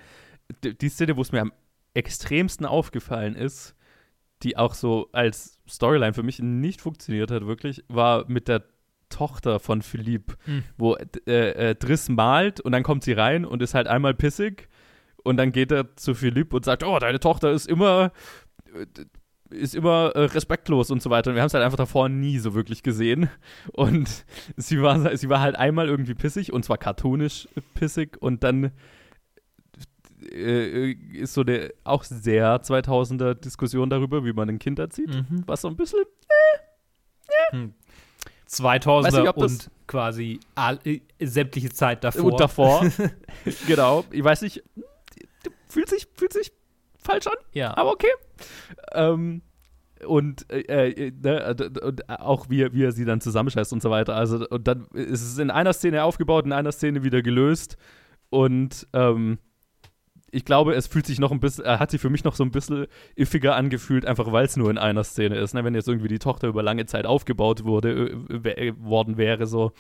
Die 0.63 0.89
Szene, 0.89 1.17
wo 1.17 1.23
es 1.23 1.33
mir 1.33 1.41
am 1.41 1.53
extremsten 1.95 2.67
aufgefallen 2.67 3.35
ist, 3.35 3.75
die 4.43 4.57
auch 4.57 4.75
so 4.75 5.09
als 5.13 5.59
Storyline 5.69 6.15
für 6.15 6.23
mich 6.23 6.41
nicht 6.41 6.81
funktioniert 6.81 7.31
hat, 7.31 7.47
wirklich, 7.47 7.85
war 7.89 8.25
mit 8.29 8.49
der 8.49 8.65
Tochter 9.09 9.61
von 9.61 9.83
Philipp, 9.83 10.37
mhm. 10.47 10.65
wo 10.77 10.97
äh, 11.27 11.71
äh, 11.71 11.75
Driss 11.75 12.09
malt 12.09 12.61
und 12.61 12.73
dann 12.73 12.83
kommt 12.83 13.05
sie 13.05 13.13
rein 13.13 13.45
und 13.45 13.63
ist 13.63 13.75
halt 13.75 13.87
einmal 13.87 14.15
pissig 14.15 14.69
und 15.23 15.37
dann 15.37 15.53
geht 15.53 15.71
er 15.71 15.97
zu 15.97 16.15
Philipp 16.15 16.53
und 16.55 16.65
sagt, 16.65 16.83
oh, 16.83 16.99
deine 16.99 17.21
Tochter 17.21 17.51
ist 17.51 17.69
immer 17.69 18.13
ist 19.53 19.75
immer 19.75 20.13
äh, 20.15 20.25
respektlos 20.25 20.91
und 20.91 21.03
so 21.03 21.11
weiter. 21.11 21.31
Und 21.31 21.37
wir 21.37 21.43
haben 21.43 21.49
es 21.49 21.55
halt 21.55 21.65
einfach 21.65 21.79
davor 21.79 22.09
nie 22.09 22.39
so 22.39 22.55
wirklich 22.55 22.83
gesehen. 22.83 23.29
Und 23.73 24.25
sie 24.57 24.83
war, 24.83 25.17
sie 25.17 25.29
war 25.29 25.41
halt 25.41 25.57
einmal 25.57 25.89
irgendwie 25.89 26.15
pissig 26.15 26.53
und 26.53 26.65
zwar 26.65 26.79
cartoonisch 26.79 27.49
pissig 27.75 28.21
und 28.21 28.43
dann 28.45 28.73
äh, 30.31 30.93
ist 30.93 31.35
so 31.35 31.43
eine 31.43 31.71
auch 31.85 32.05
sehr 32.05 32.63
2000er 32.63 33.35
Diskussion 33.35 33.91
darüber, 33.91 34.25
wie 34.25 34.33
man 34.33 34.49
ein 34.49 34.59
Kind 34.59 34.79
erzieht, 34.79 35.11
mhm. 35.11 35.43
was 35.47 35.63
so 35.63 35.69
ein 35.69 35.77
bisschen 35.77 36.01
äh, 37.53 37.57
äh. 37.57 37.69
2000er 38.49 39.23
nicht, 39.23 39.37
und 39.37 39.71
quasi 39.87 40.41
all, 40.55 40.79
äh, 40.85 41.01
sämtliche 41.21 41.71
Zeit 41.71 42.05
davor. 42.05 42.25
Und 42.25 42.41
davor, 42.41 42.87
genau. 43.67 44.05
Ich 44.11 44.23
weiß 44.23 44.43
nicht, 44.43 44.63
fühlt 45.69 45.89
sich, 45.89 46.07
fühlt 46.15 46.35
sich 46.35 46.53
falsch 47.03 47.27
an, 47.27 47.37
ja. 47.53 47.77
aber 47.77 47.93
okay. 47.93 48.13
Ähm, 48.93 49.43
und, 50.07 50.51
äh, 50.51 50.91
äh 50.91 51.13
ne, 51.13 51.57
und 51.83 52.09
auch 52.09 52.51
wie, 52.51 52.73
wie 52.73 52.85
er 52.85 52.93
sie 52.93 53.05
dann 53.05 53.21
zusammenscheißt 53.21 53.73
und 53.73 53.83
so 53.83 53.91
weiter. 53.91 54.15
Also, 54.17 54.47
und 54.49 54.67
dann 54.67 54.87
ist 54.95 55.23
es 55.23 55.39
in 55.39 55.51
einer 55.51 55.73
Szene 55.73 56.05
aufgebaut, 56.05 56.45
in 56.45 56.53
einer 56.53 56.73
Szene 56.73 57.05
wieder 57.05 57.23
gelöst. 57.23 57.77
Und 58.31 58.89
ähm, 58.93 59.39
ich 60.31 60.45
glaube, 60.45 60.75
es 60.75 60.87
fühlt 60.87 61.07
sich 61.07 61.21
noch 61.21 61.31
ein 61.31 61.41
bisschen, 61.41 61.67
hat 61.67 61.91
sich 61.91 62.01
für 62.01 62.11
mich 62.11 62.25
noch 62.25 62.35
so 62.35 62.43
ein 62.43 62.51
bisschen 62.51 62.87
iffiger 63.15 63.55
angefühlt, 63.55 64.07
einfach 64.07 64.33
weil 64.33 64.47
es 64.47 64.57
nur 64.57 64.71
in 64.71 64.79
einer 64.79 65.05
Szene 65.05 65.37
ist. 65.37 65.53
Ne? 65.55 65.63
Wenn 65.63 65.75
jetzt 65.75 65.89
irgendwie 65.89 66.09
die 66.09 66.19
Tochter 66.19 66.49
über 66.49 66.63
lange 66.63 66.87
Zeit 66.87 67.07
aufgebaut 67.07 67.65
wurde, 67.65 68.11
äh, 68.31 68.73
worden 68.79 69.19
wäre, 69.19 69.47
so, 69.47 69.73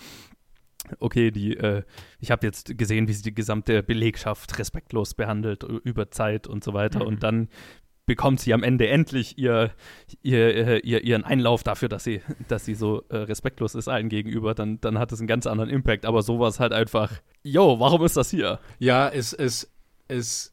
okay, 0.98 1.30
die, 1.30 1.56
äh, 1.56 1.82
ich 2.20 2.30
habe 2.30 2.46
jetzt 2.46 2.76
gesehen, 2.76 3.08
wie 3.08 3.12
sie 3.12 3.22
die 3.22 3.34
gesamte 3.34 3.82
Belegschaft 3.82 4.58
respektlos 4.58 5.14
behandelt 5.14 5.62
über 5.62 6.10
Zeit 6.10 6.46
und 6.46 6.64
so 6.64 6.74
weiter. 6.74 7.00
Mhm. 7.00 7.06
Und 7.06 7.22
dann 7.22 7.48
bekommt 8.06 8.40
sie 8.40 8.52
am 8.52 8.62
Ende 8.62 8.88
endlich 8.88 9.38
ihr, 9.38 9.70
ihr, 10.22 10.56
äh, 10.56 10.78
ihr, 10.80 11.04
ihren 11.04 11.24
Einlauf 11.24 11.62
dafür, 11.62 11.88
dass 11.88 12.04
sie, 12.04 12.20
dass 12.48 12.64
sie 12.64 12.74
so 12.74 13.04
äh, 13.08 13.16
respektlos 13.16 13.74
ist 13.74 13.88
allen 13.88 14.08
gegenüber, 14.08 14.54
dann, 14.54 14.80
dann 14.80 14.98
hat 14.98 15.12
es 15.12 15.20
einen 15.20 15.28
ganz 15.28 15.46
anderen 15.46 15.70
Impact. 15.70 16.04
Aber 16.04 16.22
sowas 16.22 16.58
halt 16.60 16.72
einfach, 16.72 17.12
yo, 17.42 17.78
warum 17.78 18.04
ist 18.04 18.16
das 18.16 18.30
hier? 18.30 18.58
Ja, 18.78 19.08
es, 19.08 19.32
es, 19.32 19.70
es 20.08 20.52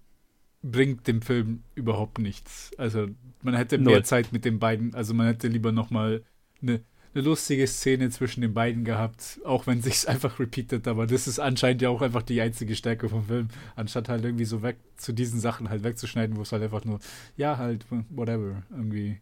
bringt 0.61 1.07
dem 1.07 1.21
Film 1.21 1.63
überhaupt 1.75 2.19
nichts. 2.19 2.71
Also 2.77 3.07
man 3.41 3.55
hätte 3.55 3.77
mehr 3.77 3.95
Null. 3.95 4.05
Zeit 4.05 4.32
mit 4.32 4.45
den 4.45 4.59
beiden, 4.59 4.93
also 4.93 5.13
man 5.13 5.27
hätte 5.27 5.47
lieber 5.47 5.71
noch 5.71 5.89
mal 5.89 6.23
eine 6.61 6.82
eine 7.14 7.24
lustige 7.24 7.66
Szene 7.66 8.10
zwischen 8.10 8.41
den 8.41 8.53
beiden 8.53 8.84
gehabt, 8.84 9.39
auch 9.43 9.68
wenn 9.68 9.82
sich's 9.82 10.05
einfach 10.05 10.39
repeatet, 10.39 10.88
aber 10.88 11.07
das 11.07 11.28
ist 11.28 11.39
anscheinend 11.39 11.82
ja 11.82 11.89
auch 11.89 12.01
einfach 12.01 12.22
die 12.22 12.41
einzige 12.41 12.76
Stärke 12.76 13.10
vom 13.10 13.24
Film, 13.24 13.47
anstatt 13.76 14.10
halt 14.10 14.24
irgendwie 14.24 14.45
so 14.45 14.62
weg 14.62 14.78
zu 14.95 15.14
diesen 15.14 15.39
Sachen 15.39 15.70
halt 15.70 15.84
wegzuschneiden, 15.84 16.38
wo 16.38 16.41
es 16.41 16.51
halt 16.51 16.64
einfach 16.64 16.86
nur, 16.86 16.99
ja, 17.36 17.57
halt, 17.57 17.86
whatever, 18.10 18.64
irgendwie. 18.70 19.22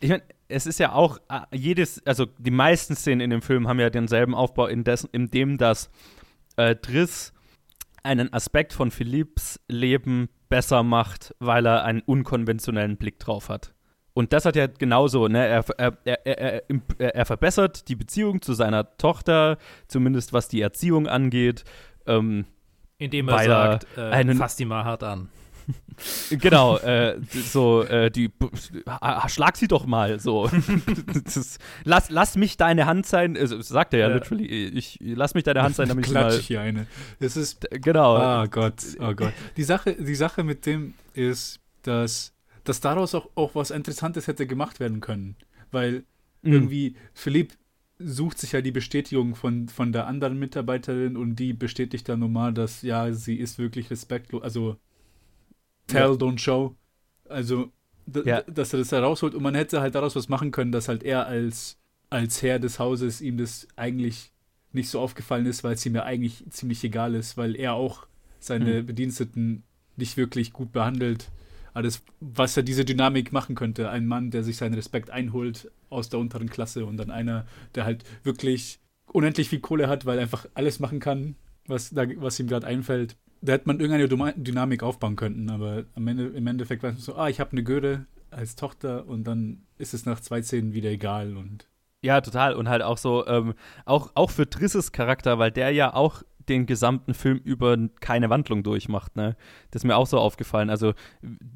Ich 0.00 0.10
meine, 0.10 0.22
es 0.48 0.66
ist 0.66 0.78
ja 0.78 0.92
auch 0.92 1.18
äh, 1.28 1.56
jedes, 1.56 2.04
also 2.06 2.26
die 2.38 2.50
meisten 2.50 2.96
Szenen 2.96 3.20
in 3.20 3.30
dem 3.30 3.42
Film 3.42 3.68
haben 3.68 3.80
ja 3.80 3.90
denselben 3.90 4.34
Aufbau, 4.34 4.66
in, 4.66 4.84
dessen, 4.84 5.08
in 5.12 5.30
dem 5.30 5.56
das 5.56 5.90
äh, 6.56 6.74
Driss 6.74 7.32
einen 8.02 8.32
Aspekt 8.32 8.72
von 8.72 8.90
Philipps 8.90 9.60
Leben 9.68 10.28
besser 10.48 10.82
macht, 10.82 11.34
weil 11.38 11.66
er 11.66 11.84
einen 11.84 12.00
unkonventionellen 12.00 12.96
Blick 12.96 13.18
drauf 13.18 13.48
hat. 13.48 13.74
Und 14.18 14.32
das 14.32 14.44
hat 14.44 14.56
ja 14.56 14.66
genauso, 14.66 15.28
ne? 15.28 15.46
Er, 15.46 15.64
er, 15.78 16.26
er, 16.26 16.64
er, 16.98 17.24
verbessert 17.24 17.86
die 17.86 17.94
Beziehung 17.94 18.42
zu 18.42 18.52
seiner 18.52 18.96
Tochter, 18.96 19.58
zumindest 19.86 20.32
was 20.32 20.48
die 20.48 20.60
Erziehung 20.60 21.06
angeht. 21.06 21.62
Ähm, 22.04 22.44
Indem 22.98 23.28
er 23.28 23.44
sagt, 23.44 23.86
äh, 23.96 24.00
einen, 24.00 24.36
fass 24.36 24.56
die 24.56 24.64
mal 24.64 24.82
hart 24.82 25.04
an. 25.04 25.28
genau, 26.30 26.78
äh, 26.78 27.20
so, 27.30 27.84
äh, 27.84 28.10
die, 28.10 28.32
schlag 29.28 29.56
sie 29.56 29.68
doch 29.68 29.86
mal, 29.86 30.18
so. 30.18 30.50
ist, 31.24 31.60
lass, 31.84 32.10
lass 32.10 32.36
mich 32.36 32.56
deine 32.56 32.86
Hand 32.86 33.06
sein, 33.06 33.36
also, 33.36 33.60
sagt 33.60 33.94
er 33.94 34.00
ja, 34.00 34.08
ja. 34.08 34.14
literally, 34.16 34.46
ich, 34.46 34.98
lass 35.00 35.34
mich 35.34 35.44
deine 35.44 35.62
Hand 35.62 35.76
sein, 35.76 35.88
damit 35.88 36.08
ich 36.08 36.12
mal. 36.12 36.36
ich 36.36 36.48
hier 36.48 36.60
eine. 36.60 36.88
Es 37.20 37.36
ist, 37.36 37.68
genau. 37.70 38.42
Oh 38.42 38.48
Gott, 38.48 38.82
oh 38.98 39.14
Gott. 39.14 39.32
Die 39.56 39.62
Sache, 39.62 39.94
die 39.94 40.16
Sache 40.16 40.42
mit 40.42 40.66
dem 40.66 40.94
ist, 41.14 41.60
dass 41.84 42.32
dass 42.68 42.80
daraus 42.80 43.14
auch, 43.14 43.30
auch 43.34 43.54
was 43.54 43.70
Interessantes 43.70 44.26
hätte 44.26 44.46
gemacht 44.46 44.80
werden 44.80 45.00
können. 45.00 45.36
Weil 45.70 46.04
mhm. 46.42 46.52
irgendwie 46.52 46.96
Philipp 47.14 47.54
sucht 47.98 48.38
sich 48.38 48.52
ja 48.52 48.60
die 48.60 48.70
Bestätigung 48.70 49.34
von, 49.34 49.68
von 49.68 49.92
der 49.92 50.06
anderen 50.06 50.38
Mitarbeiterin 50.38 51.16
und 51.16 51.36
die 51.36 51.52
bestätigt 51.52 52.08
dann 52.08 52.20
normal, 52.20 52.52
dass 52.52 52.82
ja, 52.82 53.12
sie 53.12 53.36
ist 53.36 53.58
wirklich 53.58 53.90
respektlos. 53.90 54.42
Also 54.42 54.76
tell, 55.86 56.02
ja. 56.02 56.08
don't 56.10 56.38
show. 56.38 56.76
Also, 57.28 57.72
ja. 58.24 58.42
dass 58.42 58.72
er 58.72 58.78
das 58.78 58.92
herausholt 58.92 59.34
und 59.34 59.42
man 59.42 59.54
hätte 59.54 59.80
halt 59.80 59.94
daraus 59.94 60.14
was 60.14 60.28
machen 60.28 60.50
können, 60.50 60.72
dass 60.72 60.88
halt 60.88 61.02
er 61.02 61.26
als, 61.26 61.78
als 62.10 62.42
Herr 62.42 62.58
des 62.58 62.78
Hauses 62.78 63.20
ihm 63.20 63.36
das 63.36 63.66
eigentlich 63.76 64.32
nicht 64.72 64.90
so 64.90 65.00
aufgefallen 65.00 65.46
ist, 65.46 65.64
weil 65.64 65.74
es 65.74 65.84
ihm 65.84 65.94
ja 65.94 66.04
eigentlich 66.04 66.44
ziemlich 66.50 66.84
egal 66.84 67.14
ist, 67.14 67.36
weil 67.36 67.56
er 67.56 67.74
auch 67.74 68.06
seine 68.38 68.82
mhm. 68.82 68.86
Bediensteten 68.86 69.64
nicht 69.96 70.16
wirklich 70.16 70.52
gut 70.52 70.72
behandelt 70.72 71.30
alles, 71.78 72.02
was 72.20 72.56
ja 72.56 72.62
diese 72.62 72.84
Dynamik 72.84 73.32
machen 73.32 73.54
könnte. 73.54 73.88
Ein 73.88 74.06
Mann, 74.06 74.30
der 74.30 74.44
sich 74.44 74.56
seinen 74.56 74.74
Respekt 74.74 75.10
einholt 75.10 75.70
aus 75.88 76.08
der 76.08 76.20
unteren 76.20 76.50
Klasse 76.50 76.84
und 76.84 76.96
dann 76.98 77.10
einer, 77.10 77.46
der 77.74 77.84
halt 77.84 78.04
wirklich 78.24 78.80
unendlich 79.06 79.48
viel 79.48 79.60
Kohle 79.60 79.88
hat, 79.88 80.04
weil 80.04 80.18
er 80.18 80.22
einfach 80.22 80.46
alles 80.54 80.80
machen 80.80 81.00
kann, 81.00 81.36
was, 81.66 81.90
da, 81.90 82.04
was 82.16 82.38
ihm 82.38 82.48
gerade 82.48 82.66
einfällt. 82.66 83.16
Da 83.40 83.52
hätte 83.52 83.68
man 83.68 83.80
irgendeine 83.80 84.34
Dynamik 84.36 84.82
aufbauen 84.82 85.16
können, 85.16 85.48
aber 85.48 85.84
Ende, 85.94 86.26
im 86.26 86.46
Endeffekt 86.46 86.82
war 86.82 86.90
es 86.90 87.04
so, 87.04 87.14
ah, 87.14 87.28
ich 87.28 87.40
habe 87.40 87.52
eine 87.52 87.62
Göre 87.62 88.06
als 88.30 88.56
Tochter 88.56 89.06
und 89.06 89.24
dann 89.24 89.62
ist 89.78 89.94
es 89.94 90.04
nach 90.04 90.20
zwei 90.20 90.42
Szenen 90.42 90.74
wieder 90.74 90.90
egal 90.90 91.36
und 91.36 91.68
ja, 92.00 92.20
total. 92.20 92.54
Und 92.54 92.68
halt 92.68 92.82
auch 92.82 92.96
so, 92.96 93.26
ähm, 93.26 93.54
auch, 93.84 94.12
auch 94.14 94.30
für 94.30 94.48
Trisses 94.48 94.92
Charakter, 94.92 95.38
weil 95.38 95.50
der 95.50 95.72
ja 95.72 95.94
auch 95.94 96.22
den 96.48 96.66
gesamten 96.66 97.14
Film 97.14 97.38
über 97.38 97.76
keine 98.00 98.30
Wandlung 98.30 98.62
durchmacht. 98.62 99.16
Ne? 99.16 99.36
Das 99.70 99.80
ist 99.80 99.86
mir 99.86 99.96
auch 99.96 100.06
so 100.06 100.18
aufgefallen. 100.18 100.70
Also 100.70 100.94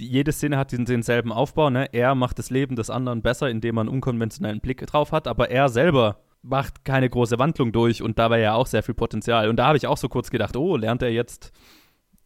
jede 0.00 0.32
Szene 0.32 0.58
hat 0.58 0.72
diesen, 0.72 0.84
denselben 0.84 1.32
Aufbau. 1.32 1.70
Ne? 1.70 1.92
Er 1.92 2.14
macht 2.14 2.38
das 2.38 2.50
Leben 2.50 2.76
des 2.76 2.90
anderen 2.90 3.22
besser, 3.22 3.50
indem 3.50 3.76
man 3.76 3.88
einen 3.88 3.96
unkonventionellen 3.96 4.60
Blick 4.60 4.86
drauf 4.86 5.12
hat, 5.12 5.26
aber 5.26 5.50
er 5.50 5.68
selber 5.68 6.18
macht 6.42 6.84
keine 6.84 7.08
große 7.08 7.38
Wandlung 7.38 7.70
durch 7.70 8.02
und 8.02 8.18
da 8.18 8.28
war 8.28 8.38
ja 8.38 8.54
auch 8.54 8.66
sehr 8.66 8.82
viel 8.82 8.94
Potenzial. 8.94 9.48
Und 9.48 9.56
da 9.56 9.66
habe 9.66 9.76
ich 9.76 9.86
auch 9.86 9.96
so 9.96 10.08
kurz 10.08 10.30
gedacht, 10.30 10.56
oh, 10.56 10.76
lernt 10.76 11.02
er 11.02 11.10
jetzt 11.10 11.52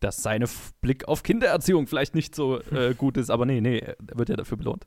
dass 0.01 0.23
sein 0.23 0.45
Blick 0.81 1.09
auf 1.09 1.23
Kindererziehung 1.23 1.87
vielleicht 1.87 2.14
nicht 2.14 2.35
so 2.35 2.61
äh, 2.71 2.95
gut 2.95 3.17
ist, 3.17 3.31
aber 3.31 3.47
nee, 3.47 3.61
nee, 3.61 3.79
er 3.79 3.97
wird 3.99 4.29
ja 4.29 4.37
dafür 4.37 4.59
belohnt. 4.59 4.87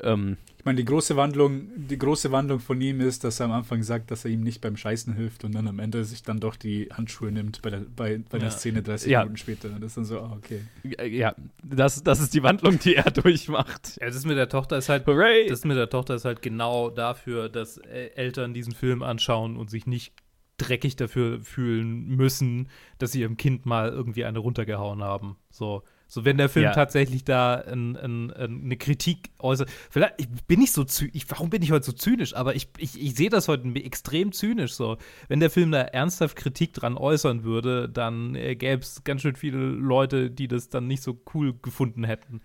Ähm, 0.00 0.36
ich 0.64 0.66
meine, 0.66 0.76
die 0.78 0.86
große 0.86 1.14
Wandlung, 1.14 1.68
die 1.76 1.98
große 1.98 2.32
Wandlung 2.32 2.58
von 2.58 2.80
ihm 2.80 3.02
ist, 3.02 3.22
dass 3.22 3.38
er 3.38 3.44
am 3.44 3.52
Anfang 3.52 3.82
sagt, 3.82 4.10
dass 4.10 4.24
er 4.24 4.30
ihm 4.30 4.40
nicht 4.40 4.62
beim 4.62 4.78
Scheißen 4.78 5.12
hilft 5.12 5.44
und 5.44 5.54
dann 5.54 5.68
am 5.68 5.78
Ende 5.78 6.06
sich 6.06 6.22
dann 6.22 6.40
doch 6.40 6.56
die 6.56 6.88
Handschuhe 6.90 7.30
nimmt 7.30 7.60
bei 7.60 7.68
der, 7.68 7.80
bei, 7.80 8.22
bei 8.30 8.38
der 8.38 8.50
Szene 8.50 8.82
30 8.82 9.10
ja. 9.10 9.20
Minuten 9.20 9.36
später. 9.36 9.68
Das 9.68 9.88
ist 9.90 9.96
dann 9.98 10.04
so, 10.06 10.20
oh, 10.22 10.38
okay. 10.38 10.62
Ja, 11.06 11.34
das, 11.62 12.02
das 12.02 12.20
ist 12.20 12.32
die 12.32 12.42
Wandlung, 12.42 12.78
die 12.78 12.94
er 12.94 13.10
durchmacht. 13.10 13.98
Ja, 14.00 14.06
das 14.06 14.24
mit 14.24 14.38
der 14.38 14.48
Tochter 14.48 14.78
ist 14.78 14.88
halt, 14.88 15.06
Hooray! 15.06 15.48
das 15.48 15.66
mit 15.66 15.76
der 15.76 15.90
Tochter 15.90 16.14
ist 16.14 16.24
halt 16.24 16.40
genau 16.40 16.88
dafür, 16.88 17.50
dass 17.50 17.76
Eltern 17.76 18.54
diesen 18.54 18.72
Film 18.72 19.02
anschauen 19.02 19.58
und 19.58 19.68
sich 19.68 19.86
nicht 19.86 20.14
dreckig 20.56 20.96
dafür 20.96 21.42
fühlen 21.42 22.08
müssen, 22.08 22.70
dass 22.96 23.12
sie 23.12 23.20
ihrem 23.20 23.36
Kind 23.36 23.66
mal 23.66 23.90
irgendwie 23.90 24.24
eine 24.24 24.38
runtergehauen 24.38 25.02
haben. 25.02 25.36
So, 25.50 25.82
so 26.14 26.24
wenn 26.24 26.38
der 26.38 26.48
Film 26.48 26.66
ja. 26.66 26.72
tatsächlich 26.72 27.24
da 27.24 27.54
ein, 27.54 27.96
ein, 27.96 28.32
eine 28.32 28.76
Kritik 28.76 29.30
äußert. 29.40 29.68
Vielleicht 29.90 30.14
ich 30.18 30.28
bin 30.46 30.62
ich 30.62 30.70
so 30.70 30.84
zynisch, 30.84 31.24
warum 31.26 31.50
bin 31.50 31.60
ich 31.60 31.72
heute 31.72 31.86
so 31.86 31.90
zynisch? 31.90 32.36
Aber 32.36 32.54
ich, 32.54 32.68
ich, 32.78 33.02
ich 33.02 33.16
sehe 33.16 33.30
das 33.30 33.48
heute 33.48 33.68
extrem 33.74 34.30
zynisch 34.30 34.74
so. 34.74 34.96
Wenn 35.26 35.40
der 35.40 35.50
Film 35.50 35.72
da 35.72 35.80
ernsthaft 35.80 36.36
Kritik 36.36 36.72
dran 36.72 36.96
äußern 36.96 37.42
würde, 37.42 37.88
dann 37.88 38.36
äh, 38.36 38.54
gäbe 38.54 38.80
es 38.82 39.02
ganz 39.02 39.22
schön 39.22 39.34
viele 39.34 39.58
Leute, 39.58 40.30
die 40.30 40.46
das 40.46 40.68
dann 40.68 40.86
nicht 40.86 41.02
so 41.02 41.20
cool 41.34 41.52
gefunden 41.60 42.04
hätten. 42.04 42.42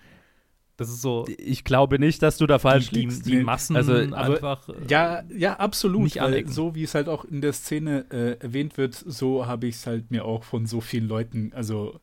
Das 0.75 0.89
ist 0.89 1.03
so. 1.03 1.27
Ich 1.37 1.63
glaube 1.63 1.99
nicht, 1.99 2.23
dass 2.23 2.37
du 2.37 2.47
da 2.47 2.57
falsch 2.57 2.89
die, 2.89 3.01
liegst. 3.01 3.27
Die, 3.27 3.31
die 3.31 3.43
Massen 3.43 3.75
also, 3.75 3.93
einfach. 3.93 4.67
Äh, 4.67 4.73
ja, 4.89 5.21
ja, 5.29 5.57
absolut. 5.57 6.01
Nicht 6.01 6.19
weil 6.19 6.47
so 6.47 6.73
wie 6.73 6.83
es 6.83 6.95
halt 6.95 7.07
auch 7.07 7.23
in 7.23 7.41
der 7.41 7.53
Szene 7.53 8.05
äh, 8.09 8.43
erwähnt 8.43 8.77
wird, 8.77 8.95
so 8.95 9.45
habe 9.45 9.67
ich 9.67 9.75
es 9.75 9.85
halt 9.85 10.09
mir 10.09 10.25
auch 10.25 10.43
von 10.43 10.65
so 10.65 10.81
vielen 10.81 11.07
Leuten, 11.07 11.51
also 11.53 11.99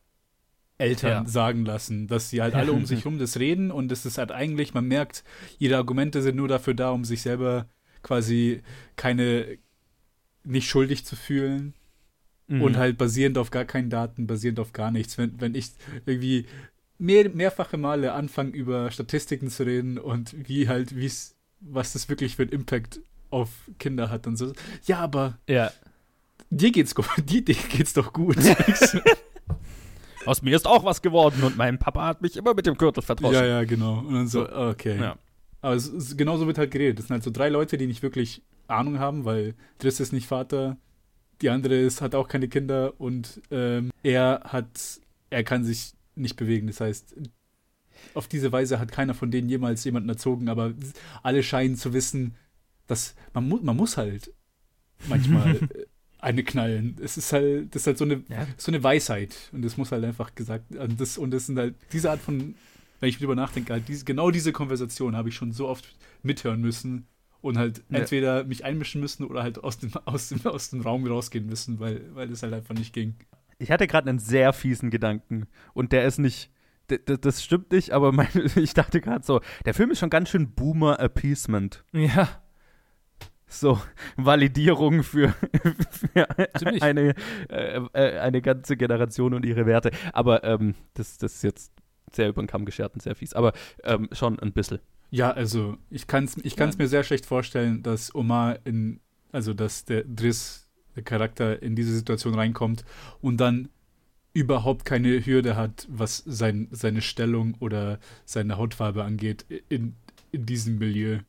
Eltern 0.77 1.25
ja. 1.25 1.25
sagen 1.25 1.65
lassen, 1.65 2.07
dass 2.07 2.29
sie 2.29 2.41
halt 2.41 2.53
alle 2.53 2.71
um 2.71 2.85
sich 2.85 2.99
herum 3.05 3.17
das 3.17 3.39
reden 3.39 3.71
und 3.71 3.91
es 3.91 4.05
ist 4.05 4.17
halt 4.17 4.31
eigentlich, 4.31 4.73
man 4.73 4.85
merkt, 4.87 5.23
ihre 5.59 5.77
Argumente 5.77 6.21
sind 6.21 6.35
nur 6.35 6.47
dafür 6.47 6.73
da, 6.73 6.91
um 6.91 7.03
sich 7.03 7.21
selber 7.21 7.67
quasi 8.03 8.61
keine, 8.95 9.57
nicht 10.43 10.69
schuldig 10.69 11.05
zu 11.05 11.15
fühlen. 11.15 11.73
Mhm. 12.47 12.61
Und 12.61 12.77
halt 12.77 12.97
basierend 12.97 13.37
auf 13.37 13.51
gar 13.51 13.65
keinen 13.65 13.89
Daten, 13.89 14.25
basierend 14.25 14.61
auf 14.61 14.71
gar 14.71 14.89
nichts. 14.89 15.17
Wenn, 15.17 15.41
wenn 15.41 15.53
ich 15.53 15.71
irgendwie 16.05 16.45
mehr, 16.97 17.29
mehrfache 17.29 17.77
Male 17.77 18.13
anfangen, 18.13 18.53
über 18.53 18.89
Statistiken 18.91 19.49
zu 19.49 19.63
reden 19.63 19.97
und 19.97 20.47
wie 20.47 20.69
halt, 20.69 20.95
wie 20.95 21.05
es, 21.05 21.35
was 21.59 21.93
das 21.93 22.07
wirklich 22.07 22.37
für 22.37 22.43
einen 22.43 22.51
Impact 22.51 23.01
auf 23.29 23.49
Kinder 23.79 24.09
hat 24.09 24.27
und 24.27 24.37
so. 24.37 24.53
Ja, 24.85 24.99
aber 24.99 25.37
ja. 25.47 25.71
dir 26.49 26.71
geht's 26.71 26.95
gut, 26.95 27.07
dir, 27.25 27.43
dir 27.43 27.55
geht's 27.55 27.93
doch 27.93 28.13
gut. 28.13 28.37
Aus 30.27 30.41
mir 30.41 30.55
ist 30.55 30.67
auch 30.67 30.83
was 30.83 31.01
geworden 31.01 31.43
und 31.43 31.57
mein 31.57 31.79
Papa 31.79 32.05
hat 32.05 32.21
mich 32.21 32.35
immer 32.37 32.53
mit 32.53 32.65
dem 32.65 32.75
Gürtel 32.75 33.01
verdroschen. 33.01 33.35
Ja, 33.35 33.45
ja, 33.45 33.63
genau. 33.63 33.99
Und 33.99 34.13
dann 34.13 34.27
so, 34.27 34.49
okay. 34.49 34.99
Ja. 34.99 35.17
Aber 35.61 35.75
es, 35.75 35.87
es, 35.87 36.17
genauso 36.17 36.47
wird 36.47 36.57
halt 36.57 36.71
geredet. 36.71 36.99
Das 36.99 37.07
sind 37.07 37.15
halt 37.15 37.23
so 37.23 37.31
drei 37.31 37.49
Leute, 37.49 37.77
die 37.77 37.87
nicht 37.87 38.03
wirklich 38.03 38.43
Ahnung 38.67 38.99
haben, 38.99 39.25
weil 39.25 39.55
Driss 39.79 39.99
ist 39.99 40.11
nicht 40.11 40.27
Vater, 40.27 40.77
die 41.41 41.49
andere 41.49 41.75
ist, 41.75 42.01
hat 42.01 42.15
auch 42.15 42.27
keine 42.27 42.47
Kinder 42.47 42.99
und 42.99 43.41
ähm, 43.51 43.91
er 44.03 44.41
hat, 44.43 44.99
er 45.29 45.43
kann 45.43 45.63
sich 45.63 45.93
nicht 46.15 46.35
bewegen. 46.35 46.67
Das 46.67 46.81
heißt, 46.81 47.15
auf 48.13 48.27
diese 48.27 48.51
Weise 48.51 48.79
hat 48.79 48.91
keiner 48.91 49.13
von 49.13 49.31
denen 49.31 49.49
jemals 49.49 49.83
jemanden 49.83 50.09
erzogen, 50.09 50.49
aber 50.49 50.73
alle 51.23 51.43
scheinen 51.43 51.75
zu 51.75 51.93
wissen, 51.93 52.35
dass 52.87 53.15
man, 53.33 53.47
mu 53.47 53.59
man 53.61 53.75
muss 53.75 53.97
halt 53.97 54.33
manchmal 55.07 55.59
eine 56.19 56.43
knallen. 56.43 56.97
Es 57.01 57.17
ist 57.17 57.33
halt, 57.33 57.73
das 57.73 57.83
ist 57.83 57.87
halt 57.87 57.97
so 57.97 58.05
eine, 58.05 58.23
ja. 58.29 58.47
so 58.57 58.71
eine 58.71 58.83
Weisheit 58.83 59.35
und 59.51 59.63
das 59.63 59.77
muss 59.77 59.91
halt 59.91 60.03
einfach 60.03 60.35
gesagt 60.35 60.75
und 60.75 60.99
das, 60.99 61.17
und 61.17 61.31
das 61.31 61.45
sind 61.45 61.57
halt 61.57 61.75
diese 61.91 62.11
Art 62.11 62.19
von, 62.19 62.55
wenn 62.99 63.09
ich 63.09 63.19
drüber 63.19 63.35
nachdenke, 63.35 63.73
halt 63.73 63.87
diese, 63.87 64.05
genau 64.05 64.31
diese 64.31 64.51
Konversation 64.51 65.15
habe 65.15 65.29
ich 65.29 65.35
schon 65.35 65.51
so 65.51 65.67
oft 65.67 65.95
mithören 66.23 66.61
müssen 66.61 67.07
und 67.41 67.57
halt 67.57 67.83
ja. 67.89 67.99
entweder 67.99 68.43
mich 68.43 68.65
einmischen 68.65 69.01
müssen 69.01 69.25
oder 69.25 69.43
halt 69.43 69.63
aus 69.63 69.77
dem, 69.77 69.91
aus 70.05 70.29
dem, 70.29 70.45
aus 70.45 70.69
dem 70.69 70.81
Raum 70.81 71.05
rausgehen 71.05 71.45
müssen, 71.45 71.79
weil, 71.79 72.03
weil 72.13 72.31
es 72.31 72.43
halt 72.43 72.53
einfach 72.53 72.75
nicht 72.75 72.93
ging. 72.93 73.15
Ich 73.59 73.71
hatte 73.71 73.87
gerade 73.87 74.09
einen 74.09 74.19
sehr 74.19 74.53
fiesen 74.53 74.89
Gedanken 74.89 75.47
und 75.73 75.91
der 75.91 76.05
ist 76.05 76.19
nicht. 76.19 76.51
Das 77.05 77.43
stimmt 77.43 77.71
nicht, 77.73 77.91
aber 77.91 78.11
mein, 78.13 78.29
ich 78.55 78.73
dachte 78.73 79.01
gerade 79.01 79.25
so, 79.25 79.41
der 79.65 79.73
Film 79.73 79.91
ist 79.91 79.99
schon 79.99 80.09
ganz 80.09 80.29
schön 80.29 80.51
Boomer-Appeasement. 80.53 81.83
Ja. 81.91 82.41
So, 83.49 83.79
Validierung 84.17 85.03
für, 85.03 85.33
für 85.89 86.27
eine, 86.81 87.13
äh, 87.49 87.79
äh, 87.93 88.19
eine 88.19 88.41
ganze 88.41 88.75
Generation 88.75 89.33
und 89.33 89.45
ihre 89.45 89.65
Werte. 89.65 89.91
Aber 90.11 90.43
ähm, 90.43 90.75
das, 90.93 91.17
das 91.17 91.35
ist 91.35 91.43
jetzt 91.43 91.71
sehr 92.11 92.29
über 92.29 92.41
den 92.41 92.47
Kamm 92.47 92.65
geschert 92.65 92.93
und 92.93 93.01
sehr 93.01 93.15
fies. 93.15 93.33
Aber 93.33 93.53
ähm, 93.83 94.09
schon 94.11 94.39
ein 94.39 94.51
bisschen. 94.51 94.79
Ja, 95.09 95.31
also 95.31 95.77
ich 95.89 96.07
kann 96.07 96.25
es 96.25 96.35
ich 96.43 96.55
kann's 96.55 96.75
ja. 96.75 96.83
mir 96.83 96.87
sehr 96.89 97.03
schlecht 97.03 97.25
vorstellen, 97.25 97.83
dass 97.83 98.13
Omar 98.13 98.59
in, 98.65 98.99
also 99.31 99.53
dass 99.53 99.85
der 99.85 100.03
Driss 100.03 100.67
der 100.95 101.03
Charakter 101.03 101.61
in 101.61 101.75
diese 101.75 101.93
Situation 101.95 102.35
reinkommt 102.35 102.83
und 103.21 103.37
dann 103.37 103.69
überhaupt 104.33 104.85
keine 104.85 105.25
Hürde 105.25 105.55
hat, 105.55 105.87
was 105.89 106.17
sein, 106.25 106.67
seine 106.71 107.01
Stellung 107.01 107.55
oder 107.59 107.99
seine 108.25 108.57
Hautfarbe 108.57 109.03
angeht 109.03 109.45
in, 109.69 109.95
in 110.31 110.45
diesem 110.45 110.77
Milieu, 110.77 111.19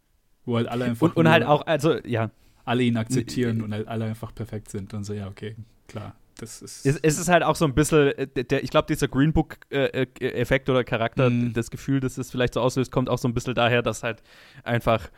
wo 0.48 0.56
halt 0.56 0.68
alle 0.68 0.86
einfach 0.86 1.08
und, 1.08 1.16
und 1.16 1.28
halt 1.28 1.44
auch, 1.44 1.66
also 1.66 1.98
ja, 2.04 2.30
alle 2.64 2.82
ihn 2.82 2.96
akzeptieren 2.96 3.62
und 3.62 3.72
halt 3.72 3.86
alle 3.86 4.06
einfach 4.06 4.34
perfekt 4.34 4.70
sind 4.70 4.92
und 4.94 5.04
so, 5.04 5.12
ja, 5.12 5.28
okay, 5.28 5.54
klar. 5.86 6.14
Das 6.38 6.62
ist 6.62 6.86
es, 6.86 6.96
es 7.02 7.18
ist 7.18 7.28
halt 7.28 7.42
auch 7.42 7.56
so 7.56 7.64
ein 7.64 7.74
bisschen, 7.74 8.12
äh, 8.16 8.44
der, 8.44 8.62
ich 8.62 8.70
glaube, 8.70 8.86
dieser 8.86 9.08
Green 9.08 9.32
Book-Effekt 9.32 10.68
äh, 10.68 10.70
äh 10.70 10.72
oder 10.72 10.84
Charakter, 10.84 11.30
mm. 11.30 11.52
das 11.52 11.68
Gefühl, 11.68 11.98
dass 11.98 12.16
es 12.16 12.30
vielleicht 12.30 12.54
so 12.54 12.60
auslöst, 12.60 12.92
kommt 12.92 13.10
auch 13.10 13.18
so 13.18 13.26
ein 13.26 13.34
bisschen 13.34 13.54
daher, 13.54 13.82
dass 13.82 14.04
halt 14.04 14.22
einfach 14.62 15.10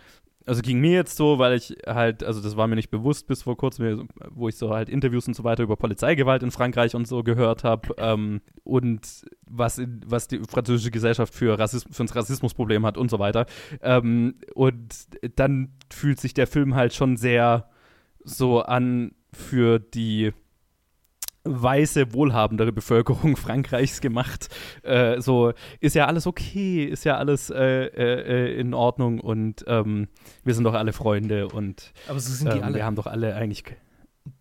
also 0.51 0.63
ging 0.63 0.81
mir 0.81 0.91
jetzt 0.91 1.17
so, 1.17 1.39
weil 1.39 1.55
ich 1.55 1.77
halt, 1.87 2.25
also 2.25 2.41
das 2.41 2.57
war 2.57 2.67
mir 2.67 2.75
nicht 2.75 2.91
bewusst 2.91 3.29
bis 3.29 3.45
vor 3.45 3.57
kurzem, 3.57 4.09
wo 4.31 4.49
ich 4.49 4.57
so 4.57 4.71
halt 4.71 4.89
Interviews 4.89 5.29
und 5.29 5.35
so 5.35 5.45
weiter 5.45 5.63
über 5.63 5.77
Polizeigewalt 5.77 6.43
in 6.43 6.51
Frankreich 6.51 6.97
und 6.97 7.07
so 7.07 7.23
gehört 7.23 7.63
habe 7.63 7.95
ähm, 7.99 8.41
und 8.65 9.01
was, 9.47 9.81
was 10.05 10.27
die 10.27 10.41
französische 10.41 10.91
Gesellschaft 10.91 11.33
für, 11.33 11.57
Rassismus, 11.57 11.97
für 11.97 12.03
ein 12.03 12.09
Rassismusproblem 12.09 12.85
hat 12.85 12.99
und 12.99 13.13
so 13.13 13.21
weiter. 13.21 13.47
Ähm, 13.81 14.41
und 14.55 15.07
dann 15.37 15.69
fühlt 15.89 16.19
sich 16.19 16.35
der 16.35 16.49
Film 16.49 16.75
halt 16.75 16.95
schon 16.95 17.17
sehr 17.17 17.71
so 18.25 18.61
an 18.63 19.13
für 19.33 19.79
die 19.79 20.33
weiße, 21.51 22.13
wohlhabendere 22.13 22.73
Bevölkerung 22.73 23.37
Frankreichs 23.37 24.01
gemacht. 24.01 24.49
Äh, 24.83 25.21
so 25.21 25.53
ist 25.81 25.95
ja 25.95 26.07
alles 26.07 26.27
okay, 26.27 26.85
ist 26.85 27.05
ja 27.05 27.17
alles 27.17 27.51
äh, 27.51 27.87
äh, 27.87 28.61
in 28.61 28.75
Ordnung 28.75 29.21
und 29.21 29.65
ähm, 29.67 30.09
wir 30.45 30.55
sind 30.55 30.65
doch 30.65 30.75
alle 30.75 30.93
Freunde 30.93 31.49
und 31.49 31.93
Aber 32.09 32.21
so 32.21 32.33
sind 32.33 32.53
die 32.53 32.59
ähm, 32.59 32.65
alle. 32.65 32.75
wir 32.77 32.85
haben 32.85 32.97
doch 32.97 33.07
alle 33.07 33.35
eigentlich. 33.35 33.65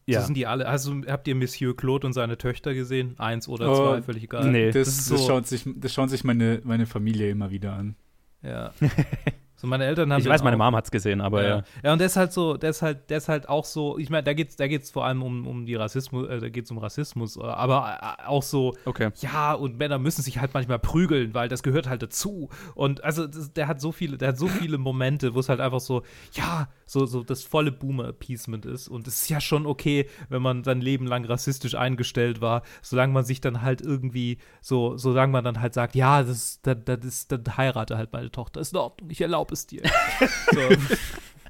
Ja. 0.06 0.22
So 0.22 0.28
sind 0.28 0.38
die 0.38 0.48
alle. 0.48 0.68
Also 0.68 0.94
habt 1.08 1.28
ihr 1.28 1.36
Monsieur 1.36 1.76
Claude 1.76 2.06
und 2.08 2.14
seine 2.14 2.38
Töchter 2.38 2.74
gesehen? 2.74 3.16
Eins 3.18 3.48
oder 3.48 3.72
oh, 3.72 3.76
zwei, 3.76 4.02
völlig 4.02 4.24
egal. 4.24 4.52
Nee, 4.52 4.72
das, 4.72 4.88
das, 4.88 5.06
so 5.06 5.16
das, 5.16 5.26
schaut 5.26 5.48
sich, 5.48 5.64
das 5.76 5.94
schauen 5.94 6.10
sich 6.10 6.24
meine, 6.24 6.62
meine 6.64 6.86
Familie 6.86 7.30
immer 7.30 7.52
wieder 7.52 7.74
an. 7.74 7.96
Ja. 8.42 8.72
So, 9.60 9.68
meine 9.68 9.84
Eltern 9.84 10.14
haben. 10.14 10.22
Ich 10.22 10.30
weiß, 10.30 10.42
meine 10.42 10.56
Mom 10.56 10.74
hat 10.74 10.86
es 10.86 10.92
gesehen, 10.92 11.20
aber 11.20 11.44
ja. 11.44 11.50
ja. 11.50 11.64
Ja, 11.84 11.92
und 11.92 12.00
der 12.00 12.06
ist 12.06 12.16
halt 12.16 12.32
so, 12.32 12.56
der 12.56 12.70
ist 12.70 12.82
halt, 12.82 13.10
der 13.10 13.18
ist 13.18 13.28
halt 13.28 13.50
auch 13.50 13.66
so, 13.66 13.98
ich 13.98 14.10
meine, 14.10 14.24
da 14.24 14.34
geht's, 14.34 14.56
da 14.56 14.70
geht's 14.70 14.90
vor 14.90 15.06
allem 15.06 15.22
um, 15.22 15.46
um 15.46 15.66
die 15.66 15.76
Rassismus, 15.76 16.30
äh, 16.30 16.40
da 16.40 16.48
geht's 16.48 16.72
um 16.72 16.78
Rassismus, 16.78 17.36
äh, 17.36 17.42
aber 17.42 18.00
äh, 18.02 18.26
auch 18.26 18.42
so, 18.42 18.74
okay. 18.86 19.10
ja, 19.20 19.52
und 19.52 19.78
Männer 19.78 20.00
müssen 20.00 20.22
sich 20.22 20.40
halt 20.40 20.54
manchmal 20.54 20.80
prügeln, 20.80 21.34
weil 21.34 21.50
das 21.50 21.62
gehört 21.62 21.90
halt 21.90 22.02
dazu. 22.02 22.48
Und 22.74 23.04
also 23.04 23.28
das, 23.28 23.52
der 23.52 23.68
hat 23.68 23.82
so 23.82 23.92
viele, 23.92 24.18
der 24.18 24.30
hat 24.30 24.38
so 24.38 24.48
viele 24.48 24.78
Momente, 24.78 25.36
wo 25.36 25.42
es 25.42 25.50
halt 25.50 25.60
einfach 25.60 25.82
so, 25.82 26.04
ja, 26.32 26.70
so, 26.86 27.06
so 27.06 27.22
das 27.22 27.44
volle 27.44 27.74
Boomer-Appeasement 27.74 28.66
ist. 28.66 28.88
Und 28.88 29.08
es 29.10 29.24
ist 29.24 29.30
ja 29.30 29.42
schon 29.42 29.66
okay, 29.66 30.08
wenn 30.30 30.42
man 30.42 30.64
sein 30.64 30.80
Leben 30.80 31.06
lang 31.06 31.26
rassistisch 31.26 31.76
eingestellt 31.76 32.40
war, 32.40 32.64
solange 32.82 33.12
man 33.12 33.26
sich 33.26 33.42
dann 33.42 33.62
halt 33.62 33.82
irgendwie 33.82 34.38
so, 34.62 34.96
solange 34.96 35.34
man 35.34 35.44
dann 35.44 35.60
halt 35.60 35.74
sagt, 35.74 35.96
ja, 35.96 36.24
das, 36.24 36.62
das, 36.62 36.78
das 36.86 37.00
ist, 37.04 37.32
dann 37.34 37.44
heirate 37.58 37.98
halt 37.98 38.14
meine 38.14 38.32
Tochter, 38.32 38.62
ist 38.62 38.72
in 38.72 38.80
Ordnung, 38.80 39.10
ich 39.10 39.20
erlaube 39.20 39.49
es 39.52 39.68
dir. 39.68 39.84
so. 40.52 40.62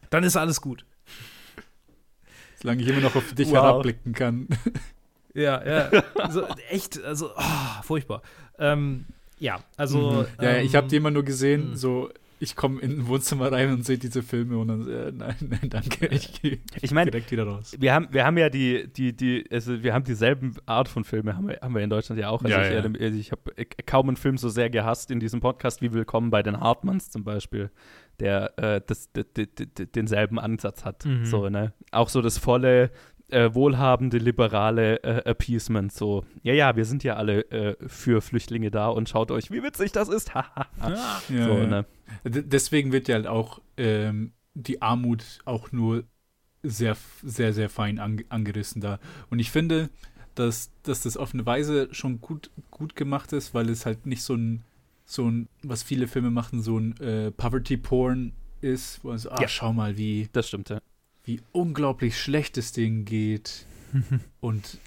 Dann 0.10 0.24
ist 0.24 0.36
alles 0.36 0.62
gut. 0.62 0.86
Solange 2.62 2.82
ich 2.82 2.88
immer 2.88 3.02
noch 3.02 3.16
auf 3.16 3.34
dich 3.34 3.47
wow. 3.50 3.56
herabblicken 3.56 4.14
kann. 4.14 4.47
Ja, 5.34 5.66
ja. 5.66 6.04
Also, 6.16 6.45
echt, 6.70 7.02
also, 7.04 7.32
oh, 7.36 7.84
furchtbar. 7.84 8.22
Ähm, 8.58 9.06
ja, 9.39 9.60
also. 9.78 10.12
Mhm. 10.12 10.28
Ja, 10.41 10.50
ähm, 10.52 10.66
ich 10.66 10.76
habe 10.76 10.88
die 10.88 10.97
immer 10.97 11.12
nur 11.12 11.24
gesehen, 11.24 11.72
mh. 11.72 11.76
so 11.78 12.10
ich 12.40 12.56
komme 12.56 12.80
in 12.82 13.00
ein 13.00 13.08
Wohnzimmer 13.08 13.52
rein 13.52 13.72
und 13.74 13.86
sehe 13.86 13.98
diese 13.98 14.24
Filme 14.24 14.58
und 14.58 14.68
dann, 14.70 14.88
äh, 14.90 15.12
nein, 15.12 15.36
nein, 15.42 15.70
danke, 15.70 16.08
ich 16.08 16.42
gehe 16.42 16.60
ich 16.82 16.92
mein, 16.92 17.06
direkt 17.06 17.32
wieder 17.32 17.44
raus. 17.46 17.76
Wir 17.78 17.94
haben, 17.94 18.08
wir 18.12 18.26
haben 18.26 18.38
ja 18.38 18.50
die, 18.50 18.88
die, 18.92 19.16
die, 19.16 19.46
also 19.52 19.84
wir 19.84 19.94
haben 19.94 20.04
dieselben 20.06 20.56
Art 20.66 20.88
von 20.88 21.04
Filme, 21.04 21.36
haben 21.36 21.48
wir, 21.50 21.60
haben 21.62 21.76
wir 21.76 21.82
in 21.82 21.90
Deutschland 21.90 22.20
ja 22.20 22.30
auch. 22.30 22.42
Also 22.44 22.56
Ja, 22.56 22.64
ich, 22.68 22.74
ja. 22.74 22.82
also 22.82 23.20
ich 23.20 23.32
habe 23.32 23.52
kaum 23.86 24.08
einen 24.08 24.18
Film 24.18 24.38
so 24.38 24.50
sehr 24.50 24.70
gehasst 24.70 25.12
in 25.12 25.20
diesem 25.20 25.42
Podcast 25.42 25.82
wie 25.82 25.92
Willkommen 25.94 26.30
bei 26.32 26.42
den 26.42 26.60
Hartmanns 26.60 27.10
zum 27.10 27.24
Beispiel, 27.24 27.72
der 28.20 28.58
äh, 28.58 28.82
das, 28.86 29.12
d- 29.12 29.24
d- 29.24 29.46
d- 29.48 29.86
denselben 29.86 30.40
Ansatz 30.40 30.86
hat. 30.86 31.06
Mhm. 31.06 31.26
So, 31.26 31.50
ne? 31.50 31.74
Auch 31.92 32.10
so 32.10 32.22
das 32.22 32.38
volle, 32.38 32.92
äh, 33.32 33.54
wohlhabende, 33.54 34.18
liberale 34.18 35.04
äh, 35.04 35.30
Appeasement. 35.30 35.92
So, 35.94 36.26
ja, 36.42 36.54
ja, 36.54 36.76
wir 36.76 36.86
sind 36.86 37.04
ja 37.04 37.16
alle 37.16 37.42
äh, 37.52 37.76
für 37.88 38.22
Flüchtlinge 38.22 38.72
da 38.72 38.88
und 38.88 39.08
schaut 39.10 39.30
euch, 39.32 39.52
wie 39.52 39.62
witzig 39.62 39.92
das 39.92 40.10
ist. 40.10 40.32
Ja, 40.82 41.22
so, 41.28 41.34
ja. 41.36 41.66
ne? 41.68 41.86
Deswegen 42.24 42.91
wird 42.91 43.07
ja 43.07 43.16
halt 43.16 43.28
auch 43.28 43.62
ähm, 43.78 44.34
die 44.53 44.82
Armut 44.82 45.39
auch 45.45 45.72
nur 45.72 46.03
sehr, 46.64 46.97
sehr, 47.24 47.53
sehr 47.53 47.70
fein 47.70 47.99
ange 47.99 48.26
angerissen 48.30 48.82
da. 48.82 48.99
Und 49.30 49.39
ich 49.39 49.51
finde, 49.51 49.89
dass, 50.36 50.72
dass 50.84 51.01
das 51.01 51.18
auf 51.18 51.34
eine 51.34 51.45
Weise 51.45 51.88
schon 51.91 52.22
gut, 52.22 52.49
gut 52.72 52.95
gemacht 52.95 53.34
ist, 53.34 53.53
weil 53.53 53.70
es 53.70 53.86
halt 53.86 54.05
nicht 54.05 54.24
so 54.24 54.36
ein, 54.36 54.64
so 55.05 55.30
ein, 55.30 55.47
was 55.64 55.84
viele 55.84 56.07
Filme 56.07 56.32
machen, 56.32 56.62
so 56.62 56.78
ein 56.78 56.97
äh, 56.99 57.32
Poverty-Porn 57.32 58.34
ist, 58.62 59.03
wo 59.03 59.10
man 59.10 59.18
so, 59.18 59.30
ah, 59.32 59.41
Ja. 59.41 59.47
schau 59.47 59.74
mal, 59.74 59.97
wie, 59.97 60.30
Das 60.34 60.47
stimmt, 60.49 60.70
ja. 60.70 60.82
wie 61.24 61.41
unglaublich 61.51 62.20
schlecht 62.20 62.57
es 62.57 62.72
denen 62.74 63.05
geht. 63.05 63.66
Und 64.41 64.78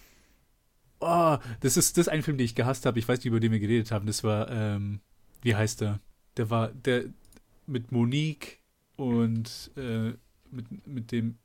oh, 1.00 1.38
das 1.60 1.76
ist 1.76 1.96
das 1.96 2.06
ist 2.06 2.12
ein 2.12 2.22
Film, 2.22 2.36
den 2.38 2.44
ich 2.44 2.54
gehasst 2.54 2.86
habe. 2.86 2.98
Ich 2.98 3.08
weiß 3.08 3.18
nicht, 3.18 3.26
über 3.26 3.40
den 3.40 3.52
wir 3.52 3.60
geredet 3.60 3.90
haben. 3.90 4.06
Das 4.06 4.22
war, 4.24 4.50
ähm, 4.50 5.00
wie 5.42 5.56
heißt 5.56 5.80
der? 5.80 6.00
Der 6.36 6.50
war 6.50 6.68
der 6.68 7.04
mit 7.66 7.92
Monique 7.92 8.58
und 8.96 9.70
äh, 9.76 10.12
mit, 10.50 10.86
mit 10.86 11.12
dem 11.12 11.36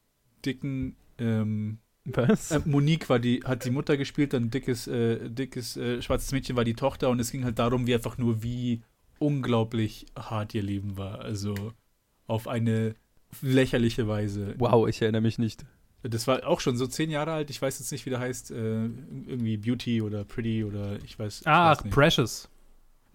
dicken 0.46 0.96
ähm, 1.18 1.80
Was? 2.06 2.52
äh, 2.52 2.62
Monique 2.66 3.10
war 3.10 3.20
die, 3.20 3.42
hat 3.44 3.66
die 3.66 3.72
Mutter 3.72 3.98
gespielt, 3.98 4.34
dann 4.34 4.50
dickes, 4.50 4.88
äh, 4.88 5.30
dickes 5.30 5.78
äh, 5.78 6.02
schwarzes 6.02 6.32
Mädchen 6.32 6.56
war 6.56 6.64
die 6.64 6.74
Tochter 6.74 7.10
und 7.10 7.20
es 7.20 7.32
ging 7.32 7.44
halt 7.44 7.60
darum, 7.60 7.88
wie 7.88 7.94
einfach 7.94 8.18
nur 8.18 8.44
wie 8.44 8.82
unglaublich 9.20 10.06
hart 10.16 10.54
ihr 10.54 10.64
Leben 10.64 10.98
war. 10.98 11.22
Also 11.22 11.56
auf 12.28 12.48
eine 12.48 12.96
lächerliche 13.42 14.08
Weise. 14.08 14.56
wow, 14.58 14.88
ich 14.88 15.02
erinnere 15.02 15.22
mich 15.22 15.38
nicht. 15.38 15.66
Das 16.04 16.28
war 16.28 16.46
auch 16.48 16.60
schon 16.60 16.78
so 16.78 16.88
zehn 16.88 17.10
Jahre 17.10 17.34
alt. 17.34 17.50
Ich 17.50 17.62
weiß 17.62 17.80
jetzt 17.80 17.92
nicht, 17.92 18.06
wie 18.06 18.12
der 18.12 18.20
heißt. 18.20 18.52
Äh, 18.52 18.86
irgendwie 18.86 19.58
Beauty 19.58 20.02
oder 20.02 20.24
Pretty 20.24 20.64
oder 20.64 21.04
ich 21.04 21.18
weiß, 21.18 21.42
ich 21.42 21.48
Ach, 21.48 21.72
weiß 21.72 21.86
nicht. 21.86 21.94
Precious. 21.94 22.50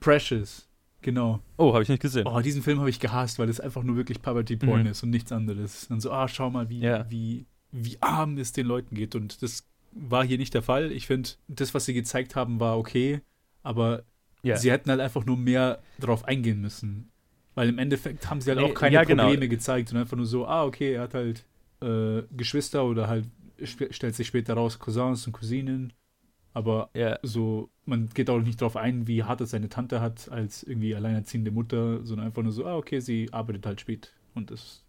Precious. 0.00 0.68
Genau. 1.02 1.40
Oh, 1.56 1.72
habe 1.72 1.82
ich 1.82 1.88
nicht 1.88 2.00
gesehen. 2.02 2.26
Oh, 2.26 2.40
diesen 2.40 2.62
Film 2.62 2.78
habe 2.78 2.88
ich 2.90 3.00
gehasst, 3.00 3.38
weil 3.38 3.46
das 3.48 3.60
einfach 3.60 3.82
nur 3.82 3.96
wirklich 3.96 4.22
Poverty 4.22 4.56
Porn 4.56 4.82
Mhm. 4.82 4.86
ist 4.88 5.02
und 5.02 5.10
nichts 5.10 5.32
anderes. 5.32 5.86
Und 5.90 6.00
so, 6.00 6.10
ah, 6.12 6.28
schau 6.28 6.48
mal, 6.50 6.68
wie, 6.68 6.80
Ja. 6.80 7.04
wie, 7.10 7.46
wie 7.72 7.96
arm 8.00 8.38
es 8.38 8.52
den 8.52 8.66
Leuten 8.66 8.94
geht. 8.94 9.14
Und 9.14 9.42
das 9.42 9.64
war 9.92 10.24
hier 10.24 10.38
nicht 10.38 10.54
der 10.54 10.62
Fall. 10.62 10.92
Ich 10.92 11.06
finde, 11.06 11.30
das, 11.48 11.74
was 11.74 11.84
sie 11.84 11.92
gezeigt 11.94 12.36
haben, 12.36 12.60
war 12.60 12.78
okay, 12.78 13.20
aber 13.62 14.04
Ja. 14.42 14.56
sie 14.56 14.70
hätten 14.70 14.90
halt 14.90 15.00
einfach 15.00 15.26
nur 15.26 15.36
mehr 15.36 15.80
drauf 16.00 16.24
eingehen 16.24 16.60
müssen. 16.60 17.10
Weil 17.54 17.68
im 17.68 17.78
Endeffekt 17.78 18.30
haben 18.30 18.40
sie 18.40 18.50
halt 18.50 18.60
Nee, 18.60 18.66
auch 18.70 18.74
keine 18.74 18.94
ja, 18.94 19.04
genau. 19.04 19.24
Probleme 19.24 19.48
gezeigt 19.48 19.92
und 19.92 19.98
einfach 19.98 20.16
nur 20.16 20.24
so, 20.26 20.46
ah, 20.46 20.64
okay, 20.64 20.94
er 20.94 21.02
hat 21.02 21.14
halt 21.14 21.44
äh, 21.82 22.22
Geschwister 22.36 22.84
oder 22.84 23.08
halt 23.08 23.26
stellt 23.64 24.14
sich 24.14 24.26
später 24.28 24.54
raus 24.54 24.78
Cousins 24.78 25.26
und 25.26 25.32
Cousinen. 25.32 25.92
Aber 26.54 26.90
ja. 26.94 27.18
so, 27.22 27.70
man 27.84 28.08
geht 28.08 28.30
auch 28.30 28.40
nicht 28.40 28.60
drauf 28.60 28.76
ein, 28.76 29.06
wie 29.06 29.24
hart 29.24 29.40
es 29.40 29.50
seine 29.50 29.68
Tante 29.68 30.00
hat 30.00 30.30
als 30.30 30.62
irgendwie 30.62 30.94
alleinerziehende 30.94 31.50
Mutter, 31.50 32.04
sondern 32.04 32.26
einfach 32.26 32.42
nur 32.42 32.52
so, 32.52 32.66
ah, 32.66 32.76
okay, 32.76 33.00
sie 33.00 33.28
arbeitet 33.32 33.66
halt 33.66 33.80
spät. 33.80 34.12
Und 34.34 34.50
das. 34.50 34.82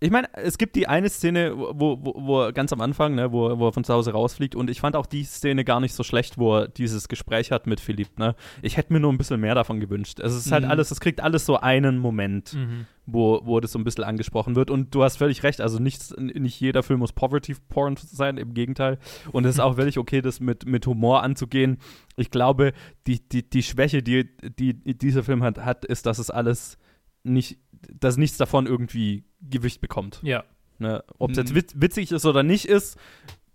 Ich 0.00 0.10
meine, 0.10 0.28
es 0.34 0.56
gibt 0.56 0.74
die 0.74 0.86
eine 0.88 1.10
Szene, 1.10 1.54
wo, 1.54 1.98
wo, 2.02 2.14
wo 2.16 2.42
er 2.44 2.52
ganz 2.54 2.72
am 2.72 2.80
Anfang, 2.80 3.14
ne, 3.14 3.30
wo, 3.30 3.58
wo 3.58 3.68
er 3.68 3.72
von 3.74 3.84
zu 3.84 3.92
Hause 3.92 4.12
rausfliegt 4.12 4.54
und 4.54 4.70
ich 4.70 4.80
fand 4.80 4.96
auch 4.96 5.04
die 5.04 5.24
Szene 5.24 5.64
gar 5.64 5.80
nicht 5.80 5.92
so 5.94 6.02
schlecht, 6.02 6.38
wo 6.38 6.56
er 6.56 6.68
dieses 6.68 7.08
Gespräch 7.08 7.52
hat 7.52 7.66
mit 7.66 7.78
Philipp, 7.80 8.18
ne. 8.18 8.34
Ich 8.62 8.78
hätte 8.78 8.92
mir 8.94 9.00
nur 9.00 9.12
ein 9.12 9.18
bisschen 9.18 9.38
mehr 9.40 9.54
davon 9.54 9.80
gewünscht. 9.80 10.18
Es 10.20 10.34
ist 10.34 10.50
halt 10.50 10.64
Mhm. 10.64 10.70
alles, 10.70 10.90
es 10.90 11.00
kriegt 11.00 11.20
alles 11.20 11.44
so 11.44 11.58
einen 11.58 11.98
Moment, 11.98 12.54
Mhm. 12.54 12.86
wo, 13.04 13.40
wo 13.44 13.60
das 13.60 13.72
so 13.72 13.78
ein 13.78 13.84
bisschen 13.84 14.04
angesprochen 14.04 14.56
wird 14.56 14.70
und 14.70 14.94
du 14.94 15.02
hast 15.02 15.18
völlig 15.18 15.42
recht, 15.42 15.60
also 15.60 15.78
nichts, 15.78 16.14
nicht 16.16 16.58
jeder 16.58 16.82
Film 16.82 17.00
muss 17.00 17.12
Poverty 17.12 17.54
Porn 17.68 17.96
sein, 17.98 18.38
im 18.38 18.54
Gegenteil. 18.54 18.98
Und 19.30 19.44
es 19.44 19.56
ist 19.56 19.60
auch 19.60 19.74
völlig 19.76 19.98
okay, 19.98 20.22
das 20.22 20.40
mit, 20.40 20.64
mit 20.64 20.86
Humor 20.86 21.22
anzugehen. 21.22 21.76
Ich 22.16 22.30
glaube, 22.30 22.72
die, 23.06 23.20
die, 23.28 23.48
die 23.48 23.62
Schwäche, 23.62 24.02
die, 24.02 24.26
die 24.58 24.72
dieser 24.96 25.22
Film 25.22 25.42
hat, 25.42 25.58
hat, 25.58 25.84
ist, 25.84 26.06
dass 26.06 26.18
es 26.18 26.30
alles 26.30 26.78
nicht, 27.22 27.58
dass 27.88 28.16
nichts 28.16 28.36
davon 28.36 28.66
irgendwie 28.66 29.24
Gewicht 29.40 29.80
bekommt. 29.80 30.20
Ja. 30.22 30.44
Ne? 30.78 31.02
Ob 31.18 31.30
es 31.30 31.36
Mhm. 31.36 31.42
jetzt 31.42 31.54
witz, 31.54 31.74
witzig 31.76 32.12
ist 32.12 32.26
oder 32.26 32.42
nicht 32.42 32.64
ist, 32.66 32.98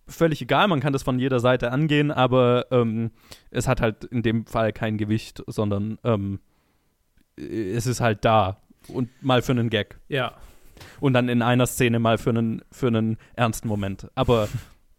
völlig 0.07 0.41
egal, 0.41 0.67
man 0.67 0.79
kann 0.79 0.93
das 0.93 1.03
von 1.03 1.17
jeder 1.19 1.39
Seite 1.39 1.71
angehen, 1.71 2.11
aber 2.11 2.67
ähm, 2.71 3.11
es 3.49 3.67
hat 3.67 3.81
halt 3.81 4.03
in 4.05 4.21
dem 4.21 4.45
Fall 4.45 4.71
kein 4.73 4.97
Gewicht, 4.97 5.43
sondern 5.47 5.97
ähm, 6.03 6.39
es 7.35 7.87
ist 7.87 8.01
halt 8.01 8.23
da 8.25 8.57
und 8.87 9.09
mal 9.23 9.41
für 9.41 9.51
einen 9.51 9.69
Gag 9.69 9.99
Ja. 10.07 10.33
und 10.99 11.13
dann 11.13 11.27
in 11.29 11.41
einer 11.41 11.65
Szene 11.67 11.99
mal 11.99 12.17
für 12.17 12.29
einen, 12.29 12.61
für 12.71 12.87
einen 12.87 13.17
ernsten 13.35 13.67
Moment. 13.67 14.07
Aber 14.15 14.47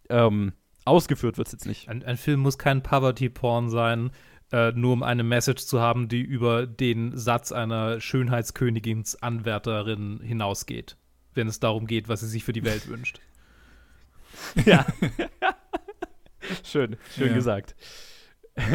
ähm, 0.09 0.53
ausgeführt 0.85 1.39
wird 1.39 1.47
es 1.49 1.53
jetzt 1.53 1.66
nicht. 1.66 1.89
Ein, 1.89 2.05
ein 2.05 2.16
Film 2.16 2.41
muss 2.41 2.59
kein 2.59 2.83
Poverty-Porn 2.83 3.70
sein, 3.70 4.11
äh, 4.53 4.72
nur 4.72 4.92
um 4.92 5.03
eine 5.03 5.24
Message 5.24 5.64
zu 5.66 5.80
haben, 5.80 6.09
die 6.09 6.20
über 6.22 6.66
den 6.66 7.16
Satz 7.16 7.53
einer 7.53 8.01
Schönheitskönigins 8.01 9.20
Anwärterin 9.22 10.20
hinausgeht, 10.22 10.97
wenn 11.34 11.49
es 11.49 11.61
darum 11.61 11.86
geht, 11.86 12.09
was 12.09 12.20
sie 12.20 12.28
sich 12.28 12.44
für 12.44 12.53
die 12.53 12.64
Welt 12.64 12.88
wünscht. 12.88 13.20
ja. 14.64 14.86
schön, 16.64 16.97
schön 17.14 17.28
Ja. 17.28 17.34
gesagt. 17.34 17.74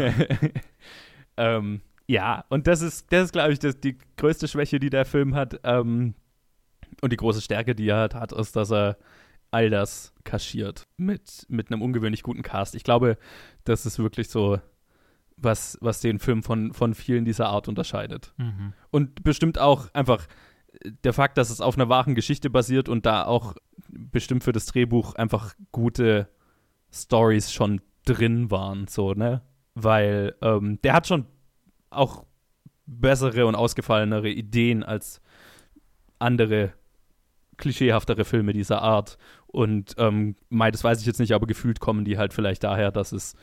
ähm, 1.37 1.81
ja, 2.07 2.45
und 2.49 2.67
das 2.67 2.81
ist, 2.81 3.11
das 3.11 3.25
ist, 3.25 3.31
glaube 3.31 3.53
ich, 3.53 3.59
das, 3.59 3.79
die 3.79 3.97
größte 4.17 4.47
Schwäche, 4.47 4.79
die 4.79 4.89
der 4.89 5.05
Film 5.05 5.35
hat. 5.35 5.59
Ähm, 5.63 6.13
und 7.01 7.11
die 7.13 7.17
große 7.17 7.41
Stärke, 7.41 7.73
die 7.73 7.87
er 7.87 7.97
halt 7.97 8.15
hat, 8.15 8.31
ist, 8.33 8.55
dass 8.55 8.71
er 8.71 8.97
all 9.49 9.69
das 9.69 10.13
kaschiert 10.23 10.87
mit, 10.97 11.45
mit 11.49 11.71
einem 11.71 11.81
ungewöhnlich 11.81 12.21
guten 12.23 12.41
Cast. 12.41 12.75
Ich 12.75 12.83
glaube, 12.83 13.17
das 13.63 13.85
ist 13.85 13.97
wirklich 13.99 14.29
so, 14.29 14.59
was, 15.43 15.77
was 15.81 16.01
den 16.01 16.19
Film 16.19 16.43
von, 16.43 16.73
von 16.73 16.93
vielen 16.93 17.25
dieser 17.25 17.47
Art 17.47 17.67
unterscheidet. 17.67 18.33
Mhm. 18.37 18.73
Und 18.91 19.23
bestimmt 19.23 19.59
auch 19.59 19.93
einfach 19.93 20.27
der 21.03 21.13
Fakt, 21.13 21.37
dass 21.37 21.49
es 21.49 21.61
auf 21.61 21.75
einer 21.75 21.89
wahren 21.89 22.15
Geschichte 22.15 22.49
basiert 22.49 22.89
und 22.89 23.05
da 23.05 23.25
auch 23.25 23.55
bestimmt 23.89 24.43
für 24.43 24.51
das 24.51 24.65
Drehbuch 24.65 25.15
einfach 25.15 25.53
gute 25.71 26.27
Stories 26.91 27.51
schon 27.51 27.81
drin 28.05 28.51
waren, 28.51 28.87
so, 28.87 29.13
ne? 29.13 29.41
Weil 29.75 30.35
ähm, 30.41 30.79
der 30.81 30.93
hat 30.93 31.07
schon 31.07 31.25
auch 31.89 32.25
bessere 32.85 33.45
und 33.45 33.55
ausgefallenere 33.55 34.29
Ideen 34.29 34.83
als 34.83 35.21
andere 36.19 36.73
klischeehaftere 37.57 38.25
Filme 38.25 38.53
dieser 38.53 38.81
Art. 38.81 39.17
Und 39.47 39.95
ähm, 39.97 40.35
das 40.49 40.83
weiß 40.83 40.99
ich 40.99 41.05
jetzt 41.05 41.19
nicht, 41.19 41.33
aber 41.33 41.47
gefühlt 41.47 41.79
kommen 41.79 42.05
die 42.05 42.17
halt 42.17 42.33
vielleicht 42.33 42.63
daher, 42.63 42.91
dass 42.91 43.11
es 43.11 43.35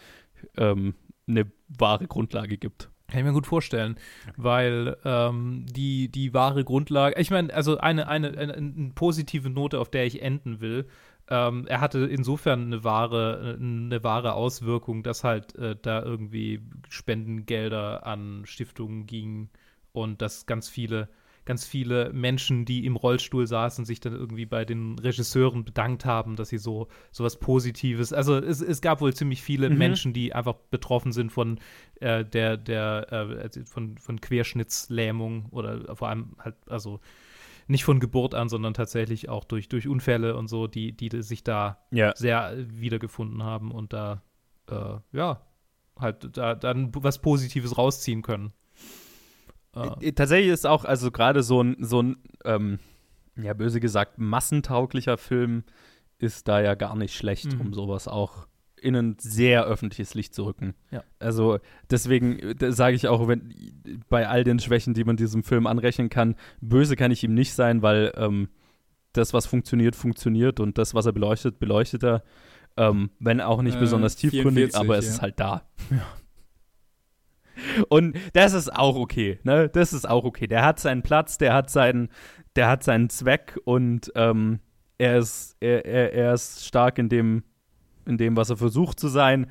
ähm, 0.56 0.94
eine 1.28 1.50
wahre 1.68 2.06
Grundlage 2.06 2.56
gibt. 2.56 2.90
Kann 3.08 3.20
ich 3.20 3.24
mir 3.24 3.32
gut 3.32 3.46
vorstellen, 3.46 3.96
weil 4.36 4.96
ähm, 5.04 5.64
die, 5.66 6.10
die 6.10 6.34
wahre 6.34 6.62
Grundlage, 6.64 7.18
ich 7.18 7.30
meine, 7.30 7.54
also 7.54 7.78
eine, 7.78 8.06
eine, 8.06 8.36
eine, 8.36 8.54
eine 8.54 8.90
positive 8.94 9.48
Note, 9.48 9.80
auf 9.80 9.90
der 9.90 10.04
ich 10.04 10.20
enden 10.20 10.60
will, 10.60 10.86
ähm, 11.30 11.66
er 11.66 11.80
hatte 11.80 12.00
insofern 12.00 12.66
eine 12.66 12.84
wahre, 12.84 13.56
eine 13.58 14.02
wahre 14.02 14.34
Auswirkung, 14.34 15.02
dass 15.02 15.24
halt 15.24 15.54
äh, 15.56 15.76
da 15.80 16.02
irgendwie 16.02 16.60
Spendengelder 16.88 18.06
an 18.06 18.42
Stiftungen 18.44 19.06
gingen 19.06 19.50
und 19.92 20.22
dass 20.22 20.46
ganz 20.46 20.68
viele, 20.68 21.08
ganz 21.48 21.64
viele 21.64 22.12
Menschen, 22.12 22.66
die 22.66 22.84
im 22.84 22.94
Rollstuhl 22.94 23.46
saßen, 23.46 23.86
sich 23.86 24.00
dann 24.00 24.12
irgendwie 24.12 24.44
bei 24.44 24.66
den 24.66 24.98
Regisseuren 24.98 25.64
bedankt 25.64 26.04
haben, 26.04 26.36
dass 26.36 26.50
sie 26.50 26.58
so 26.58 26.88
sowas 27.10 27.40
Positives. 27.40 28.12
Also 28.12 28.36
es, 28.36 28.60
es 28.60 28.82
gab 28.82 29.00
wohl 29.00 29.14
ziemlich 29.14 29.42
viele 29.42 29.70
Mhm. 29.70 29.78
Menschen, 29.78 30.12
die 30.12 30.34
einfach 30.34 30.52
betroffen 30.70 31.10
sind 31.12 31.32
von 31.32 31.58
äh, 32.00 32.22
der, 32.22 32.58
der, 32.58 33.06
äh, 33.10 33.40
also 33.40 33.64
von, 33.64 33.96
von 33.96 34.20
Querschnittslähmung 34.20 35.46
oder 35.50 35.96
vor 35.96 36.10
allem 36.10 36.36
halt, 36.38 36.54
also 36.68 37.00
nicht 37.66 37.82
von 37.84 37.98
Geburt 37.98 38.34
an, 38.34 38.50
sondern 38.50 38.74
tatsächlich 38.74 39.30
auch 39.30 39.44
durch, 39.44 39.70
durch 39.70 39.88
Unfälle 39.88 40.36
und 40.36 40.48
so, 40.48 40.66
die, 40.66 40.92
die 40.94 41.22
sich 41.22 41.44
da 41.44 41.78
Ja. 41.90 42.12
sehr 42.14 42.54
wiedergefunden 42.58 43.42
haben 43.42 43.72
und 43.72 43.94
da, 43.94 44.22
äh, 44.70 44.98
ja, 45.12 45.40
halt 45.98 46.36
da 46.36 46.54
dann 46.54 46.94
was 46.94 47.22
Positives 47.22 47.78
rausziehen 47.78 48.20
können. 48.20 48.52
Äh, 49.74 50.12
Tatsächlich 50.12 50.52
ist 50.52 50.66
auch, 50.66 50.84
also 50.84 51.10
gerade 51.10 51.42
so 51.42 51.62
ein, 51.62 51.76
so 51.80 52.02
ein, 52.02 52.16
ähm, 52.44 52.78
ja, 53.36 53.54
böse 53.54 53.80
gesagt, 53.80 54.18
massentauglicher 54.18 55.16
Film 55.18 55.64
ist 56.18 56.48
da 56.48 56.60
ja 56.60 56.74
gar 56.74 56.96
nicht 56.96 57.14
schlecht, 57.14 57.54
Mhm. 57.54 57.60
um 57.60 57.74
sowas 57.74 58.08
auch 58.08 58.48
in 58.80 58.94
ein 58.94 59.16
sehr 59.18 59.64
öffentliches 59.64 60.14
Licht 60.14 60.34
zu 60.34 60.44
rücken. 60.44 60.74
Ja. 60.90 61.02
Also 61.18 61.58
deswegen 61.90 62.38
äh, 62.38 62.72
sage 62.72 62.96
ich 62.96 63.08
auch, 63.08 63.26
wenn 63.28 63.52
bei 64.08 64.28
all 64.28 64.44
den 64.44 64.58
Schwächen, 64.60 64.94
die 64.94 65.04
man 65.04 65.16
diesem 65.16 65.42
Film 65.42 65.66
anrechnen 65.66 66.08
kann, 66.10 66.36
böse 66.60 66.96
kann 66.96 67.10
ich 67.10 67.24
ihm 67.24 67.34
nicht 67.34 67.52
sein, 67.54 67.82
weil 67.82 68.12
ähm, 68.16 68.48
das, 69.12 69.32
was 69.34 69.46
funktioniert, 69.46 69.96
funktioniert 69.96 70.60
und 70.60 70.78
das, 70.78 70.94
was 70.94 71.06
er 71.06 71.12
beleuchtet, 71.12 71.58
beleuchtet 71.58 72.04
er. 72.04 72.22
Ähm, 72.76 73.10
wenn 73.18 73.40
auch 73.40 73.62
nicht 73.62 73.76
äh, 73.76 73.80
besonders 73.80 74.14
tiefgründig, 74.14 74.70
44, 74.72 74.80
aber 74.80 74.98
es 74.98 75.06
ja. 75.06 75.10
ist 75.12 75.22
halt 75.22 75.40
da. 75.40 75.62
Ja. 75.90 75.96
Und 77.88 78.16
das 78.32 78.52
ist 78.52 78.74
auch 78.74 78.96
okay, 78.96 79.38
ne? 79.42 79.68
Das 79.68 79.92
ist 79.92 80.08
auch 80.08 80.24
okay. 80.24 80.46
Der 80.46 80.64
hat 80.64 80.80
seinen 80.80 81.02
Platz, 81.02 81.38
der 81.38 81.54
hat 81.54 81.70
seinen, 81.70 82.08
der 82.56 82.68
hat 82.68 82.82
seinen 82.82 83.10
Zweck 83.10 83.58
und 83.64 84.12
ähm, 84.14 84.60
er 84.98 85.18
ist, 85.18 85.56
er, 85.60 85.84
er, 85.84 86.12
er 86.12 86.34
ist 86.34 86.66
stark 86.66 86.98
in 86.98 87.08
dem, 87.08 87.44
in 88.06 88.18
dem, 88.18 88.36
was 88.36 88.50
er 88.50 88.56
versucht 88.56 88.98
zu 88.98 89.08
sein. 89.08 89.50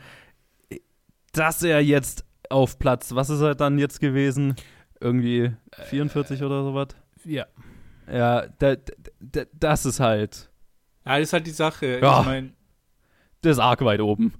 Dass 1.31 1.63
er 1.63 1.81
jetzt 1.83 2.25
auf 2.49 2.79
Platz, 2.79 3.13
was 3.13 3.29
ist 3.29 3.41
er 3.41 3.55
dann 3.55 3.77
jetzt 3.77 3.99
gewesen? 3.99 4.55
Irgendwie 4.99 5.51
44 5.89 6.41
äh, 6.41 6.43
oder 6.43 6.63
sowas? 6.63 6.87
Ja. 7.23 7.45
Ja, 8.11 8.47
da, 8.59 8.75
da, 9.19 9.43
das 9.53 9.85
ist 9.85 9.99
halt. 9.99 10.49
Ja, 11.05 11.19
das 11.19 11.27
ist 11.27 11.33
halt 11.33 11.47
die 11.47 11.51
Sache. 11.51 11.99
Ja, 12.01 12.21
ich 12.21 12.25
mein, 12.25 12.53
das 13.41 13.53
ist 13.53 13.59
arg 13.59 13.83
weit 13.83 14.01
oben 14.01 14.33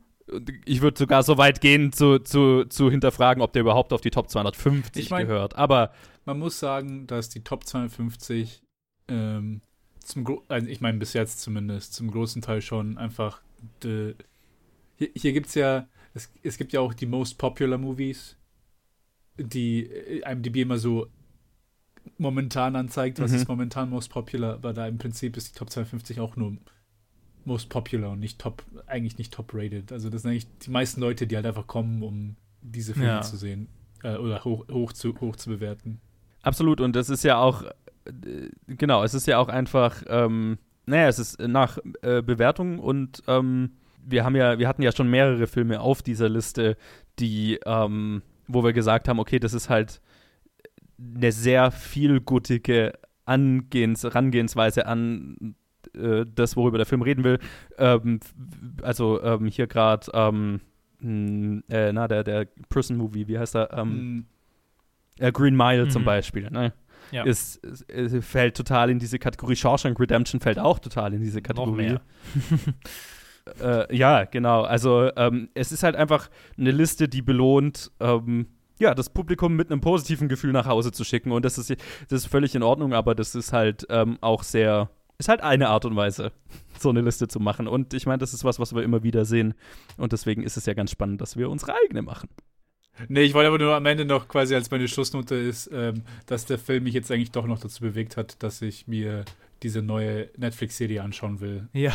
ich 0.65 0.81
würde 0.81 0.97
sogar 0.97 1.23
so 1.23 1.37
weit 1.37 1.61
gehen, 1.61 1.93
zu, 1.93 2.19
zu, 2.19 2.65
zu 2.65 2.91
hinterfragen, 2.91 3.41
ob 3.41 3.53
der 3.53 3.61
überhaupt 3.61 3.93
auf 3.93 4.01
die 4.01 4.11
Top 4.11 4.29
250 4.29 5.03
ich 5.03 5.09
mein, 5.09 5.27
gehört. 5.27 5.55
Aber 5.55 5.91
man 6.25 6.39
muss 6.39 6.59
sagen, 6.59 7.07
dass 7.07 7.29
die 7.29 7.43
Top 7.43 7.65
250 7.65 8.61
ähm, 9.07 9.61
zum 9.99 10.23
Gro 10.23 10.43
also 10.47 10.67
ich 10.67 10.81
meine 10.81 10.97
bis 10.97 11.13
jetzt 11.13 11.41
zumindest 11.41 11.93
zum 11.93 12.11
großen 12.11 12.41
Teil 12.41 12.61
schon 12.61 12.97
einfach 12.97 13.41
de, 13.83 14.15
hier, 14.95 15.09
hier 15.15 15.33
gibt 15.33 15.47
es 15.47 15.55
ja 15.55 15.87
es, 16.13 16.31
es 16.43 16.57
gibt 16.57 16.73
ja 16.73 16.81
auch 16.81 16.93
die 16.93 17.05
most 17.05 17.37
popular 17.37 17.77
Movies, 17.77 18.37
die 19.37 19.85
äh, 19.85 20.29
IMDb 20.29 20.57
immer 20.57 20.77
so 20.77 21.07
momentan 22.17 22.75
anzeigt, 22.75 23.19
was 23.19 23.31
mhm. 23.31 23.37
ist 23.37 23.47
momentan 23.47 23.89
most 23.89 24.09
popular, 24.09 24.53
aber 24.55 24.73
da 24.73 24.87
im 24.87 24.97
Prinzip 24.97 25.37
ist 25.37 25.53
die 25.53 25.59
Top 25.59 25.69
250 25.69 26.19
auch 26.19 26.35
nur 26.35 26.57
most 27.47 27.69
popular 27.69 28.11
und 28.11 28.19
nicht 28.19 28.39
top, 28.39 28.63
eigentlich 28.85 29.17
nicht 29.17 29.33
top 29.33 29.53
rated. 29.53 29.91
Also 29.91 30.09
das 30.09 30.21
sind 30.21 30.31
eigentlich 30.31 30.47
die 30.59 30.69
meisten 30.69 31.01
Leute, 31.01 31.25
die 31.25 31.35
halt 31.35 31.45
einfach 31.45 31.65
kommen, 31.65 32.03
um 32.03 32.35
diese 32.61 32.93
Filme 32.93 33.07
ja. 33.07 33.21
zu 33.21 33.37
sehen 33.37 33.69
äh, 34.03 34.17
oder 34.17 34.43
hoch, 34.43 34.65
hoch, 34.71 34.93
zu, 34.93 35.19
hoch 35.19 35.35
zu 35.37 35.49
bewerten. 35.49 35.99
Absolut 36.43 36.81
und 36.81 36.95
das 36.95 37.09
ist 37.09 37.23
ja 37.23 37.37
auch, 37.37 37.63
äh, 37.63 38.49
genau, 38.67 39.03
es 39.03 39.13
ist 39.13 39.25
ja 39.27 39.39
auch 39.39 39.47
einfach, 39.47 40.03
ähm, 40.07 40.59
naja, 40.85 41.07
es 41.07 41.19
ist 41.19 41.39
nach 41.39 41.79
äh, 42.01 42.21
Bewertung 42.21 42.79
und 42.79 43.23
ähm, 43.27 43.71
wir 44.05 44.23
haben 44.23 44.35
ja, 44.35 44.59
wir 44.59 44.67
hatten 44.67 44.81
ja 44.81 44.91
schon 44.91 45.09
mehrere 45.09 45.47
Filme 45.47 45.81
auf 45.81 46.01
dieser 46.01 46.29
Liste, 46.29 46.77
die, 47.19 47.59
ähm, 47.65 48.21
wo 48.47 48.63
wir 48.63 48.73
gesagt 48.73 49.07
haben, 49.07 49.19
okay, 49.19 49.39
das 49.39 49.53
ist 49.53 49.69
halt 49.69 50.01
eine 50.97 51.31
sehr 51.31 51.71
vielgutige 51.71 52.93
Angehens, 53.25 54.03
Herangehensweise 54.03 54.85
an 54.85 55.55
äh, 55.97 56.25
das, 56.33 56.55
worüber 56.55 56.77
der 56.77 56.85
Film 56.85 57.01
reden 57.01 57.23
will. 57.23 57.39
Ähm, 57.77 58.19
also 58.81 59.21
ähm, 59.21 59.47
hier 59.47 59.67
gerade, 59.67 60.07
ähm, 60.13 60.61
hm, 60.99 61.63
äh, 61.69 61.91
na, 61.91 62.07
der, 62.07 62.23
der 62.23 62.47
Prison 62.69 62.97
Movie, 62.97 63.27
wie 63.27 63.37
heißt 63.37 63.55
er? 63.55 63.85
Mhm. 63.85 64.25
Äh, 65.19 65.31
Green 65.31 65.55
Mile 65.55 65.85
mhm. 65.85 65.89
zum 65.89 66.05
Beispiel, 66.05 66.49
ne? 66.49 66.73
Ja. 67.11 67.23
Ist, 67.23 67.57
ist, 67.57 67.83
ist, 67.89 68.25
fällt 68.25 68.57
total 68.57 68.89
in 68.89 68.99
diese 68.99 69.17
Kategorie. 69.17 69.55
Shawshank 69.55 69.99
Redemption 69.99 70.41
fällt 70.41 70.59
auch 70.59 70.79
total 70.79 71.13
in 71.13 71.21
diese 71.21 71.41
Kategorie. 71.41 71.97
äh, 73.61 73.95
ja, 73.95 74.25
genau. 74.25 74.63
Also 74.63 75.09
ähm, 75.15 75.49
es 75.53 75.71
ist 75.71 75.83
halt 75.83 75.95
einfach 75.95 76.29
eine 76.57 76.71
Liste, 76.71 77.07
die 77.07 77.21
belohnt, 77.21 77.91
ähm, 78.01 78.47
ja, 78.79 78.93
das 78.93 79.09
Publikum 79.09 79.55
mit 79.55 79.71
einem 79.71 79.81
positiven 79.81 80.27
Gefühl 80.27 80.51
nach 80.51 80.67
Hause 80.67 80.91
zu 80.91 81.03
schicken. 81.03 81.31
Und 81.31 81.45
das 81.45 81.57
ist, 81.57 81.71
das 81.71 82.23
ist 82.23 82.27
völlig 82.27 82.55
in 82.55 82.63
Ordnung, 82.63 82.93
aber 82.93 83.15
das 83.15 83.35
ist 83.35 83.53
halt 83.53 83.87
ähm, 83.89 84.17
auch 84.21 84.43
sehr 84.43 84.89
ist 85.19 85.29
halt 85.29 85.41
eine 85.41 85.69
Art 85.69 85.85
und 85.85 85.95
Weise, 85.95 86.31
so 86.79 86.89
eine 86.89 87.01
Liste 87.01 87.27
zu 87.27 87.39
machen. 87.39 87.67
Und 87.67 87.93
ich 87.93 88.05
meine, 88.05 88.19
das 88.19 88.33
ist 88.33 88.43
was, 88.43 88.59
was 88.59 88.73
wir 88.73 88.83
immer 88.83 89.03
wieder 89.03 89.25
sehen. 89.25 89.53
Und 89.97 90.13
deswegen 90.13 90.43
ist 90.43 90.57
es 90.57 90.65
ja 90.65 90.73
ganz 90.73 90.91
spannend, 90.91 91.21
dass 91.21 91.37
wir 91.37 91.49
unsere 91.49 91.73
eigene 91.75 92.01
machen. 92.01 92.29
Nee, 93.09 93.21
ich 93.21 93.33
wollte 93.35 93.49
aber 93.49 93.59
nur 93.59 93.75
am 93.75 93.85
Ende 93.85 94.05
noch 94.05 94.27
quasi 94.27 94.55
als 94.55 94.71
meine 94.71 94.87
Schlussnote 94.87 95.35
ist, 95.35 95.69
ähm, 95.71 96.01
dass 96.25 96.45
der 96.45 96.57
Film 96.57 96.83
mich 96.85 96.95
jetzt 96.95 97.11
eigentlich 97.11 97.31
doch 97.31 97.45
noch 97.45 97.59
dazu 97.59 97.81
bewegt 97.81 98.17
hat, 98.17 98.41
dass 98.41 98.61
ich 98.61 98.87
mir 98.87 99.23
diese 99.61 99.83
neue 99.83 100.29
Netflix-Serie 100.35 101.03
anschauen 101.03 101.39
will. 101.39 101.67
Ja. 101.73 101.93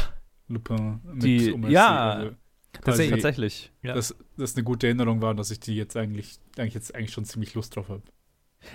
Lupin 0.49 1.01
mit 1.05 1.23
die, 1.25 1.55
Ja, 1.69 2.13
also 2.13 2.31
tatsächlich. 2.73 3.11
tatsächlich. 3.11 3.73
Ja. 3.83 3.95
Dass 3.95 4.15
das 4.37 4.55
eine 4.55 4.65
gute 4.65 4.87
Erinnerung 4.87 5.23
war 5.23 5.31
und 5.31 5.39
dass 5.39 5.51
ich 5.51 5.59
die 5.61 5.75
jetzt 5.75 5.97
eigentlich, 5.97 6.39
eigentlich 6.57 6.75
jetzt 6.75 6.95
eigentlich 6.95 7.13
schon 7.13 7.25
ziemlich 7.25 7.55
Lust 7.55 7.75
drauf 7.75 7.89
habe. 7.89 8.03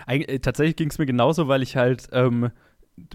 Äh, 0.07 0.39
tatsächlich 0.39 0.75
ging 0.75 0.89
es 0.89 0.97
mir 0.97 1.05
genauso, 1.05 1.47
weil 1.47 1.61
ich 1.61 1.77
halt 1.77 2.09
ähm, 2.11 2.51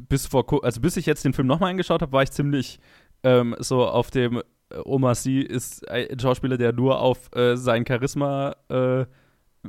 bis 0.09 0.26
vor, 0.26 0.47
also 0.64 0.80
bis 0.80 0.97
ich 0.97 1.07
jetzt 1.07 1.24
den 1.24 1.33
Film 1.33 1.49
nochmal 1.49 1.70
angeschaut 1.70 2.03
habe, 2.03 2.12
war 2.12 2.22
ich 2.22 2.30
ziemlich 2.30 2.78
ähm, 3.22 3.55
so 3.59 3.87
auf 3.87 4.11
dem 4.11 4.39
äh, 4.39 4.43
Oma 4.85 5.14
Sie 5.14 5.41
ist 5.41 5.89
ein 5.89 6.18
Schauspieler, 6.18 6.57
der 6.57 6.72
nur 6.72 7.01
auf 7.01 7.35
äh, 7.35 7.57
sein 7.57 7.85
Charisma 7.87 8.57
äh, 8.68 9.05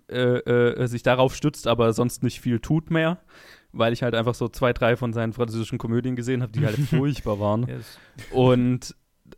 äh, 0.09 0.15
äh, 0.15 0.87
sich 0.87 1.03
darauf 1.03 1.35
stützt, 1.35 1.67
aber 1.67 1.93
sonst 1.93 2.23
nicht 2.23 2.41
viel 2.41 2.59
tut 2.59 2.89
mehr, 2.89 3.19
weil 3.71 3.93
ich 3.93 4.01
halt 4.01 4.15
einfach 4.15 4.33
so 4.33 4.47
zwei, 4.47 4.73
drei 4.73 4.95
von 4.95 5.13
seinen 5.13 5.33
französischen 5.33 5.77
Komödien 5.77 6.15
gesehen 6.15 6.41
habe, 6.41 6.51
die 6.51 6.65
halt 6.65 6.77
furchtbar 6.89 7.39
waren. 7.39 7.67
Yes. 7.67 7.99
Und 8.31 8.95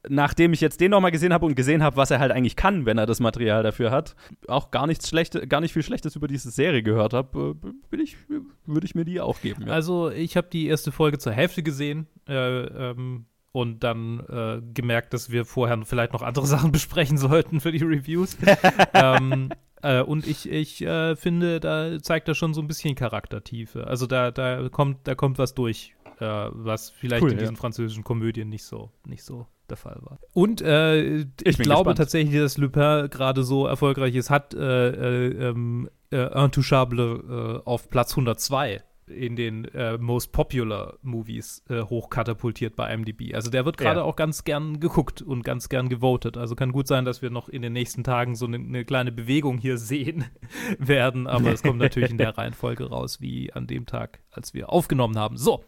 nachdem 0.10 0.54
ich 0.54 0.62
jetzt 0.62 0.82
den 0.82 0.92
nochmal 0.92 1.12
gesehen 1.12 1.34
habe 1.34 1.46
und 1.46 1.56
gesehen 1.56 1.84
habe, 1.84 1.98
was 1.98 2.12
er 2.12 2.20
halt 2.20 2.32
eigentlich 2.32 2.56
kann, 2.56 2.86
wenn 2.86 2.98
er 2.98 3.06
das 3.06 3.20
Material 3.20 3.64
dafür 3.64 3.92
hat, 3.92 4.16
auch 4.48 4.72
gar 4.72 4.88
nichts 4.88 5.10
Schlechtes, 5.10 5.48
gar 5.48 5.62
nicht 5.62 5.74
viel 5.74 5.84
Schlechtes 5.84 6.16
über 6.16 6.28
diese 6.28 6.52
Serie 6.52 6.84
gehört 6.84 7.14
habe, 7.14 7.56
äh, 7.92 7.96
ich, 7.98 8.18
würde 8.66 8.86
ich 8.86 8.96
mir 8.96 9.06
die 9.06 9.20
auch 9.22 9.42
geben. 9.42 9.68
Ja. 9.68 9.74
Also 9.74 10.10
ich 10.10 10.38
habe 10.38 10.48
die 10.52 10.68
erste 10.68 10.92
Folge 10.92 11.18
zur 11.18 11.34
Hälfte 11.34 11.64
gesehen 11.64 12.08
äh, 12.28 12.34
ähm, 12.34 13.26
und 13.52 13.84
dann 13.84 14.20
äh, 14.28 14.62
gemerkt, 14.74 15.14
dass 15.14 15.32
wir 15.32 15.46
vorher 15.46 15.80
vielleicht 15.86 16.14
noch 16.14 16.22
andere 16.22 16.46
Sachen 16.48 16.72
besprechen 16.72 17.18
sollten 17.18 17.62
für 17.62 17.72
die 17.72 17.84
Reviews. 17.84 18.38
ähm, 18.94 19.50
äh, 19.82 20.02
und 20.02 20.28
ich, 20.28 20.50
ich 20.50 20.82
äh, 20.82 21.16
finde, 21.16 21.60
da 21.60 22.02
zeigt 22.02 22.28
er 22.28 22.36
schon 22.36 22.54
so 22.54 22.62
ein 22.62 22.68
bisschen 22.68 22.96
Charaktertiefe. 22.96 23.88
Also 23.88 24.08
da, 24.08 24.32
da 24.32 24.70
kommt, 24.70 25.08
da 25.08 25.16
kommt 25.16 25.38
was 25.38 25.54
durch, 25.54 25.94
äh, 26.20 26.26
was 26.26 26.90
vielleicht 26.90 27.24
cool, 27.24 27.32
in 27.32 27.38
diesen 27.38 27.56
ja. 27.56 27.60
französischen 27.60 28.04
Komödien 28.04 28.50
nicht 28.50 28.64
so, 28.64 28.92
nicht 29.06 29.24
so 29.24 29.48
der 29.70 29.78
Fall 29.78 29.98
war. 30.02 30.20
Und 30.34 30.62
äh, 30.62 31.18
ich, 31.20 31.28
ich 31.44 31.58
glaube 31.58 31.90
gespannt. 31.90 31.98
tatsächlich, 31.98 32.40
dass 32.40 32.58
Lupin 32.58 33.10
gerade 33.10 33.44
so 33.44 33.66
erfolgreich 33.66 34.16
ist, 34.16 34.30
hat 34.30 34.54
äh, 34.54 34.90
äh, 34.90 35.50
ähm, 35.50 35.90
äh, 36.12 36.44
Intouchable 36.44 37.62
äh, 37.64 37.70
auf 37.70 37.90
Platz 37.90 38.12
102 38.12 38.82
in 39.08 39.36
den 39.36 39.66
äh, 39.66 40.00
Most 40.00 40.32
Popular 40.32 40.98
Movies 41.04 41.64
hochkatapultiert 41.70 42.76
bei 42.76 42.92
IMDb. 42.92 43.36
Also 43.36 43.52
der 43.52 43.64
wird 43.64 43.78
gerade 43.78 44.00
ja. 44.00 44.04
auch 44.04 44.16
ganz 44.16 44.46
gern 44.46 44.80
geguckt 44.80 45.22
und 45.22 45.44
ganz 45.44 45.70
gern 45.70 45.90
gewotet. 45.90 46.38
Also 46.38 46.56
kann 46.56 46.72
gut 46.72 46.88
sein, 46.88 47.06
dass 47.06 47.22
wir 47.22 47.30
noch 47.30 47.48
in 47.48 47.62
den 47.62 47.74
nächsten 47.74 48.04
Tagen 48.04 48.34
so 48.34 48.48
eine 48.48 48.58
ne 48.58 48.84
kleine 48.84 49.12
Bewegung 49.12 49.60
hier 49.60 49.78
sehen 49.78 50.26
werden. 50.80 51.28
Aber 51.28 51.54
es 51.54 51.62
kommt 51.62 51.78
natürlich 51.78 52.10
in 52.10 52.18
der 52.18 52.36
Reihenfolge 52.38 52.90
raus, 52.90 53.22
wie 53.22 53.54
an 53.54 53.68
dem 53.68 53.86
Tag, 53.86 54.22
als 54.32 54.56
wir 54.56 54.70
aufgenommen 54.70 55.20
haben. 55.20 55.38
So, 55.38 55.64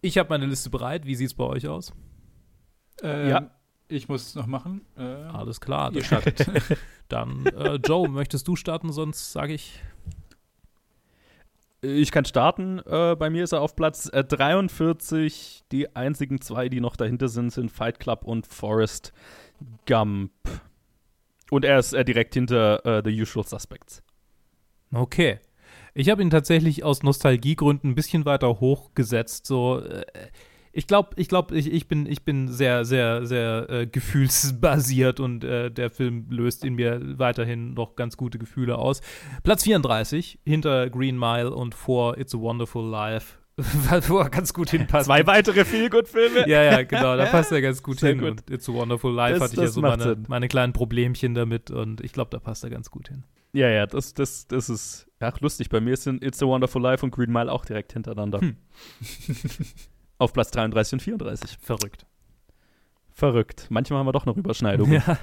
ich 0.00 0.18
habe 0.18 0.28
meine 0.28 0.46
Liste 0.46 0.70
bereit. 0.70 1.04
Wie 1.04 1.16
sieht 1.16 1.28
es 1.28 1.34
bei 1.34 1.44
euch 1.44 1.66
aus? 1.66 1.92
Ähm, 3.02 3.28
ja. 3.28 3.50
Ich 3.88 4.08
muss 4.08 4.28
es 4.28 4.34
noch 4.34 4.46
machen. 4.46 4.86
Äh, 4.96 5.02
Alles 5.02 5.60
klar. 5.60 5.92
Ihr 5.92 6.02
startet. 6.02 6.46
Dann, 7.08 7.44
äh, 7.46 7.74
Joe, 7.74 8.08
möchtest 8.08 8.48
du 8.48 8.56
starten? 8.56 8.90
Sonst 8.90 9.32
sage 9.32 9.52
ich. 9.52 9.82
Ich 11.82 12.10
kann 12.12 12.24
starten. 12.24 12.78
Äh, 12.86 13.16
bei 13.18 13.28
mir 13.28 13.44
ist 13.44 13.52
er 13.52 13.60
auf 13.60 13.76
Platz 13.76 14.10
43. 14.10 15.62
Äh, 15.62 15.64
die 15.72 15.96
einzigen 15.96 16.40
zwei, 16.40 16.68
die 16.68 16.80
noch 16.80 16.96
dahinter 16.96 17.28
sind, 17.28 17.50
sind 17.50 17.70
Fight 17.70 18.00
Club 18.00 18.24
und 18.24 18.46
Forrest 18.46 19.12
Gump. 19.86 20.30
Und 21.50 21.64
er 21.66 21.78
ist 21.78 21.92
äh, 21.92 22.04
direkt 22.04 22.32
hinter 22.32 22.86
äh, 22.86 23.02
The 23.04 23.20
Usual 23.20 23.44
Suspects. 23.44 24.02
Okay. 24.94 25.38
Ich 25.92 26.08
habe 26.08 26.22
ihn 26.22 26.30
tatsächlich 26.30 26.82
aus 26.82 27.02
Nostalgiegründen 27.02 27.90
ein 27.90 27.94
bisschen 27.94 28.24
weiter 28.24 28.60
hochgesetzt. 28.60 29.44
So, 29.44 29.82
ich 30.72 30.86
glaube, 30.86 31.10
ich 31.16 31.28
glaube, 31.28 31.56
ich, 31.56 31.70
ich 31.70 31.86
bin, 31.86 32.06
ich 32.06 32.24
bin 32.24 32.48
sehr, 32.48 32.84
sehr, 32.84 33.26
sehr 33.26 33.68
äh, 33.68 33.86
gefühlsbasiert 33.86 35.20
und 35.20 35.44
äh, 35.44 35.70
der 35.70 35.90
Film 35.90 36.26
löst 36.30 36.64
in 36.64 36.74
mir 36.74 37.00
weiterhin 37.18 37.74
noch 37.74 37.94
ganz 37.94 38.16
gute 38.16 38.38
Gefühle 38.38 38.78
aus. 38.78 39.02
Platz 39.42 39.64
34 39.64 40.40
hinter 40.44 40.88
Green 40.88 41.18
Mile 41.18 41.54
und 41.54 41.74
vor 41.74 42.16
It's 42.16 42.34
a 42.34 42.38
Wonderful 42.38 42.88
Life. 42.88 43.36
Wo 44.08 44.18
er 44.18 44.30
ganz 44.30 44.54
gut 44.54 44.70
hinpasst. 44.70 45.06
Zwei 45.06 45.26
weitere 45.26 45.66
Feelgood-Filme. 45.66 46.48
Ja, 46.48 46.62
ja, 46.62 46.82
genau, 46.84 47.18
da 47.18 47.26
passt 47.26 47.52
er 47.52 47.60
ganz 47.60 47.82
gut 47.82 48.00
sehr 48.00 48.10
hin. 48.10 48.20
Gut. 48.20 48.30
Und 48.30 48.50
It's 48.50 48.66
a 48.66 48.72
Wonderful 48.72 49.12
Life 49.14 49.34
das, 49.34 49.42
hatte 49.42 49.54
ich 49.56 49.60
ja 49.60 49.68
so 49.68 49.82
meine, 49.82 50.16
meine, 50.26 50.48
kleinen 50.48 50.72
Problemchen 50.72 51.34
damit 51.34 51.70
und 51.70 52.00
ich 52.00 52.14
glaube, 52.14 52.30
da 52.30 52.38
passt 52.38 52.64
er 52.64 52.70
ganz 52.70 52.90
gut 52.90 53.08
hin. 53.08 53.24
Ja, 53.52 53.68
ja, 53.68 53.86
das, 53.86 54.14
das, 54.14 54.46
das 54.46 54.70
ist 54.70 55.06
ach, 55.20 55.38
lustig. 55.40 55.68
Bei 55.68 55.82
mir 55.82 55.98
sind 55.98 56.24
It's 56.24 56.42
a 56.42 56.46
Wonderful 56.46 56.80
Life 56.80 57.04
und 57.04 57.10
Green 57.10 57.30
Mile 57.30 57.52
auch 57.52 57.66
direkt 57.66 57.92
hintereinander. 57.92 58.40
Hm. 58.40 58.56
auf 60.18 60.32
Platz 60.32 60.50
33 60.50 60.94
und 60.94 61.00
34. 61.00 61.58
Verrückt. 61.60 62.06
Verrückt. 63.10 63.66
Manchmal 63.70 64.00
haben 64.00 64.06
wir 64.06 64.12
doch 64.12 64.26
noch 64.26 64.36
Überschneidungen. 64.36 64.94
Ja. 64.94 65.18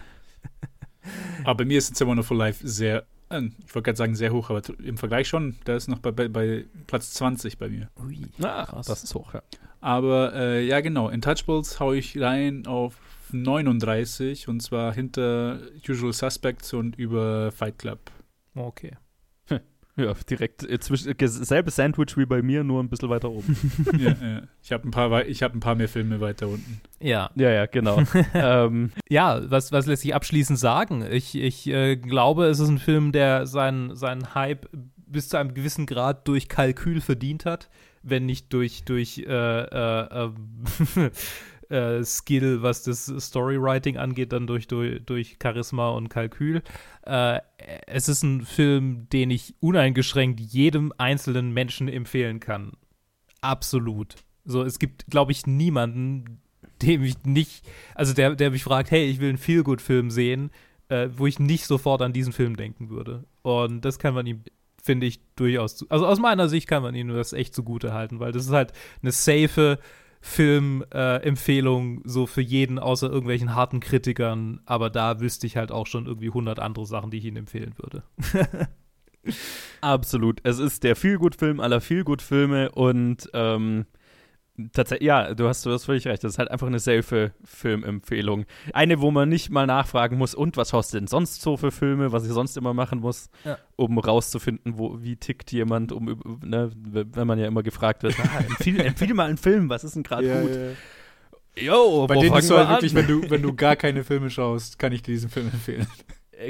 aber 1.44 1.56
bei 1.56 1.66
mir 1.66 1.78
ist 1.78 1.90
jetzt 1.90 2.02
immer 2.02 2.16
noch 2.16 2.26
for 2.26 2.38
Life 2.38 2.68
sehr, 2.68 3.06
äh, 3.30 3.42
ich 3.66 3.76
wollte 3.76 3.88
gerade 3.88 3.98
sagen 3.98 4.16
sehr 4.16 4.32
hoch, 4.32 4.50
aber 4.50 4.62
im 4.84 4.98
Vergleich 4.98 5.28
schon, 5.28 5.58
der 5.66 5.78
ist 5.78 5.88
noch 5.88 6.00
bei, 6.00 6.12
bei, 6.12 6.28
bei 6.28 6.66
Platz 6.88 7.14
20 7.14 7.58
bei 7.58 7.70
mir. 7.70 7.90
Ui, 8.04 8.28
ah, 8.44 8.82
das 8.86 9.04
ist 9.04 9.16
hoch, 9.16 9.34
ja. 9.34 9.42
Aber 9.82 10.34
äh, 10.36 10.66
ja, 10.66 10.82
genau, 10.82 11.10
Intouchables 11.10 11.80
haue 11.80 11.98
ich 11.98 12.20
rein 12.20 12.68
auf 12.68 12.96
39 13.32 14.48
und 14.48 14.62
zwar 14.62 14.94
hinter 14.94 15.62
Usual 15.88 16.14
Suspects 16.14 16.74
und 16.74 16.98
über 16.98 17.52
Fight 17.52 17.80
Club. 17.80 18.00
Okay. 18.56 18.98
Ja, 20.00 20.14
direkt 20.30 20.64
äh, 20.64 20.80
zwischen, 20.80 21.20
äh, 21.20 21.28
selbe 21.28 21.72
Sandwich 21.72 22.16
wie 22.16 22.26
bei 22.26 22.42
mir, 22.42 22.64
nur 22.64 22.82
ein 22.82 22.88
bisschen 22.88 23.10
weiter 23.10 23.30
oben. 23.30 23.56
ja, 24.00 24.16
ja. 24.22 24.42
Ich 24.64 24.72
habe 24.72 24.88
ein, 24.88 24.92
paar, 24.92 25.10
hab 25.10 25.54
ein 25.54 25.60
paar 25.60 25.76
mehr 25.76 25.90
Filme 25.90 26.22
weiter 26.22 26.48
unten. 26.48 26.80
Ja. 27.02 27.30
Ja, 27.36 27.50
ja, 27.50 27.66
genau. 27.66 28.02
ähm. 28.34 28.92
Ja, 29.10 29.42
was, 29.50 29.72
was 29.72 29.88
lässt 29.88 30.04
sich 30.04 30.16
abschließend 30.16 30.58
sagen? 30.58 31.06
Ich, 31.12 31.36
ich 31.36 31.68
äh, 31.68 31.98
glaube, 31.98 32.46
es 32.46 32.60
ist 32.60 32.70
ein 32.70 32.78
Film, 32.78 33.12
der 33.12 33.46
seinen, 33.46 33.96
seinen 33.96 34.34
Hype 34.36 34.70
bis 35.06 35.28
zu 35.28 35.38
einem 35.38 35.54
gewissen 35.54 35.86
Grad 35.86 36.28
durch 36.28 36.48
Kalkül 36.48 37.02
verdient 37.02 37.46
hat, 37.46 37.70
wenn 38.04 38.26
nicht 38.26 38.54
durch, 38.54 38.84
durch 38.86 39.18
äh, 39.18 39.24
äh, 39.24 40.08
ähm, 40.12 40.36
äh, 41.70 42.04
Skill, 42.04 42.62
was 42.62 42.84
das 42.84 43.12
Storywriting 43.18 43.98
angeht, 43.98 44.34
dann 44.34 44.48
durch, 44.48 44.68
durch, 44.68 45.04
durch 45.06 45.38
Charisma 45.42 45.90
und 45.90 46.10
Kalkül. 46.10 46.62
Äh, 47.04 47.40
es 47.88 48.10
ist 48.10 48.24
ein 48.24 48.42
Film, 48.42 49.08
den 49.10 49.32
ich 49.32 49.56
uneingeschränkt 49.60 50.40
jedem 50.40 50.94
einzelnen 50.98 51.54
Menschen 51.54 51.88
empfehlen 51.88 52.40
kann. 52.40 52.74
Absolut. 53.42 54.16
So, 54.46 54.64
es 54.64 54.80
gibt, 54.80 55.08
glaube 55.08 55.32
ich, 55.32 55.46
niemanden, 55.46 56.42
dem 56.82 57.04
ich 57.04 57.24
nicht, 57.24 57.68
also 57.96 58.14
der, 58.14 58.36
der 58.36 58.52
mich 58.52 58.64
fragt, 58.64 58.92
hey, 58.92 59.06
ich 59.06 59.20
will 59.20 59.30
einen 59.30 59.38
Feel-Good-Film 59.38 60.10
sehen, 60.10 60.52
äh, 60.90 61.10
wo 61.16 61.28
ich 61.28 61.40
nicht 61.40 61.66
sofort 61.66 62.02
an 62.02 62.14
diesen 62.14 62.34
Film 62.34 62.56
denken 62.56 62.90
würde. 62.90 63.26
Und 63.42 63.86
das 63.86 64.00
kann 64.00 64.14
man 64.14 64.26
ihm, 64.26 64.44
finde 64.82 65.06
ich, 65.06 65.20
durchaus, 65.36 65.86
also 65.90 66.08
aus 66.08 66.20
meiner 66.20 66.50
Sicht 66.50 66.68
kann 66.68 66.84
man 66.84 66.96
ihm 66.96 67.10
das 67.10 67.34
echt 67.34 67.54
zugute 67.54 67.94
halten, 67.94 68.20
weil 68.20 68.32
das 68.32 68.46
ist 68.46 68.52
halt 68.52 68.74
eine 69.02 69.12
safe, 69.12 69.78
Filmempfehlung 70.22 72.00
äh, 72.00 72.02
so 72.06 72.26
für 72.28 72.42
jeden 72.42 72.78
außer 72.78 73.10
irgendwelchen 73.10 73.56
harten 73.56 73.80
Kritikern, 73.80 74.60
aber 74.66 74.90
da 74.90 75.20
wüsste 75.22 75.48
ich 75.48 75.56
halt 75.58 75.72
auch 75.72 75.88
schon 75.88 76.06
irgendwie 76.06 76.28
100 76.28 76.60
andere 76.60 76.86
Sachen, 76.86 77.10
die 77.12 77.18
ich 77.18 77.26
Ihnen 77.26 77.38
empfehlen 77.38 77.74
würde. 77.78 78.04
Absolut. 79.82 80.40
Es 80.44 80.60
ist 80.60 80.84
der 80.84 80.96
Feelgood-Film 80.96 81.60
aller 81.60 81.82
Feelgood-Filme 81.82 82.72
und 82.72 83.30
ähm, 83.34 83.86
Tatsächlich, 84.74 85.08
ja, 85.08 85.34
du 85.34 85.48
hast, 85.48 85.66
du 85.66 85.72
hast 85.72 85.86
völlig 85.86 86.06
recht. 86.08 86.24
Das 86.24 86.34
ist 86.34 86.40
halt 86.40 86.52
einfach 86.52 86.68
eine 86.68 86.80
safe 86.80 87.32
Filmempfehlung. 87.44 88.46
Eine, 88.74 89.00
wo 89.00 89.12
man 89.12 89.30
nicht 89.30 89.50
mal 89.50 89.66
nachfragen 89.66 90.18
muss, 90.18 90.36
und 90.36 90.58
was 90.58 90.72
schaust 90.72 90.94
du 90.94 90.98
denn 90.98 91.08
sonst 91.08 91.42
so 91.42 91.58
für 91.58 91.72
Filme, 91.72 92.12
was 92.12 92.26
ich 92.26 92.32
sonst 92.32 92.58
immer 92.58 92.74
machen 92.74 93.00
muss, 93.00 93.30
ja. 93.46 93.58
um 93.76 93.98
rauszufinden, 93.98 94.78
wo, 94.78 95.02
wie 95.02 95.16
tickt 95.16 95.52
jemand, 95.52 95.92
um, 95.92 96.40
ne, 96.44 96.72
wenn 96.76 97.28
man 97.28 97.40
ja 97.40 97.48
immer 97.48 97.64
gefragt 97.64 98.04
wird, 98.04 98.16
ah, 98.20 98.40
empfehle, 98.40 98.84
empfehle 98.84 99.14
mal 99.14 99.28
einen 99.28 99.38
Film, 99.38 99.70
was 99.70 99.84
ist 99.84 99.96
denn 99.96 100.04
gerade 100.04 100.28
ja, 100.28 100.42
gut? 100.42 100.52
Ja. 100.52 100.72
Yo, 101.64 102.08
Bei 102.08 102.16
denen 102.16 102.36
ist 102.36 102.52
halt 102.52 102.70
wirklich, 102.70 102.94
wenn 102.96 103.08
du, 103.08 103.30
wenn 103.30 103.42
du 103.42 103.54
gar 103.54 103.76
keine 103.76 104.04
Filme 104.04 104.30
schaust, 104.30 104.80
kann 104.80 104.92
ich 104.92 105.02
dir 105.02 105.12
diesen 105.12 105.30
Film 105.30 105.48
empfehlen. 105.52 105.88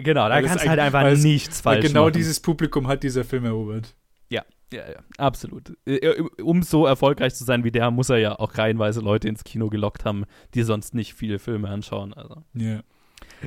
Genau, 0.04 0.30
da 0.30 0.42
kannst 0.42 0.66
du 0.66 0.70
halt 0.70 0.80
einfach 0.80 1.18
nichts 1.18 1.62
falsch 1.62 1.88
genau 1.88 2.04
machen. 2.04 2.14
dieses 2.14 2.40
Publikum 2.40 2.88
hat 2.88 3.02
dieser 3.02 3.24
Film 3.24 3.46
erobert. 3.46 3.96
Ja, 4.30 4.44
ja, 4.74 4.90
ja, 4.90 5.00
absolut. 5.18 5.76
Äh, 5.86 5.96
äh, 5.96 6.22
um 6.42 6.62
so 6.64 6.86
erfolgreich 6.86 7.36
zu 7.36 7.44
sein 7.44 7.64
wie 7.64 7.72
der, 7.72 7.92
muss 7.92 8.10
er 8.10 8.18
ja 8.18 8.40
auch 8.40 8.58
reihenweise 8.58 9.02
Leute 9.02 9.28
ins 9.28 9.44
Kino 9.44 9.70
gelockt 9.70 10.06
haben, 10.06 10.26
die 10.54 10.64
sonst 10.64 10.94
nicht 10.94 11.14
viele 11.14 11.40
Filme 11.40 11.70
anschauen. 11.70 12.14
Also. 12.14 12.44
Ja. 12.54 12.82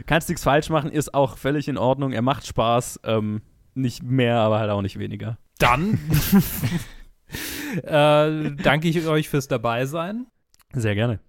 Kannst 0.07 0.29
nichts 0.29 0.45
falsch 0.45 0.71
machen, 0.71 0.91
ist 0.91 1.15
auch 1.15 1.39
völlig 1.39 1.69
in 1.69 1.79
Ordnung. 1.79 2.13
Er 2.13 2.23
macht 2.23 2.47
Spaß. 2.47 3.01
Ähm, 3.05 3.43
nicht 3.75 4.03
mehr, 4.03 4.39
aber 4.39 4.59
halt 4.59 4.71
auch 4.71 4.83
nicht 4.83 4.99
weniger. 4.99 5.39
Dann 5.59 5.99
äh, 7.83 8.53
danke 8.63 8.89
ich 8.89 9.07
euch 9.07 9.29
fürs 9.29 9.49
Dabeisein. 9.49 10.27
Sehr 10.73 10.95
gerne. 10.95 11.21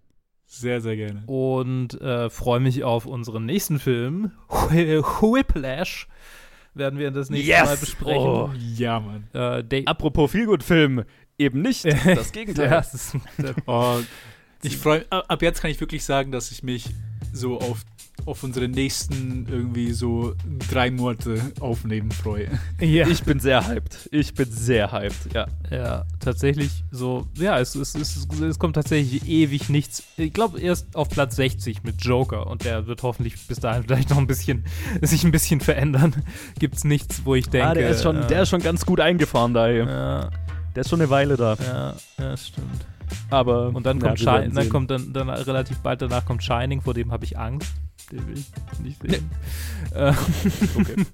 Sehr, 0.45 0.81
sehr 0.81 0.95
gerne. 0.95 1.23
Und 1.25 1.99
äh, 2.01 2.29
freue 2.29 2.59
mich 2.59 2.83
auf 2.83 3.05
unseren 3.05 3.45
nächsten 3.45 3.79
Film, 3.79 4.31
Whiplash 4.49 6.07
werden 6.73 6.99
wir 6.99 7.11
das 7.11 7.29
nächste 7.29 7.49
yes! 7.49 7.65
Mal 7.65 7.77
besprechen. 7.77 8.21
Oh, 8.21 8.51
ja, 8.75 8.99
Mann. 8.99 9.27
Äh, 9.33 9.83
Apropos 9.85 10.31
Feelgood-Film, 10.31 11.03
eben 11.37 11.61
nicht. 11.61 11.85
Das 11.85 12.31
Gegenteil. 12.31 12.65
ja, 12.65 12.77
das 12.77 12.93
ist, 12.93 13.17
oh, 13.65 13.99
ich 14.61 14.77
freue, 14.77 15.05
ab 15.11 15.41
jetzt 15.41 15.61
kann 15.61 15.71
ich 15.71 15.79
wirklich 15.79 16.03
sagen, 16.03 16.31
dass 16.31 16.51
ich 16.51 16.63
mich 16.63 16.85
so 17.31 17.59
auf 17.59 17.83
auf 18.25 18.43
unsere 18.43 18.67
nächsten 18.67 19.47
irgendwie 19.49 19.91
so 19.91 20.33
drei 20.69 20.91
Monate 20.91 21.41
aufnehmen 21.59 22.11
freue. 22.11 22.47
Ja. 22.79 23.07
Ich 23.07 23.23
bin 23.23 23.39
sehr 23.39 23.67
hyped. 23.67 24.09
Ich 24.11 24.33
bin 24.33 24.49
sehr 24.49 24.91
hyped, 24.91 25.33
ja. 25.33 25.47
Ja, 25.69 26.05
tatsächlich 26.19 26.83
so, 26.91 27.27
ja, 27.37 27.59
es, 27.59 27.75
es, 27.75 27.95
es, 27.95 28.27
es 28.41 28.59
kommt 28.59 28.75
tatsächlich 28.75 29.27
ewig 29.27 29.69
nichts. 29.69 30.03
Ich 30.17 30.33
glaube 30.33 30.59
erst 30.59 30.95
auf 30.95 31.09
Platz 31.09 31.35
60 31.35 31.83
mit 31.83 32.03
Joker 32.03 32.47
und 32.47 32.63
der 32.63 32.87
wird 32.87 33.03
hoffentlich 33.03 33.35
bis 33.47 33.59
dahin 33.59 33.83
vielleicht 33.83 34.09
noch 34.09 34.17
ein 34.17 34.27
bisschen, 34.27 34.65
sich 35.01 35.23
ein 35.23 35.31
bisschen 35.31 35.59
verändern. 35.59 36.15
Gibt 36.59 36.75
es 36.75 36.83
nichts, 36.83 37.25
wo 37.25 37.35
ich 37.35 37.49
denke. 37.49 37.67
Ah, 37.67 37.73
der 37.73 37.89
ist 37.89 38.03
schon, 38.03 38.17
äh, 38.17 38.27
der 38.27 38.43
ist 38.43 38.49
schon 38.49 38.61
ganz 38.61 38.85
gut 38.85 38.99
eingefahren 38.99 39.53
da. 39.53 39.69
Ja. 39.69 40.29
Der 40.75 40.81
ist 40.81 40.89
schon 40.89 41.01
eine 41.01 41.09
Weile 41.09 41.35
da. 41.35 41.55
Ja, 41.55 41.95
ja, 42.19 42.37
stimmt. 42.37 42.85
Aber 43.29 43.67
und 43.73 43.85
dann 43.85 43.99
kommt, 43.99 44.19
ja, 44.21 44.41
dann 44.47 44.69
kommt 44.69 44.89
dann, 44.89 45.13
dann 45.13 45.29
relativ 45.29 45.79
bald 45.79 46.01
danach 46.01 46.25
kommt 46.25 46.43
Shining, 46.43 46.81
vor 46.81 46.93
dem 46.93 47.11
habe 47.11 47.25
ich 47.25 47.37
Angst 47.37 47.73
den 48.11 48.27
will 48.27 48.37
ich 48.37 48.79
nicht 48.79 49.01
sehen. 49.01 49.11
Nee. 49.11 49.37
Äh, 49.93 50.13
okay. 50.75 51.05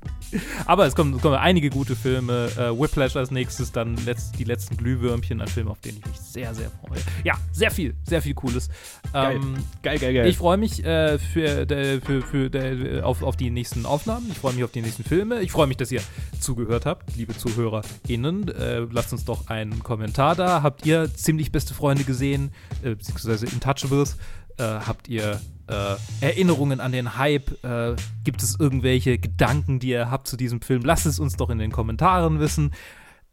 Aber 0.66 0.86
es 0.86 0.96
kommen, 0.96 1.16
es 1.16 1.22
kommen, 1.22 1.36
einige 1.36 1.70
gute 1.70 1.98
Filme. 1.98 2.50
Äh, 2.56 2.80
Whiplash 2.80 3.16
als 3.18 3.30
nächstes, 3.30 3.74
dann 3.74 3.98
letzt, 4.06 4.40
die 4.40 4.46
letzten 4.46 4.78
Glühwürmchen, 4.78 5.42
ein 5.42 5.48
Film, 5.48 5.68
auf 5.68 5.82
den 5.82 5.98
ich 5.98 6.06
mich 6.06 6.18
sehr, 6.18 6.54
sehr 6.56 6.70
freue. 6.70 7.00
Ja, 7.26 7.38
sehr 7.52 7.72
viel, 7.72 7.96
sehr 8.04 8.22
viel 8.22 8.36
Cooles. 8.36 8.70
Geil, 9.12 9.36
ähm, 9.36 9.56
geil, 9.82 10.00
geil, 10.00 10.14
geil. 10.14 10.28
Ich 10.28 10.38
freue 10.38 10.58
mich 10.58 10.86
äh, 10.86 11.18
für, 11.18 11.66
de, 11.66 12.00
für, 12.00 12.22
für 12.22 12.50
de, 12.50 13.02
auf, 13.02 13.22
auf 13.22 13.36
die 13.36 13.50
nächsten 13.50 13.86
Aufnahmen. 13.86 14.28
Ich 14.32 14.38
freue 14.38 14.54
mich 14.54 14.64
auf 14.64 14.72
die 14.72 14.82
nächsten 14.82 15.04
Filme. 15.04 15.42
Ich 15.42 15.52
freue 15.52 15.68
mich, 15.68 15.78
dass 15.78 15.92
ihr 15.92 16.02
zugehört 16.40 16.86
habt, 16.86 17.18
liebe 17.18 17.36
ZuhörerInnen. 17.36 18.48
Äh, 18.50 18.80
lasst 18.92 19.12
uns 19.12 19.26
doch 19.26 19.48
einen 19.48 19.84
Kommentar 19.84 20.36
da. 20.36 20.62
Habt 20.64 20.86
ihr 20.86 21.14
ziemlich 21.14 21.52
beste 21.52 21.74
Freunde 21.74 22.06
gesehen, 22.06 22.54
äh, 22.84 22.92
beziehungsweise 22.92 23.46
Intouchables? 23.48 24.16
Äh, 24.58 24.64
habt 24.64 25.10
ihr 25.10 25.42
äh, 25.70 25.96
Erinnerungen 26.22 26.80
an 26.80 26.92
den 26.92 27.18
Hype? 27.18 27.64
Äh, 27.64 27.96
gibt 28.24 28.44
es 28.44 28.60
irgendwelche 28.60 29.18
Gedanken, 29.18 29.80
die 29.80 29.90
ihr 29.90 30.12
habt 30.12 30.28
zu 30.28 30.38
diesem 30.38 30.62
Film? 30.62 30.84
Lasst 30.84 31.06
es 31.06 31.20
uns 31.20 31.36
doch 31.38 31.50
in 31.50 31.60
den 31.60 31.72
Kommentaren 31.72 32.40
wissen. 32.40 32.72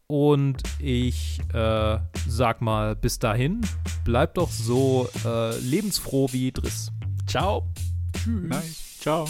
Und 0.07 0.63
ich 0.79 1.41
äh, 1.53 1.97
sag 2.27 2.61
mal, 2.61 2.95
bis 2.95 3.19
dahin, 3.19 3.61
bleibt 4.05 4.37
doch 4.37 4.49
so 4.49 5.09
äh, 5.25 5.57
lebensfroh 5.59 6.29
wie 6.31 6.53
Driss. 6.53 6.91
Ciao. 7.25 7.67
Tschüss. 8.13 8.47
Nice. 8.47 8.99
Ciao. 9.01 9.27